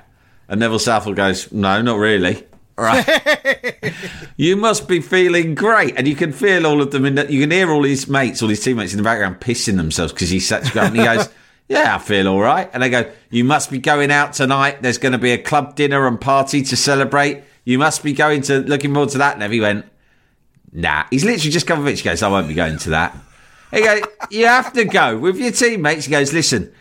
And 0.49 0.61
Neville 0.61 0.79
Southall 0.79 1.14
goes, 1.14 1.51
No, 1.51 1.83
not 1.83 1.99
really. 1.99 2.47
Right. 2.79 3.93
you 4.37 4.57
must 4.57 4.87
be 4.87 5.01
feeling 5.01 5.55
great. 5.55 5.95
And 5.97 6.07
you 6.07 6.14
can 6.14 6.33
feel 6.33 6.66
all 6.66 6.81
of 6.81 6.93
them 6.93 7.05
in 7.05 7.16
the, 7.16 7.31
you 7.31 7.41
can 7.41 7.51
hear 7.51 7.70
all 7.70 7.83
his 7.83 8.09
mates, 8.09 8.41
all 8.41 8.49
his 8.49 8.62
teammates 8.62 8.93
in 8.93 8.99
the 8.99 9.03
background 9.03 9.41
pissing 9.41 9.76
themselves 9.76 10.12
because 10.12 10.31
he's 10.31 10.47
such 10.47 10.72
great. 10.72 10.85
And 10.85 10.97
he 10.97 11.05
goes, 11.05 11.29
Yeah, 11.68 11.97
I 11.97 11.99
feel 11.99 12.29
all 12.29 12.41
right. 12.41 12.70
And 12.72 12.83
they 12.83 12.89
go, 12.89 13.11
You 13.31 13.45
must 13.45 13.70
be 13.70 13.79
going 13.79 14.11
out 14.11 14.33
tonight. 14.33 14.81
There's 14.81 14.99
going 14.99 15.12
to 15.12 15.18
be 15.18 15.33
a 15.33 15.39
club 15.39 15.74
dinner 15.74 16.07
and 16.07 16.20
party 16.20 16.62
to 16.62 16.76
celebrate. 16.76 17.43
You 17.64 17.79
must 17.79 18.03
be 18.03 18.12
going 18.12 18.43
to 18.43 18.61
looking 18.61 18.95
forward 18.95 19.11
to 19.11 19.18
that. 19.18 19.43
And 19.43 19.53
he 19.53 19.61
went, 19.61 19.85
Nah, 20.72 21.05
he's 21.11 21.24
literally 21.24 21.51
just 21.51 21.66
come 21.66 21.81
of 21.81 21.87
it. 21.89 21.99
He 21.99 22.05
goes, 22.05 22.22
I 22.22 22.29
won't 22.29 22.49
be 22.49 22.55
going 22.55 22.79
to 22.79 22.91
that. 22.91 23.16
He 23.70 23.83
goes, 23.83 24.03
you 24.31 24.47
have 24.47 24.72
to 24.74 24.85
go 24.85 25.18
with 25.18 25.37
your 25.37 25.51
teammates. 25.51 26.07
He 26.07 26.11
goes, 26.11 26.33
listen, 26.33 26.72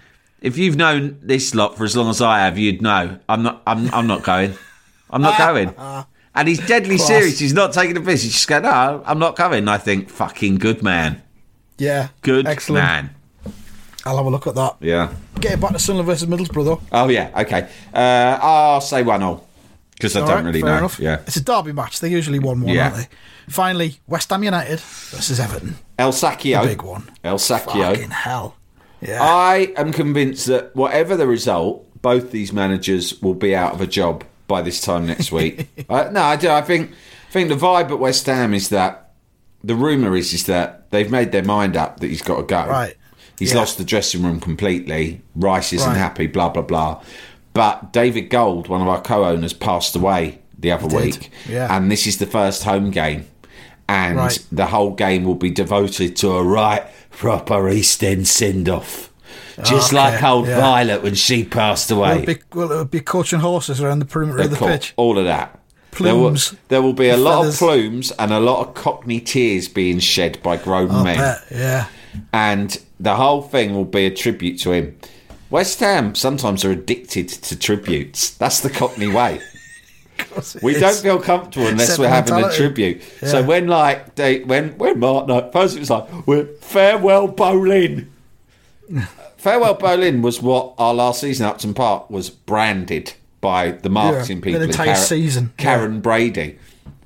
if 0.41 0.57
you've 0.57 0.75
known 0.75 1.19
this 1.21 1.53
lot 1.53 1.77
for 1.77 1.83
as 1.83 1.97
long 1.97 2.09
as 2.09 2.21
I 2.21 2.39
have, 2.39 2.57
you'd 2.57 2.81
know 2.81 3.19
I'm 3.27 3.43
not. 3.43 3.63
I'm. 3.65 3.93
I'm 3.93 4.07
not 4.07 4.23
going. 4.23 4.53
I'm 5.09 5.21
not 5.21 5.37
going. 5.37 5.73
And 6.35 6.47
he's 6.47 6.59
deadly 6.67 6.97
Class. 6.97 7.07
serious. 7.07 7.39
He's 7.39 7.53
not 7.53 7.73
taking 7.73 7.95
the 7.95 8.01
piss. 8.01 8.21
He's 8.23 8.33
just 8.33 8.47
going, 8.47 8.63
no, 8.63 9.01
I'm 9.05 9.17
not 9.17 9.35
coming. 9.35 9.67
I 9.67 9.77
think, 9.79 10.09
fucking 10.09 10.57
good 10.59 10.83
man. 10.83 11.21
Yeah. 11.79 12.09
Good 12.21 12.45
Excellent. 12.45 12.85
man. 12.85 13.09
I'll 14.05 14.17
have 14.17 14.25
a 14.25 14.29
look 14.29 14.45
at 14.47 14.55
that. 14.55 14.75
Yeah. 14.79 15.13
Get 15.39 15.53
it 15.53 15.59
back 15.61 15.73
to 15.73 15.79
Sunderland 15.79 16.07
versus 16.07 16.27
Middlesbrough, 16.27 16.65
though. 16.65 16.81
Oh 16.91 17.09
yeah. 17.09 17.31
Okay. 17.41 17.67
Uh, 17.93 18.37
I'll 18.41 18.81
say 18.81 19.03
one 19.03 19.21
all 19.23 19.47
because 19.93 20.15
I 20.15 20.21
All 20.21 20.27
don't 20.27 20.35
right, 20.37 20.45
really 20.45 20.61
fair 20.61 20.71
know. 20.71 20.77
enough. 20.77 20.99
Yeah. 20.99 21.21
It's 21.27 21.35
a 21.37 21.43
derby 21.43 21.71
match. 21.73 21.99
They're 21.99 22.09
usually 22.09 22.39
1 22.39 22.61
1, 22.61 22.73
Yeah. 22.73 22.83
aren't 22.85 22.95
they? 22.97 23.07
Finally, 23.49 23.99
West 24.07 24.29
Ham 24.29 24.43
United 24.43 24.79
versus 24.79 25.39
Everton. 25.39 25.75
El 25.97 26.11
Sacchio. 26.11 26.61
The 26.61 26.67
big 26.69 26.81
one. 26.83 27.09
El 27.23 27.37
Sacchio. 27.37 27.93
Fucking 27.95 28.11
hell. 28.11 28.55
Yeah. 29.01 29.19
I 29.21 29.73
am 29.75 29.91
convinced 29.91 30.45
that 30.47 30.75
whatever 30.75 31.17
the 31.17 31.27
result, 31.27 31.85
both 32.01 32.31
these 32.31 32.53
managers 32.53 33.19
will 33.21 33.33
be 33.35 33.55
out 33.55 33.73
of 33.73 33.81
a 33.81 33.87
job 33.87 34.23
by 34.47 34.61
this 34.61 34.81
time 34.81 35.05
next 35.05 35.31
week. 35.31 35.67
uh, 35.89 36.09
no, 36.11 36.21
I 36.21 36.35
do. 36.35 36.49
I 36.49 36.61
think 36.61 36.91
I 37.29 37.31
think 37.31 37.49
the 37.49 37.55
vibe 37.55 37.91
at 37.91 37.99
West 37.99 38.25
Ham 38.25 38.53
is 38.53 38.69
that 38.69 39.11
the 39.63 39.75
rumor 39.75 40.15
is 40.15 40.33
is 40.33 40.45
that 40.45 40.89
they've 40.91 41.11
made 41.11 41.31
their 41.31 41.43
mind 41.43 41.75
up 41.75 41.99
that 41.99 42.07
he's 42.07 42.21
got 42.21 42.37
to 42.37 42.43
go. 42.43 42.65
Right. 42.67 42.95
He's 43.39 43.53
Yeah. 43.53 43.59
lost 43.59 43.77
the 43.77 43.83
dressing 43.83 44.23
room 44.23 44.39
completely. 44.39 45.21
Rice 45.35 45.73
isn't 45.73 45.87
Right. 45.89 45.97
happy. 45.97 46.27
Blah 46.27 46.49
blah 46.49 46.63
blah. 46.63 47.01
But 47.53 47.91
David 47.91 48.29
Gold, 48.29 48.67
one 48.67 48.81
of 48.81 48.87
our 48.87 49.01
co-owners, 49.01 49.53
passed 49.53 49.95
away 49.95 50.39
the 50.59 50.71
other 50.71 50.87
week, 50.87 51.31
yeah. 51.49 51.75
and 51.75 51.91
this 51.91 52.05
is 52.07 52.17
the 52.17 52.25
first 52.27 52.63
home 52.63 52.91
game, 52.91 53.25
and 53.89 54.17
Right. 54.17 54.39
the 54.51 54.67
whole 54.67 54.91
game 54.91 55.23
will 55.23 55.35
be 55.35 55.49
devoted 55.49 56.15
to 56.17 56.31
a 56.33 56.43
right 56.43 56.83
proper 57.11 57.67
East 57.69 58.03
End 58.03 58.27
send 58.27 58.69
off. 58.69 59.11
Just 59.63 59.91
Okay, 59.93 59.97
like 60.11 60.23
old 60.23 60.47
yeah. 60.47 60.59
Violet 60.59 61.01
when 61.01 61.15
she 61.15 61.43
passed 61.43 61.89
away. 61.89 62.23
it, 62.23 62.25
be, 62.27 62.57
will 62.57 62.85
be 62.85 62.99
coaching 62.99 63.39
horses 63.39 63.81
around 63.81 63.99
the 63.99 64.05
perimeter 64.05 64.41
of 64.43 64.51
the 64.51 64.55
Cool. 64.55 64.67
pitch? 64.67 64.93
All 64.97 65.17
of 65.17 65.25
that. 65.25 65.59
There 65.99 66.13
will, 66.15 66.21
Plumes. 66.29 66.53
there 66.67 66.81
will 66.83 66.93
be 66.93 67.09
a 67.09 67.17
lot 67.17 67.39
Feathers. 67.39 67.53
of 67.55 67.59
plumes 67.59 68.11
and 68.19 68.31
a 68.31 68.39
lot 68.39 68.67
of 68.67 68.73
cockney 68.75 69.19
tears 69.19 69.67
being 69.67 69.97
shed 69.97 70.41
by 70.43 70.57
grown 70.57 70.91
I 70.91 71.03
men. 71.03 71.17
bet, 71.17 71.43
yeah. 71.49 71.87
And 72.31 72.79
the 72.99 73.15
whole 73.15 73.41
thing 73.41 73.73
will 73.73 73.85
be 73.85 74.05
a 74.05 74.11
tribute 74.13 74.59
to 74.59 74.73
him. 74.73 74.95
West 75.49 75.79
Ham 75.79 76.13
sometimes 76.13 76.63
are 76.63 76.71
addicted 76.71 77.29
to 77.29 77.57
tributes. 77.57 78.29
That's 78.31 78.59
the 78.59 78.69
cockney 78.69 79.07
way. 79.07 79.41
We 80.63 80.73
don't 80.73 80.95
feel 80.95 81.19
comfortable 81.19 81.67
unless 81.67 81.97
we're 81.99 82.09
having 82.09 82.43
a 82.43 82.51
tribute. 82.51 83.01
So 83.21 83.43
when 83.43 83.67
like 83.67 84.15
they 84.15 84.39
when 84.43 84.75
when 84.79 84.99
Martin 84.99 85.51
first 85.51 85.75
it 85.77 85.79
was 85.79 85.91
like 85.91 86.27
we're 86.27 86.45
farewell 86.59 87.27
Boleyn. 87.27 88.11
farewell 89.47 89.75
Boleyn 89.75 90.21
was 90.21 90.41
what 90.41 90.73
our 90.77 90.93
last 90.93 91.21
season 91.21 91.45
at 91.45 91.53
Upton 91.53 91.73
Park 91.73 92.09
was 92.09 92.29
branded 92.29 93.13
by 93.39 93.71
the 93.71 93.89
marketing 93.89 94.39
Yeah, 94.39 94.43
people. 94.43 94.59
the 94.59 94.65
entire 94.65 94.95
season, 94.95 95.53
yeah. 95.57 95.65
Karren 95.65 96.01
Brady. 96.01 96.57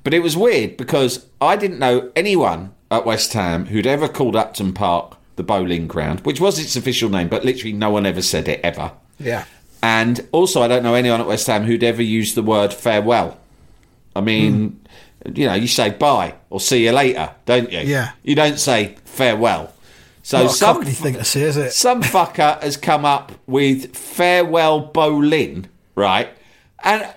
But 0.02 0.12
it 0.12 0.24
was 0.24 0.36
weird 0.36 0.76
because 0.76 1.26
I 1.40 1.54
didn't 1.54 1.78
know 1.78 2.10
anyone 2.16 2.74
at 2.90 3.06
West 3.06 3.32
Ham 3.34 3.66
who'd 3.66 3.86
ever 3.86 4.08
called 4.08 4.34
Upton 4.34 4.72
Park 4.72 5.16
the 5.36 5.44
Boleyn 5.44 5.86
ground, 5.86 6.20
which 6.20 6.40
was 6.40 6.58
its 6.58 6.74
official 6.74 7.08
name, 7.08 7.28
but 7.28 7.44
literally 7.44 7.72
no 7.72 7.90
one 7.90 8.06
ever 8.06 8.22
said 8.22 8.48
it 8.48 8.58
ever. 8.64 8.90
Yeah. 9.20 9.44
And 9.80 10.26
also, 10.32 10.62
I 10.62 10.68
don't 10.68 10.82
know 10.82 10.94
anyone 10.94 11.20
at 11.20 11.28
West 11.28 11.46
Ham 11.46 11.62
who'd 11.62 11.84
ever 11.84 12.02
used 12.02 12.34
the 12.34 12.42
word 12.42 12.74
farewell. 12.74 13.38
I 14.16 14.20
mean, 14.20 14.80
hmm. 15.24 15.36
you 15.36 15.46
know, 15.46 15.54
you 15.54 15.68
say 15.68 15.90
bye 15.90 16.34
or 16.50 16.58
see 16.58 16.84
you 16.84 16.90
later, 16.90 17.30
don't 17.46 17.70
you? 17.70 17.80
Yeah. 17.80 18.12
You 18.24 18.34
don't 18.34 18.58
say 18.58 18.96
farewell. 19.04 19.72
So 20.22 20.44
Not 20.44 20.52
some 20.52 20.84
thing 20.84 21.14
to 21.14 21.24
say, 21.24 21.42
is 21.42 21.56
it? 21.56 21.72
some 21.72 22.02
fucker 22.02 22.60
has 22.62 22.76
come 22.76 23.04
up 23.04 23.32
with 23.46 23.96
farewell 23.96 24.78
Boleyn, 24.80 25.66
right? 25.96 26.28
And 26.84 27.12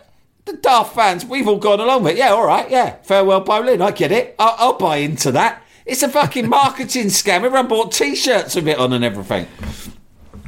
the 0.45 0.53
daft 0.53 0.95
fans, 0.95 1.23
we've 1.23 1.47
all 1.47 1.57
gone 1.59 1.79
along 1.79 2.03
with 2.03 2.13
it. 2.13 2.17
Yeah, 2.17 2.29
all 2.29 2.45
right, 2.47 2.69
yeah, 2.69 2.95
farewell 3.03 3.41
Boleyn. 3.41 3.81
I 3.81 3.91
get 3.91 4.11
it. 4.11 4.35
I'll, 4.39 4.55
I'll 4.57 4.77
buy 4.77 4.97
into 4.97 5.31
that. 5.33 5.61
It's 5.85 6.01
a 6.01 6.09
fucking 6.09 6.49
marketing 6.49 7.05
scam. 7.07 7.43
Everyone 7.43 7.67
bought 7.67 7.91
T-shirts 7.91 8.55
with 8.55 8.67
it 8.67 8.79
on 8.79 8.91
and 8.91 9.03
everything. 9.03 9.47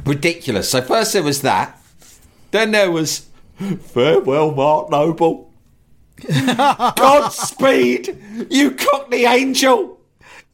Ridiculous. 0.04 0.68
So 0.70 0.82
first 0.82 1.12
there 1.12 1.22
was 1.22 1.42
that. 1.42 1.80
Then 2.50 2.72
there 2.72 2.90
was 2.90 3.28
farewell, 3.80 4.52
Mark 4.52 4.90
Noble. 4.90 5.52
Godspeed, 6.96 8.18
you 8.50 8.72
cockney 8.72 9.24
angel. 9.26 10.00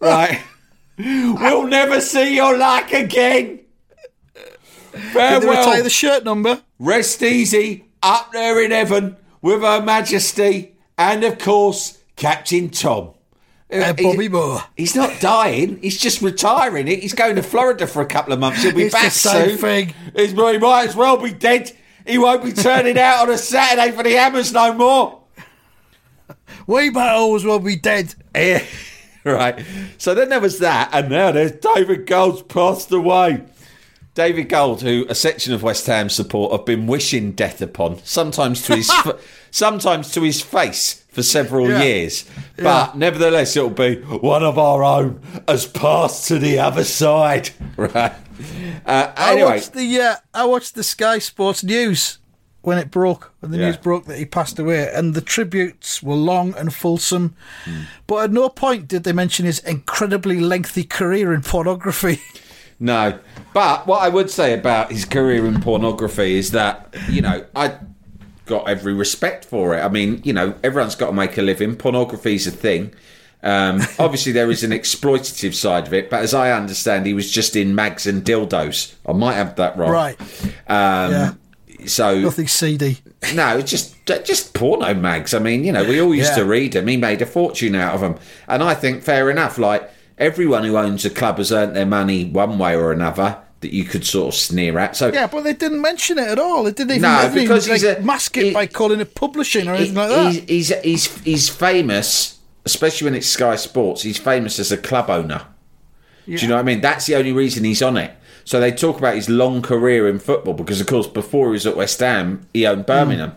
Right. 0.01 0.43
We'll 0.99 1.67
never 1.67 2.01
see 2.01 2.35
your 2.37 2.57
like 2.57 2.93
again. 2.93 3.61
Did 4.35 4.45
they 4.93 4.99
Farewell. 5.13 5.51
retire 5.51 5.83
the 5.83 5.91
shirt 5.91 6.25
number? 6.25 6.63
Rest 6.79 7.23
easy 7.23 7.87
up 8.03 8.33
there 8.33 8.63
in 8.63 8.71
heaven 8.71 9.17
with 9.43 9.61
Her 9.63 9.83
Majesty 9.83 10.77
and, 10.97 11.25
of 11.25 11.39
course, 11.39 11.99
Captain 12.17 12.71
Tom. 12.71 13.11
Uh, 13.73 13.93
Bobby 13.95 14.29
Moore. 14.29 14.61
He's 14.77 14.95
not 14.95 15.21
dying. 15.21 15.79
He's 15.83 15.99
just 15.99 16.23
retiring. 16.23 16.87
He's 16.87 17.15
going 17.15 17.35
to 17.37 17.43
Florida 17.43 17.89
for 17.89 18.03
a 18.03 18.07
couple 18.07 18.33
of 18.33 18.39
months. 18.39 18.63
He'll 18.63 18.73
be 18.75 18.85
It's 18.85 18.95
the 18.95 19.01
back 19.01 19.11
same 19.13 19.49
soon. 19.51 19.59
thing. 19.59 19.95
He's, 20.15 20.31
he 20.31 20.37
might 20.59 20.89
as 20.89 20.95
well 20.95 21.17
be 21.17 21.33
dead. 21.33 21.73
He 22.07 22.19
won't 22.19 22.45
be 22.45 22.53
turning 22.53 22.99
out 22.99 23.27
on 23.27 23.35
a 23.35 23.39
Saturday 23.39 23.91
for 23.97 24.05
the 24.05 24.13
Hammers 24.13 24.53
no 24.53 24.75
more. 24.75 25.23
We 26.69 26.91
might 26.91 27.11
always 27.11 27.45
well 27.45 27.59
be 27.59 27.77
dead. 27.77 28.15
Yeah. 28.35 28.63
right. 29.33 29.65
So 29.99 30.15
then 30.15 30.29
there 30.29 30.41
was 30.41 30.59
that, 30.59 30.91
and 30.93 31.09
now 31.11 31.33
there's 31.33 31.53
David 31.53 32.07
Gold's 32.07 32.43
passed 32.43 32.93
away. 32.93 33.43
David 34.15 34.49
Gold, 34.49 34.83
who 34.83 35.05
a 35.09 35.15
section 35.15 35.53
of 35.53 35.63
West 35.65 35.87
Ham 35.87 36.09
support 36.09 36.53
have 36.53 36.65
been 36.65 36.87
wishing 36.87 37.33
death 37.33 37.61
upon, 37.61 37.99
sometimes 38.05 38.63
to 38.67 38.77
his, 38.77 38.89
f- 39.07 39.47
sometimes 39.51 40.13
to 40.13 40.21
his 40.23 40.41
face 40.41 41.03
for 41.11 41.23
several 41.25 41.69
Yeah. 41.69 41.83
years, 41.83 42.25
but 42.57 42.97
nevertheless 42.97 43.57
it'll 43.57 43.71
be 43.71 43.97
one 44.03 44.45
of 44.45 44.57
our 44.59 44.85
own 44.85 45.21
has 45.49 45.67
passed 45.67 46.29
to 46.29 46.39
the 46.39 46.59
other 46.61 46.85
side. 46.85 47.51
Right. 47.77 48.13
Uh, 48.87 49.13
I 49.17 49.33
anyway, 49.33 49.51
watched 49.53 49.73
the 49.75 50.01
uh, 50.01 50.15
I 50.33 50.45
watched 50.45 50.75
the 50.75 50.83
Sky 50.85 51.19
Sports 51.19 51.63
news 51.65 52.19
when 52.65 52.79
it 52.79 52.91
broke, 52.91 53.31
when 53.41 53.53
the 53.53 53.59
Yeah. 53.59 53.67
news 53.67 53.77
broke 53.77 54.07
that 54.07 54.19
he 54.19 54.25
passed 54.25 54.59
away, 54.59 54.91
and 54.93 55.15
the 55.15 55.21
tributes 55.21 56.03
were 56.03 56.15
long 56.17 56.55
and 56.59 56.73
fulsome. 56.75 57.35
Hmm. 57.65 57.81
But 58.07 58.17
at 58.25 58.33
no 58.33 58.49
point 58.49 58.89
did 58.89 59.05
they 59.05 59.13
mention 59.13 59.45
his 59.47 59.59
incredibly 59.61 60.41
lengthy 60.41 60.85
career 60.85 61.33
in 61.33 61.43
pornography. 61.43 62.21
No, 62.81 63.17
but 63.55 63.87
what 63.87 64.03
I 64.03 64.09
would 64.09 64.29
say 64.31 64.53
about 64.53 64.91
his 64.91 65.05
career 65.05 65.47
in 65.47 65.61
pornography 65.61 66.35
is 66.37 66.51
that 66.51 66.93
you 67.09 67.23
know 67.23 67.45
I 67.55 67.75
got 68.47 68.69
every 68.69 68.93
respect 68.93 69.45
for 69.45 69.77
it. 69.77 69.81
I 69.81 69.89
mean, 69.89 70.21
you 70.25 70.33
know, 70.33 70.55
everyone's 70.65 70.97
got 70.97 71.07
to 71.07 71.13
make 71.13 71.39
a 71.39 71.43
living. 71.43 71.77
Pornography's 71.77 72.49
a 72.49 72.51
thing. 72.51 72.93
Um, 73.45 73.81
obviously, 74.01 74.33
there 74.33 74.51
is 74.51 74.65
an 74.65 74.73
exploitative 74.73 75.55
side 75.55 75.87
of 75.87 75.95
it, 75.95 76.11
but 76.11 76.21
as 76.23 76.35
I 76.35 76.51
understand, 76.51 77.07
he 77.07 77.15
was 77.15 77.31
just 77.31 77.55
in 77.55 77.77
mags 77.77 78.09
and 78.09 78.25
dildos. 78.25 78.95
I 79.07 79.13
might 79.13 79.35
have 79.35 79.55
that 79.55 79.79
wrong. 79.79 79.91
Right. 79.93 80.21
Um, 80.69 81.13
Yeah. 81.13 81.33
So 81.87 82.21
Nothing 82.21 82.49
seedy. 82.49 82.99
no, 83.35 83.61
just 83.63 83.95
just 84.07 84.55
porno 84.55 84.95
mags. 84.95 85.35
I 85.35 85.39
mean, 85.39 85.65
you 85.65 85.73
know, 85.73 85.85
we 85.85 86.01
all 86.01 86.15
used 86.15 86.31
Yeah. 86.33 86.37
to 86.43 86.45
read 86.45 86.73
them. 86.73 86.87
He 86.87 86.97
made 86.97 87.23
a 87.23 87.27
fortune 87.27 87.75
out 87.75 87.95
of 87.95 88.01
them, 88.01 88.17
and 88.49 88.63
I 88.63 88.75
think 88.75 89.03
fair 89.03 89.31
enough. 89.31 89.59
Like 89.59 89.91
everyone 90.19 90.65
who 90.65 90.77
owns 90.77 91.05
a 91.05 91.11
club 91.11 91.39
has 91.39 91.51
earned 91.53 91.75
their 91.75 91.87
money 91.87 92.25
one 92.25 92.59
way 92.59 92.75
or 92.77 92.93
another 92.93 93.39
that 93.61 93.73
you 93.73 93.85
could 93.85 94.05
sort 94.07 94.35
of 94.35 94.39
sneer 94.39 94.79
at. 94.79 94.95
So 94.97 95.11
Yeah, 95.13 95.27
but 95.27 95.43
they 95.43 95.55
didn't 95.55 95.81
mention 95.81 96.19
it 96.19 96.29
at 96.29 96.39
all. 96.39 96.65
They 96.65 96.71
didn't 96.73 96.91
even, 96.91 97.03
No, 97.03 97.29
they 97.31 97.41
because 97.43 97.67
even, 97.67 97.75
he's 97.77 97.85
like, 97.85 97.99
a- 97.99 98.03
mask 98.03 98.37
it 98.37 98.45
he- 98.45 98.53
by 98.53 98.67
calling 98.67 99.01
it 99.01 99.15
publishing 99.15 99.67
or 99.69 99.75
anything 99.75 99.95
like 99.95 100.11
that. 100.11 100.33
he's, 100.35 100.69
he's 100.71 100.81
he's 100.83 101.19
he's 101.25 101.49
famous, 101.49 102.39
especially 102.67 103.07
when 103.07 103.15
it's 103.15 103.27
Sky 103.27 103.57
Sports. 103.57 104.03
He's 104.03 104.19
famous 104.19 104.59
as 104.59 104.71
a 104.71 104.77
club 104.77 105.09
owner. 105.09 105.43
Do 106.27 106.33
you 106.33 106.49
know 106.49 106.55
what 106.55 106.61
I 106.61 106.65
mean? 106.65 106.81
That's 106.81 107.05
the 107.07 107.17
only 107.17 107.33
reason 107.33 107.65
he's 107.65 107.83
on 107.83 107.97
it. 107.99 108.11
So 108.45 108.61
they 108.61 108.73
talk 108.73 108.99
about 108.99 109.15
his 109.15 109.29
long 109.29 109.63
career 109.63 110.09
in 110.09 110.19
football 110.19 110.55
because, 110.55 110.81
of 110.81 110.87
course, 110.87 111.07
before 111.07 111.47
he 111.49 111.53
was 111.53 111.67
at 111.67 111.77
West 111.77 111.99
Ham, 112.01 112.47
he 112.53 112.67
owned 112.67 112.83
hmm. 112.83 112.87
Birmingham. 112.87 113.35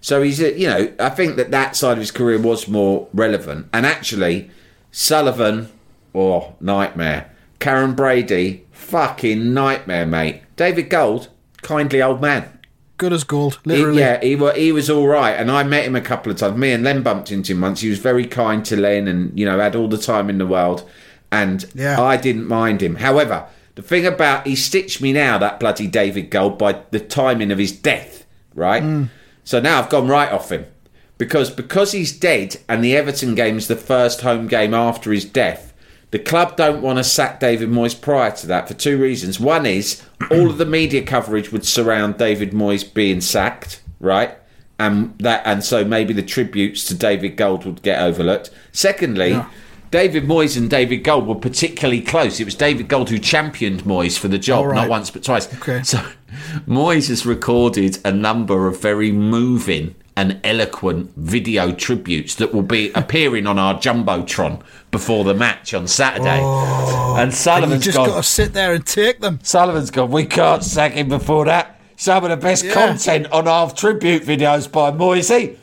So 0.00 0.22
he's, 0.22 0.40
a, 0.40 0.58
you 0.58 0.68
know, 0.68 0.92
I 0.98 1.10
think 1.10 1.36
that 1.36 1.50
that 1.50 1.76
side 1.76 1.92
of 1.92 1.98
his 1.98 2.10
career 2.10 2.38
was 2.38 2.68
more 2.68 3.08
relevant. 3.12 3.68
And 3.72 3.84
actually, 3.84 4.50
Sullivan, 4.90 5.70
oh 6.14 6.54
nightmare. 6.60 7.32
Karren 7.60 7.96
Brady, 7.96 8.64
fucking 8.70 9.52
nightmare, 9.52 10.06
mate. 10.06 10.42
David 10.56 10.88
Gold, 10.88 11.28
kindly 11.62 12.00
old 12.00 12.20
man. 12.20 12.58
Good 12.98 13.12
as 13.12 13.22
gold, 13.22 13.60
He- 13.64 13.70
literally. 13.70 14.00
yeah, 14.00 14.20
he 14.20 14.34
was 14.34 14.56
he 14.56 14.72
was 14.72 14.90
all 14.90 15.06
right, 15.06 15.32
and 15.32 15.52
I 15.52 15.62
met 15.62 15.84
him 15.84 15.94
a 15.94 16.00
couple 16.00 16.32
of 16.32 16.38
times. 16.38 16.56
Me 16.56 16.72
and 16.72 16.82
Len 16.82 17.02
bumped 17.02 17.30
into 17.30 17.52
him 17.52 17.60
once. 17.60 17.80
He 17.80 17.90
was 17.90 18.00
very 18.00 18.26
kind 18.26 18.64
to 18.64 18.76
Len, 18.76 19.06
and 19.06 19.38
you 19.38 19.46
know 19.46 19.58
had 19.60 19.76
all 19.76 19.86
the 19.86 19.98
time 19.98 20.28
in 20.28 20.38
the 20.38 20.46
world, 20.46 20.88
and 21.30 21.64
Yeah. 21.74 22.00
I 22.00 22.16
didn't 22.16 22.48
mind 22.48 22.82
him. 22.82 22.96
However, 22.96 23.46
the 23.78 23.84
thing 23.84 24.06
about 24.06 24.44
he 24.44 24.56
stitched 24.56 25.00
me 25.00 25.12
now 25.12 25.38
that 25.38 25.60
bloody 25.60 25.86
David 25.86 26.30
Gold 26.30 26.58
by 26.58 26.82
the 26.90 26.98
timing 26.98 27.52
of 27.52 27.58
his 27.58 27.70
death, 27.70 28.26
right? 28.52 28.82
Mm. 28.82 29.08
So 29.44 29.60
now 29.60 29.78
I've 29.78 29.88
gone 29.88 30.08
right 30.08 30.32
off 30.32 30.50
him. 30.50 30.66
because 31.16 31.48
because 31.48 31.92
he's 31.92 32.10
dead 32.10 32.56
and 32.68 32.82
the 32.82 32.96
Everton 32.96 33.36
game 33.36 33.56
is 33.56 33.68
the 33.68 33.76
first 33.76 34.22
home 34.22 34.48
game 34.48 34.74
after 34.74 35.12
his 35.12 35.24
death. 35.24 35.72
The 36.10 36.18
club 36.18 36.56
don't 36.56 36.82
want 36.82 36.98
to 36.98 37.04
sack 37.04 37.38
David 37.38 37.68
Moyes 37.68 37.98
prior 37.98 38.32
to 38.32 38.48
that 38.48 38.66
for 38.66 38.74
two 38.74 39.00
reasons. 39.00 39.38
One 39.38 39.64
is 39.64 40.02
all 40.28 40.50
of 40.50 40.58
the 40.58 40.66
media 40.66 41.04
coverage 41.04 41.52
would 41.52 41.64
surround 41.64 42.18
David 42.18 42.50
Moyes 42.50 42.82
being 42.92 43.20
sacked, 43.20 43.80
right? 44.00 44.36
And 44.80 45.16
that 45.20 45.42
and 45.46 45.62
so 45.62 45.84
maybe 45.84 46.12
the 46.12 46.24
tributes 46.24 46.84
to 46.86 46.96
David 46.96 47.36
Gold 47.36 47.64
would 47.64 47.82
get 47.82 48.02
overlooked. 48.02 48.50
Secondly, 48.72 49.40
David 49.90 50.24
Moyes 50.24 50.56
and 50.56 50.68
David 50.68 50.98
Gold 50.98 51.26
were 51.26 51.34
particularly 51.34 52.00
close. 52.02 52.40
It 52.40 52.44
was 52.44 52.54
David 52.54 52.88
Gold 52.88 53.08
who 53.10 53.18
championed 53.18 53.84
Moyes 53.84 54.18
for 54.18 54.28
the 54.28 54.38
job, 54.38 54.66
right. 54.66 54.74
not 54.74 54.88
once 54.88 55.10
but 55.10 55.24
twice. 55.24 55.52
Okay. 55.54 55.82
So 55.82 55.98
Moyes 56.66 57.08
has 57.08 57.24
recorded 57.24 57.98
a 58.04 58.12
number 58.12 58.66
of 58.66 58.80
very 58.80 59.10
moving 59.12 59.94
and 60.16 60.40
eloquent 60.42 61.12
video 61.16 61.70
tributes 61.72 62.34
that 62.34 62.52
will 62.52 62.62
be 62.62 62.90
appearing 62.94 63.46
on 63.46 63.58
our 63.58 63.74
jumbotron 63.74 64.60
before 64.90 65.22
the 65.24 65.34
match 65.34 65.72
on 65.72 65.86
Saturday. 65.86 66.28
and 66.38 66.44
Oh. 66.44 67.16
And 67.18 67.32
Sullivan's 67.32 67.84
just 67.84 67.96
gone. 67.96 68.08
got 68.08 68.16
to 68.16 68.22
sit 68.22 68.52
there 68.52 68.74
and 68.74 68.84
take 68.84 69.20
them. 69.20 69.38
Sullivan's 69.42 69.90
gone. 69.90 70.10
We 70.10 70.24
can't 70.26 70.62
sack 70.64 70.92
him 70.92 71.08
before 71.08 71.44
that. 71.46 71.80
Some 71.96 72.24
of 72.24 72.30
the 72.30 72.36
best 72.36 72.64
Yeah. 72.64 72.74
content 72.74 73.26
on 73.32 73.48
our 73.48 73.70
tribute 73.70 74.22
videos 74.24 74.70
by 74.70 74.90
Moisey. 74.90 75.56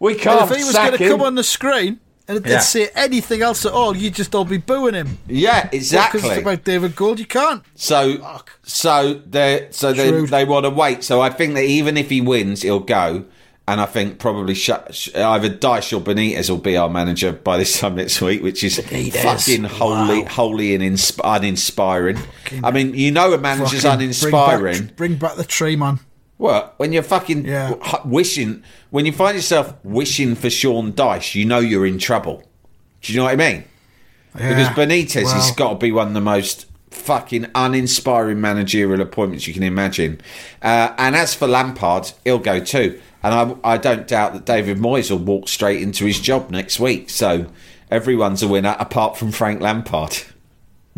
We 0.00 0.14
can't 0.14 0.42
And 0.42 0.50
if 0.50 0.56
he 0.56 0.64
was 0.64 0.74
going 0.74 0.96
to 0.98 1.08
come 1.08 1.22
on 1.22 1.34
the 1.34 1.44
screen 1.44 2.00
and 2.28 2.36
it 2.36 2.42
didn't 2.42 2.52
Yeah. 2.56 2.60
say 2.60 2.88
anything 2.94 3.42
else 3.42 3.64
at 3.66 3.72
all, 3.72 3.96
you'd 3.96 4.14
just 4.14 4.34
all 4.34 4.44
be 4.44 4.58
booing 4.58 4.94
him. 4.94 5.18
yeah, 5.26 5.68
exactly. 5.72 6.20
Because 6.20 6.36
it's 6.36 6.42
about 6.42 6.64
David 6.64 6.94
Gold, 6.94 7.18
you 7.18 7.26
can't. 7.26 7.62
So, 7.74 8.42
so 8.62 9.20
they 9.26 9.68
so 9.70 9.92
they 9.92 10.10
they 10.26 10.44
want 10.44 10.64
to 10.64 10.70
wait. 10.70 11.02
So 11.04 11.20
I 11.20 11.30
think 11.30 11.54
that 11.54 11.64
even 11.64 11.96
if 11.96 12.10
he 12.10 12.20
wins, 12.20 12.62
he'll 12.62 12.80
go. 12.80 13.24
And 13.66 13.82
I 13.82 13.84
think 13.84 14.18
probably 14.18 14.54
sh- 14.54 14.70
sh- 14.92 15.14
either 15.14 15.50
Dyche 15.50 15.94
or 15.94 16.00
Benitez 16.00 16.48
will 16.48 16.56
be 16.56 16.78
our 16.78 16.88
manager 16.88 17.32
by 17.32 17.58
this 17.58 17.78
time 17.78 17.96
next 17.96 18.18
week, 18.22 18.42
which 18.42 18.64
is 18.64 18.78
Benitez. 18.78 19.16
fucking 19.22 19.64
wholly, 19.64 20.22
Wow. 20.22 20.28
wholly 20.30 20.74
and 20.74 20.82
insp- 20.82 21.20
uninspiring. 21.22 22.18
I 22.64 22.70
mean, 22.70 22.94
you 22.94 23.10
know, 23.10 23.34
a 23.34 23.38
manager's 23.38 23.82
Fucking 23.82 24.00
uninspiring. 24.04 24.60
Bring 24.74 24.86
back, 24.86 24.96
bring 24.96 25.14
back 25.16 25.36
the 25.36 25.44
tree, 25.44 25.76
man. 25.76 26.00
What? 26.38 26.74
When 26.78 26.92
you're 26.92 27.02
fucking 27.02 27.44
Yeah. 27.44 27.74
wishing, 28.04 28.62
when 28.90 29.04
you 29.06 29.12
find 29.12 29.36
yourself 29.36 29.74
wishing 29.84 30.34
for 30.34 30.48
Sean 30.48 30.92
Dyche, 30.92 31.34
you 31.34 31.44
know 31.44 31.58
you're 31.58 31.86
in 31.86 31.98
trouble. 31.98 32.42
Do 33.02 33.12
you 33.12 33.18
know 33.18 33.24
what 33.24 33.32
I 33.32 33.36
mean? 33.36 33.64
Because 34.32 34.68
Benitez 34.68 35.24
Well, 35.24 35.34
has 35.34 35.50
got 35.52 35.70
to 35.70 35.74
be 35.76 35.90
one 35.92 36.08
of 36.08 36.14
the 36.14 36.20
most 36.20 36.66
fucking 36.90 37.46
uninspiring 37.54 38.40
managerial 38.40 39.00
appointments 39.00 39.46
you 39.46 39.54
can 39.54 39.62
imagine. 39.62 40.20
Uh, 40.62 40.90
and 40.96 41.14
as 41.16 41.34
for 41.34 41.46
Lampard, 41.46 42.12
he'll 42.24 42.38
go 42.38 42.60
too. 42.60 43.00
And 43.22 43.34
I, 43.64 43.72
I 43.74 43.76
don't 43.76 44.06
doubt 44.06 44.32
that 44.34 44.44
David 44.46 44.78
Moyes 44.78 45.10
will 45.10 45.18
walk 45.18 45.48
straight 45.48 45.82
into 45.82 46.04
his 46.04 46.20
job 46.20 46.50
next 46.50 46.78
week. 46.78 47.10
So 47.10 47.46
everyone's 47.90 48.42
a 48.44 48.48
winner 48.48 48.76
apart 48.78 49.16
from 49.16 49.32
Frank 49.32 49.60
Lampard. 49.60 50.18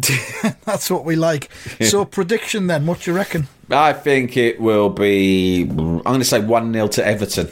That's 0.65 0.91
what 0.91 1.05
we 1.05 1.17
like. 1.17 1.51
So, 1.81 2.05
prediction 2.05 2.67
then, 2.67 2.87
what 2.87 3.01
do 3.01 3.11
you 3.11 3.17
reckon? 3.17 3.49
I 3.71 3.93
think 3.93 4.37
it 4.37 4.61
will 4.61 4.91
be, 4.91 5.63
I'm 5.63 5.77
going 6.03 6.19
to 6.21 6.25
say 6.25 6.41
1 6.41 6.73
0 6.73 6.89
to 6.89 7.07
Everton. 7.07 7.49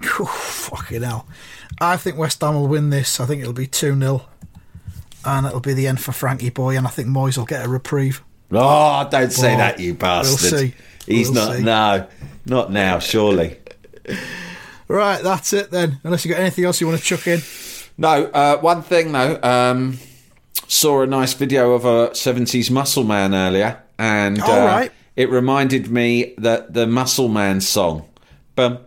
Phew, 0.00 0.26
fucking 0.26 1.02
hell. 1.02 1.26
I 1.80 1.96
think 1.96 2.16
West 2.16 2.40
Ham 2.40 2.54
will 2.54 2.68
win 2.68 2.90
this. 2.90 3.20
I 3.20 3.26
think 3.26 3.40
it'll 3.42 3.52
be 3.52 3.66
2 3.66 3.98
0. 3.98 4.22
And 5.26 5.46
it'll 5.46 5.60
be 5.60 5.72
the 5.72 5.86
end 5.86 6.00
for 6.00 6.12
Frankie 6.12 6.50
Boy. 6.50 6.76
And 6.76 6.86
I 6.86 6.90
think 6.90 7.08
Moyes 7.08 7.38
will 7.38 7.46
get 7.46 7.64
a 7.64 7.68
reprieve. 7.68 8.22
Oh, 8.52 9.08
don't 9.10 9.32
say 9.32 9.48
Well, 9.56 9.58
that, 9.58 9.80
you 9.80 9.94
bastard. 9.94 10.52
we'll 10.52 10.60
see. 10.60 10.74
He's 11.06 11.30
We'll 11.30 11.46
not. 11.46 11.56
see. 11.56 11.62
No, 11.62 12.06
not 12.46 12.72
now. 12.72 12.98
Surely. 12.98 13.56
Right, 14.86 15.22
that's 15.22 15.54
it 15.54 15.70
then. 15.70 15.98
Unless 16.04 16.26
you 16.26 16.30
got 16.30 16.40
anything 16.40 16.66
else 16.66 16.78
you 16.78 16.86
want 16.86 16.98
to 17.00 17.04
chuck 17.04 17.26
in. 17.26 17.40
No. 17.96 18.26
Uh, 18.26 18.58
one 18.58 18.82
thing 18.82 19.12
though. 19.12 19.40
Um, 19.42 19.98
saw 20.68 21.02
a 21.02 21.06
nice 21.06 21.34
video 21.34 21.72
of 21.72 21.84
a 21.84 22.14
seventies 22.14 22.70
Muscle 22.70 23.04
Man 23.04 23.34
earlier, 23.34 23.82
and 23.98 24.40
uh, 24.40 24.46
right. 24.46 24.92
it 25.16 25.30
reminded 25.30 25.90
me 25.90 26.34
that 26.38 26.74
the 26.74 26.86
Muscle 26.86 27.28
Man 27.28 27.60
song. 27.60 28.08
Bum. 28.54 28.78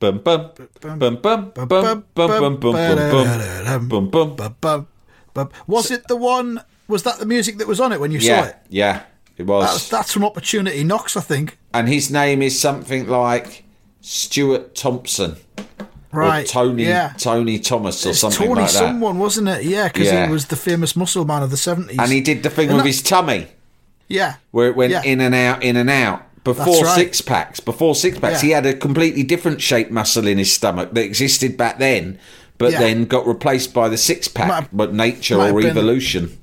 Bum 0.00 0.18
bum 0.18 0.50
bum 0.80 0.98
bum 0.98 1.16
bum 1.22 1.52
bum 1.52 2.04
bum 2.12 2.56
bum 2.56 2.58
bum 2.58 4.10
bum 4.10 4.56
bum 4.60 4.88
bum. 5.32 5.50
Was 5.68 5.92
it 5.92 6.08
the 6.08 6.16
one? 6.16 6.60
Was 6.88 7.04
that 7.04 7.20
the 7.20 7.26
music 7.26 7.58
that 7.58 7.68
was 7.68 7.80
on 7.80 7.92
it 7.92 8.00
when 8.00 8.10
you 8.10 8.18
saw 8.18 8.42
it? 8.42 8.56
yeah, 8.68 9.04
it 9.36 9.46
That's, 9.46 9.72
was. 9.72 9.88
that's 9.88 10.12
from 10.12 10.24
Opportunity 10.24 10.84
Knocks, 10.84 11.16
I 11.16 11.20
think. 11.20 11.56
And 11.72 11.88
his 11.88 12.10
name 12.10 12.42
is 12.42 12.58
something 12.58 13.06
like 13.06 13.64
Stuart 14.00 14.74
Thompson. 14.74 15.36
Right. 16.12 16.44
Or 16.44 16.52
Tony 16.52 16.84
Yeah. 16.84 17.12
Tony 17.16 17.58
Thomas 17.58 18.04
or 18.06 18.10
It's 18.10 18.18
something 18.20 18.38
Tony 18.46 18.60
like 18.60 18.70
that. 18.70 18.78
someone, 18.78 19.18
wasn't 19.18 19.48
it? 19.48 19.64
Yeah, 19.64 19.88
because 19.88 20.06
Yeah. 20.08 20.26
he 20.26 20.32
was 20.32 20.46
the 20.46 20.56
famous 20.56 20.94
muscle 20.94 21.24
man 21.24 21.42
of 21.42 21.50
the 21.50 21.56
70s. 21.56 21.96
And 21.98 22.12
he 22.12 22.20
did 22.20 22.42
the 22.42 22.50
thing 22.50 22.68
And 22.68 22.76
with 22.76 22.84
that- 22.84 22.88
his 22.90 23.02
tummy 23.02 23.46
Yeah. 24.08 24.34
where 24.50 24.68
it 24.68 24.76
went 24.76 24.92
Yeah. 24.92 25.02
in 25.02 25.20
and 25.20 25.34
out, 25.34 25.62
in 25.62 25.76
and 25.76 25.88
out. 25.88 26.22
Before 26.44 26.84
right. 26.84 26.94
six 26.96 27.20
packs, 27.20 27.60
before 27.60 27.94
six 27.94 28.18
packs, 28.18 28.42
Yeah. 28.42 28.46
he 28.46 28.50
had 28.52 28.66
a 28.66 28.74
completely 28.74 29.22
different 29.22 29.62
shaped 29.62 29.90
muscle 29.92 30.26
in 30.26 30.38
his 30.38 30.52
stomach 30.52 30.92
that 30.92 31.02
existed 31.04 31.56
back 31.56 31.78
then, 31.78 32.18
but 32.58 32.72
then 32.72 33.04
got 33.04 33.26
replaced 33.26 33.72
by 33.72 33.88
the 33.88 33.96
six 33.96 34.26
pack. 34.28 34.50
Have- 34.50 34.68
but 34.72 34.92
nature 34.92 35.36
or 35.38 35.46
have 35.46 35.56
been- 35.56 35.66
evolution. 35.66 36.36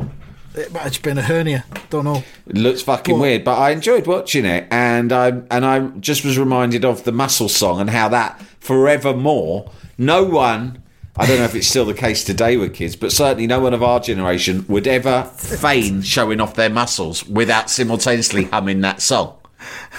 It 0.55 0.71
might 0.73 0.81
have 0.81 0.91
just 0.91 1.03
been 1.03 1.17
a 1.17 1.21
hernia. 1.21 1.63
Don't 1.89 2.05
know. 2.05 2.23
It 2.47 2.57
looks 2.57 2.81
fucking 2.81 3.15
But- 3.15 3.21
weird, 3.21 3.43
but 3.43 3.57
I 3.57 3.69
enjoyed 3.71 4.07
watching 4.07 4.45
it, 4.45 4.67
and 4.71 5.11
I 5.13 5.27
and 5.51 5.65
I 5.65 5.79
just 5.99 6.25
was 6.25 6.37
reminded 6.37 6.83
of 6.85 7.03
the 7.03 7.11
muscle 7.11 7.49
song 7.49 7.79
and 7.79 7.89
how 7.89 8.09
that 8.09 8.41
forevermore. 8.59 9.69
No 9.97 10.23
one, 10.23 10.81
I 11.17 11.25
don't 11.27 11.37
know 11.39 11.43
if 11.45 11.55
it's 11.55 11.67
still 11.67 11.85
the 11.85 11.93
case 11.93 12.23
today 12.23 12.57
with 12.57 12.73
kids, 12.73 12.95
but 12.95 13.11
certainly 13.11 13.45
no 13.47 13.59
one 13.59 13.73
of 13.73 13.83
our 13.83 13.99
generation 13.99 14.65
would 14.67 14.87
ever 14.87 15.23
feign 15.35 16.01
showing 16.01 16.39
off 16.41 16.55
their 16.55 16.69
muscles 16.69 17.25
without 17.27 17.69
simultaneously 17.69 18.45
humming 18.45 18.81
that 18.81 19.01
song. 19.01 19.33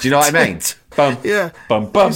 Do 0.01 0.09
you 0.09 0.13
know 0.13 0.19
what 0.19 0.35
I 0.35 0.47
mean? 0.47 0.61
Bum, 0.97 1.19
Yeah. 1.23 1.51
bum, 1.69 1.91
bum, 1.91 2.13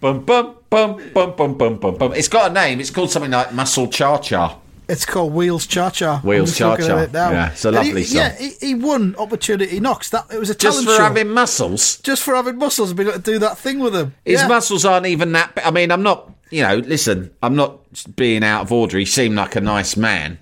bum, 0.00 0.24
bum, 0.24 0.54
bum, 0.70 1.00
bum, 1.12 1.34
bum, 1.36 1.54
bum, 1.58 1.76
bum, 1.78 1.96
bum. 1.98 2.14
It's 2.14 2.28
got 2.28 2.50
a 2.50 2.54
name. 2.54 2.80
It's 2.80 2.88
called 2.90 3.10
something 3.10 3.30
like 3.30 3.52
Muscle 3.52 3.88
Cha 3.88 4.16
Cha. 4.18 4.58
It's 4.86 5.06
called 5.06 5.32
Wheels 5.32 5.66
Cha 5.66 5.90
Cha. 5.90 6.20
Wheels 6.20 6.60
it 6.60 7.12
now. 7.12 7.30
Yeah, 7.30 7.52
it's 7.52 7.64
a 7.64 7.72
lovely 7.72 8.02
he, 8.02 8.04
song. 8.04 8.16
Yeah, 8.16 8.36
he, 8.36 8.50
he 8.60 8.74
won 8.74 9.14
Opportunity 9.16 9.80
Knocks. 9.80 10.10
That 10.10 10.26
it 10.30 10.38
was 10.38 10.50
a 10.50 10.54
Just 10.54 10.78
talent 10.78 10.88
for 10.88 10.96
show. 10.96 11.02
having 11.02 11.30
muscles. 11.30 11.98
just 11.98 12.22
for 12.22 12.34
having 12.34 12.58
muscles 12.58 12.90
and 12.90 12.96
being 12.96 13.08
able 13.08 13.18
to 13.18 13.24
do 13.24 13.38
that 13.38 13.56
thing 13.56 13.78
with 13.78 13.94
them. 13.94 14.14
His 14.24 14.40
yeah. 14.40 14.48
muscles 14.48 14.84
aren't 14.84 15.06
even 15.06 15.32
that. 15.32 15.58
I 15.64 15.70
mean, 15.70 15.90
I'm 15.90 16.02
not. 16.02 16.30
You 16.50 16.62
know, 16.62 16.76
listen, 16.76 17.34
I'm 17.42 17.56
not 17.56 17.80
being 18.14 18.44
out 18.44 18.62
of 18.62 18.72
order. 18.72 18.98
He 18.98 19.06
seemed 19.06 19.36
like 19.36 19.56
a 19.56 19.60
nice 19.60 19.96
man, 19.96 20.38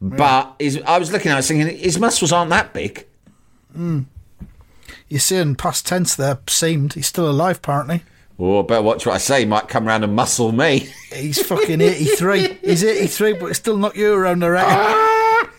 but 0.00 0.54
his, 0.58 0.80
I 0.86 0.98
was 0.98 1.10
looking 1.10 1.32
at, 1.32 1.38
it 1.38 1.44
thinking 1.44 1.76
his 1.76 1.98
muscles 1.98 2.30
aren't 2.30 2.50
that 2.50 2.72
big. 2.74 3.06
Hmm. 3.72 4.02
You're 5.08 5.20
seeing 5.20 5.56
past 5.56 5.86
tense 5.86 6.14
there. 6.14 6.38
Seemed 6.46 6.92
he's 6.92 7.06
still 7.06 7.28
alive. 7.28 7.56
Apparently, 7.56 8.04
Oh, 8.38 8.62
better 8.62 8.82
watch 8.82 9.04
what 9.04 9.14
I 9.16 9.18
say. 9.18 9.40
He 9.40 9.46
might 9.46 9.66
come 9.68 9.86
round 9.86 10.04
and 10.04 10.14
muscle 10.14 10.52
me. 10.52 10.88
he's 11.12 11.44
fucking 11.44 11.80
83. 11.80 12.58
he's 12.62 12.84
83, 12.84 13.32
but 13.34 13.56
still 13.56 13.76
knocked 13.76 13.96
you 13.96 14.12
around 14.14 14.40
the 14.40 14.50
racket. 14.50 14.78
Ah! 14.78 15.50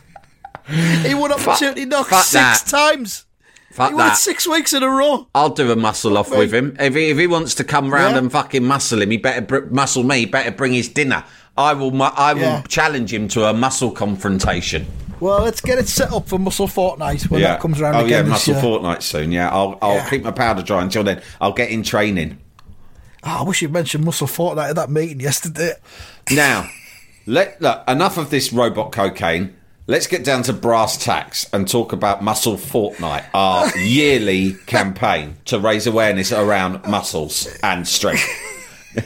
he 1.04 1.14
won 1.14 1.32
Opportunity 1.32 1.86
Knocks 1.86 2.10
fuck 2.10 2.24
six 2.24 2.62
that. 2.62 2.66
times. 2.70 3.26
Fuck 3.72 3.90
he 3.90 3.96
won 3.96 4.08
that. 4.08 4.18
six 4.18 4.48
weeks 4.48 4.72
in 4.74 4.84
a 4.84 4.88
row. 4.90 5.28
I'll 5.36 5.50
do 5.50 5.72
a 5.72 5.76
muscle 5.76 6.18
off 6.18 6.30
with 6.32 6.54
him. 6.54 6.76
If 6.80 6.96
he, 6.96 7.10
if 7.10 7.18
he 7.18 7.28
wants 7.28 7.56
to 7.56 7.64
come 7.64 7.94
round 7.94 8.14
Yeah. 8.14 8.20
and 8.20 8.32
fucking 8.32 8.64
muscle 8.64 9.02
him, 9.02 9.12
he 9.12 9.18
better 9.18 9.42
br- 9.42 9.66
muscle 9.72 10.04
me. 10.04 10.20
He 10.20 10.26
better 10.26 10.52
bring 10.52 10.74
his 10.74 10.88
dinner. 10.88 11.24
I 11.58 11.74
will. 11.74 11.92
mu- 11.92 12.04
I 12.06 12.34
will 12.34 12.42
Yeah. 12.42 12.62
challenge 12.70 13.14
him 13.14 13.28
to 13.30 13.46
a 13.46 13.54
muscle 13.54 13.92
confrontation. 13.92 14.86
Well, 15.20 15.42
let's 15.44 15.60
get 15.60 15.78
it 15.80 15.90
set 15.90 16.14
up 16.14 16.30
for 16.30 16.40
Muscle 16.40 16.68
Fortnight 16.68 17.24
when 17.24 17.42
that 17.42 17.60
comes 17.60 17.82
around 17.82 17.96
oh 17.96 18.06
again 18.06 18.24
yeah, 18.26 18.30
muscle 18.32 18.54
year. 18.54 18.62
fortnight 18.64 19.04
soon. 19.04 19.34
Yeah, 19.34 19.50
I'll 19.50 19.78
I'll 19.82 19.96
Yeah. 19.96 20.10
keep 20.10 20.24
my 20.24 20.32
powder 20.32 20.62
dry 20.62 20.82
until 20.82 21.04
then. 21.04 21.22
I'll 21.42 21.52
get 21.52 21.70
in 21.72 21.84
training. 21.84 22.38
Oh, 23.24 23.40
I 23.40 23.44
wish 23.44 23.62
you'd 23.62 23.72
mentioned 23.72 24.06
Muscle 24.06 24.28
Fortnight 24.28 24.70
at 24.70 24.76
that 24.78 24.90
meeting 24.90 25.20
yesterday. 25.20 25.74
Now, 26.32 26.70
let 27.26 27.62
look, 27.62 27.84
enough 27.88 28.18
of 28.18 28.30
this 28.30 28.54
robot 28.54 28.92
cocaine. 28.92 29.56
Let's 29.88 30.06
get 30.06 30.24
down 30.24 30.44
to 30.44 30.54
brass 30.54 31.04
tacks 31.04 31.50
and 31.52 31.68
talk 31.68 31.94
about 31.94 32.24
Muscle 32.24 32.58
Fortnight, 32.58 33.24
our 33.34 33.76
yearly 33.78 34.54
campaign 34.68 35.38
to 35.46 35.60
raise 35.60 35.88
awareness 35.88 36.32
around 36.32 36.86
muscles 36.86 37.48
and 37.64 37.88
strength. 37.88 38.24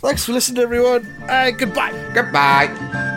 Thanks 0.00 0.24
for 0.24 0.32
listening, 0.32 0.62
everyone. 0.62 1.06
Uh, 1.28 1.50
goodbye. 1.50 2.10
Goodbye. 2.14 3.16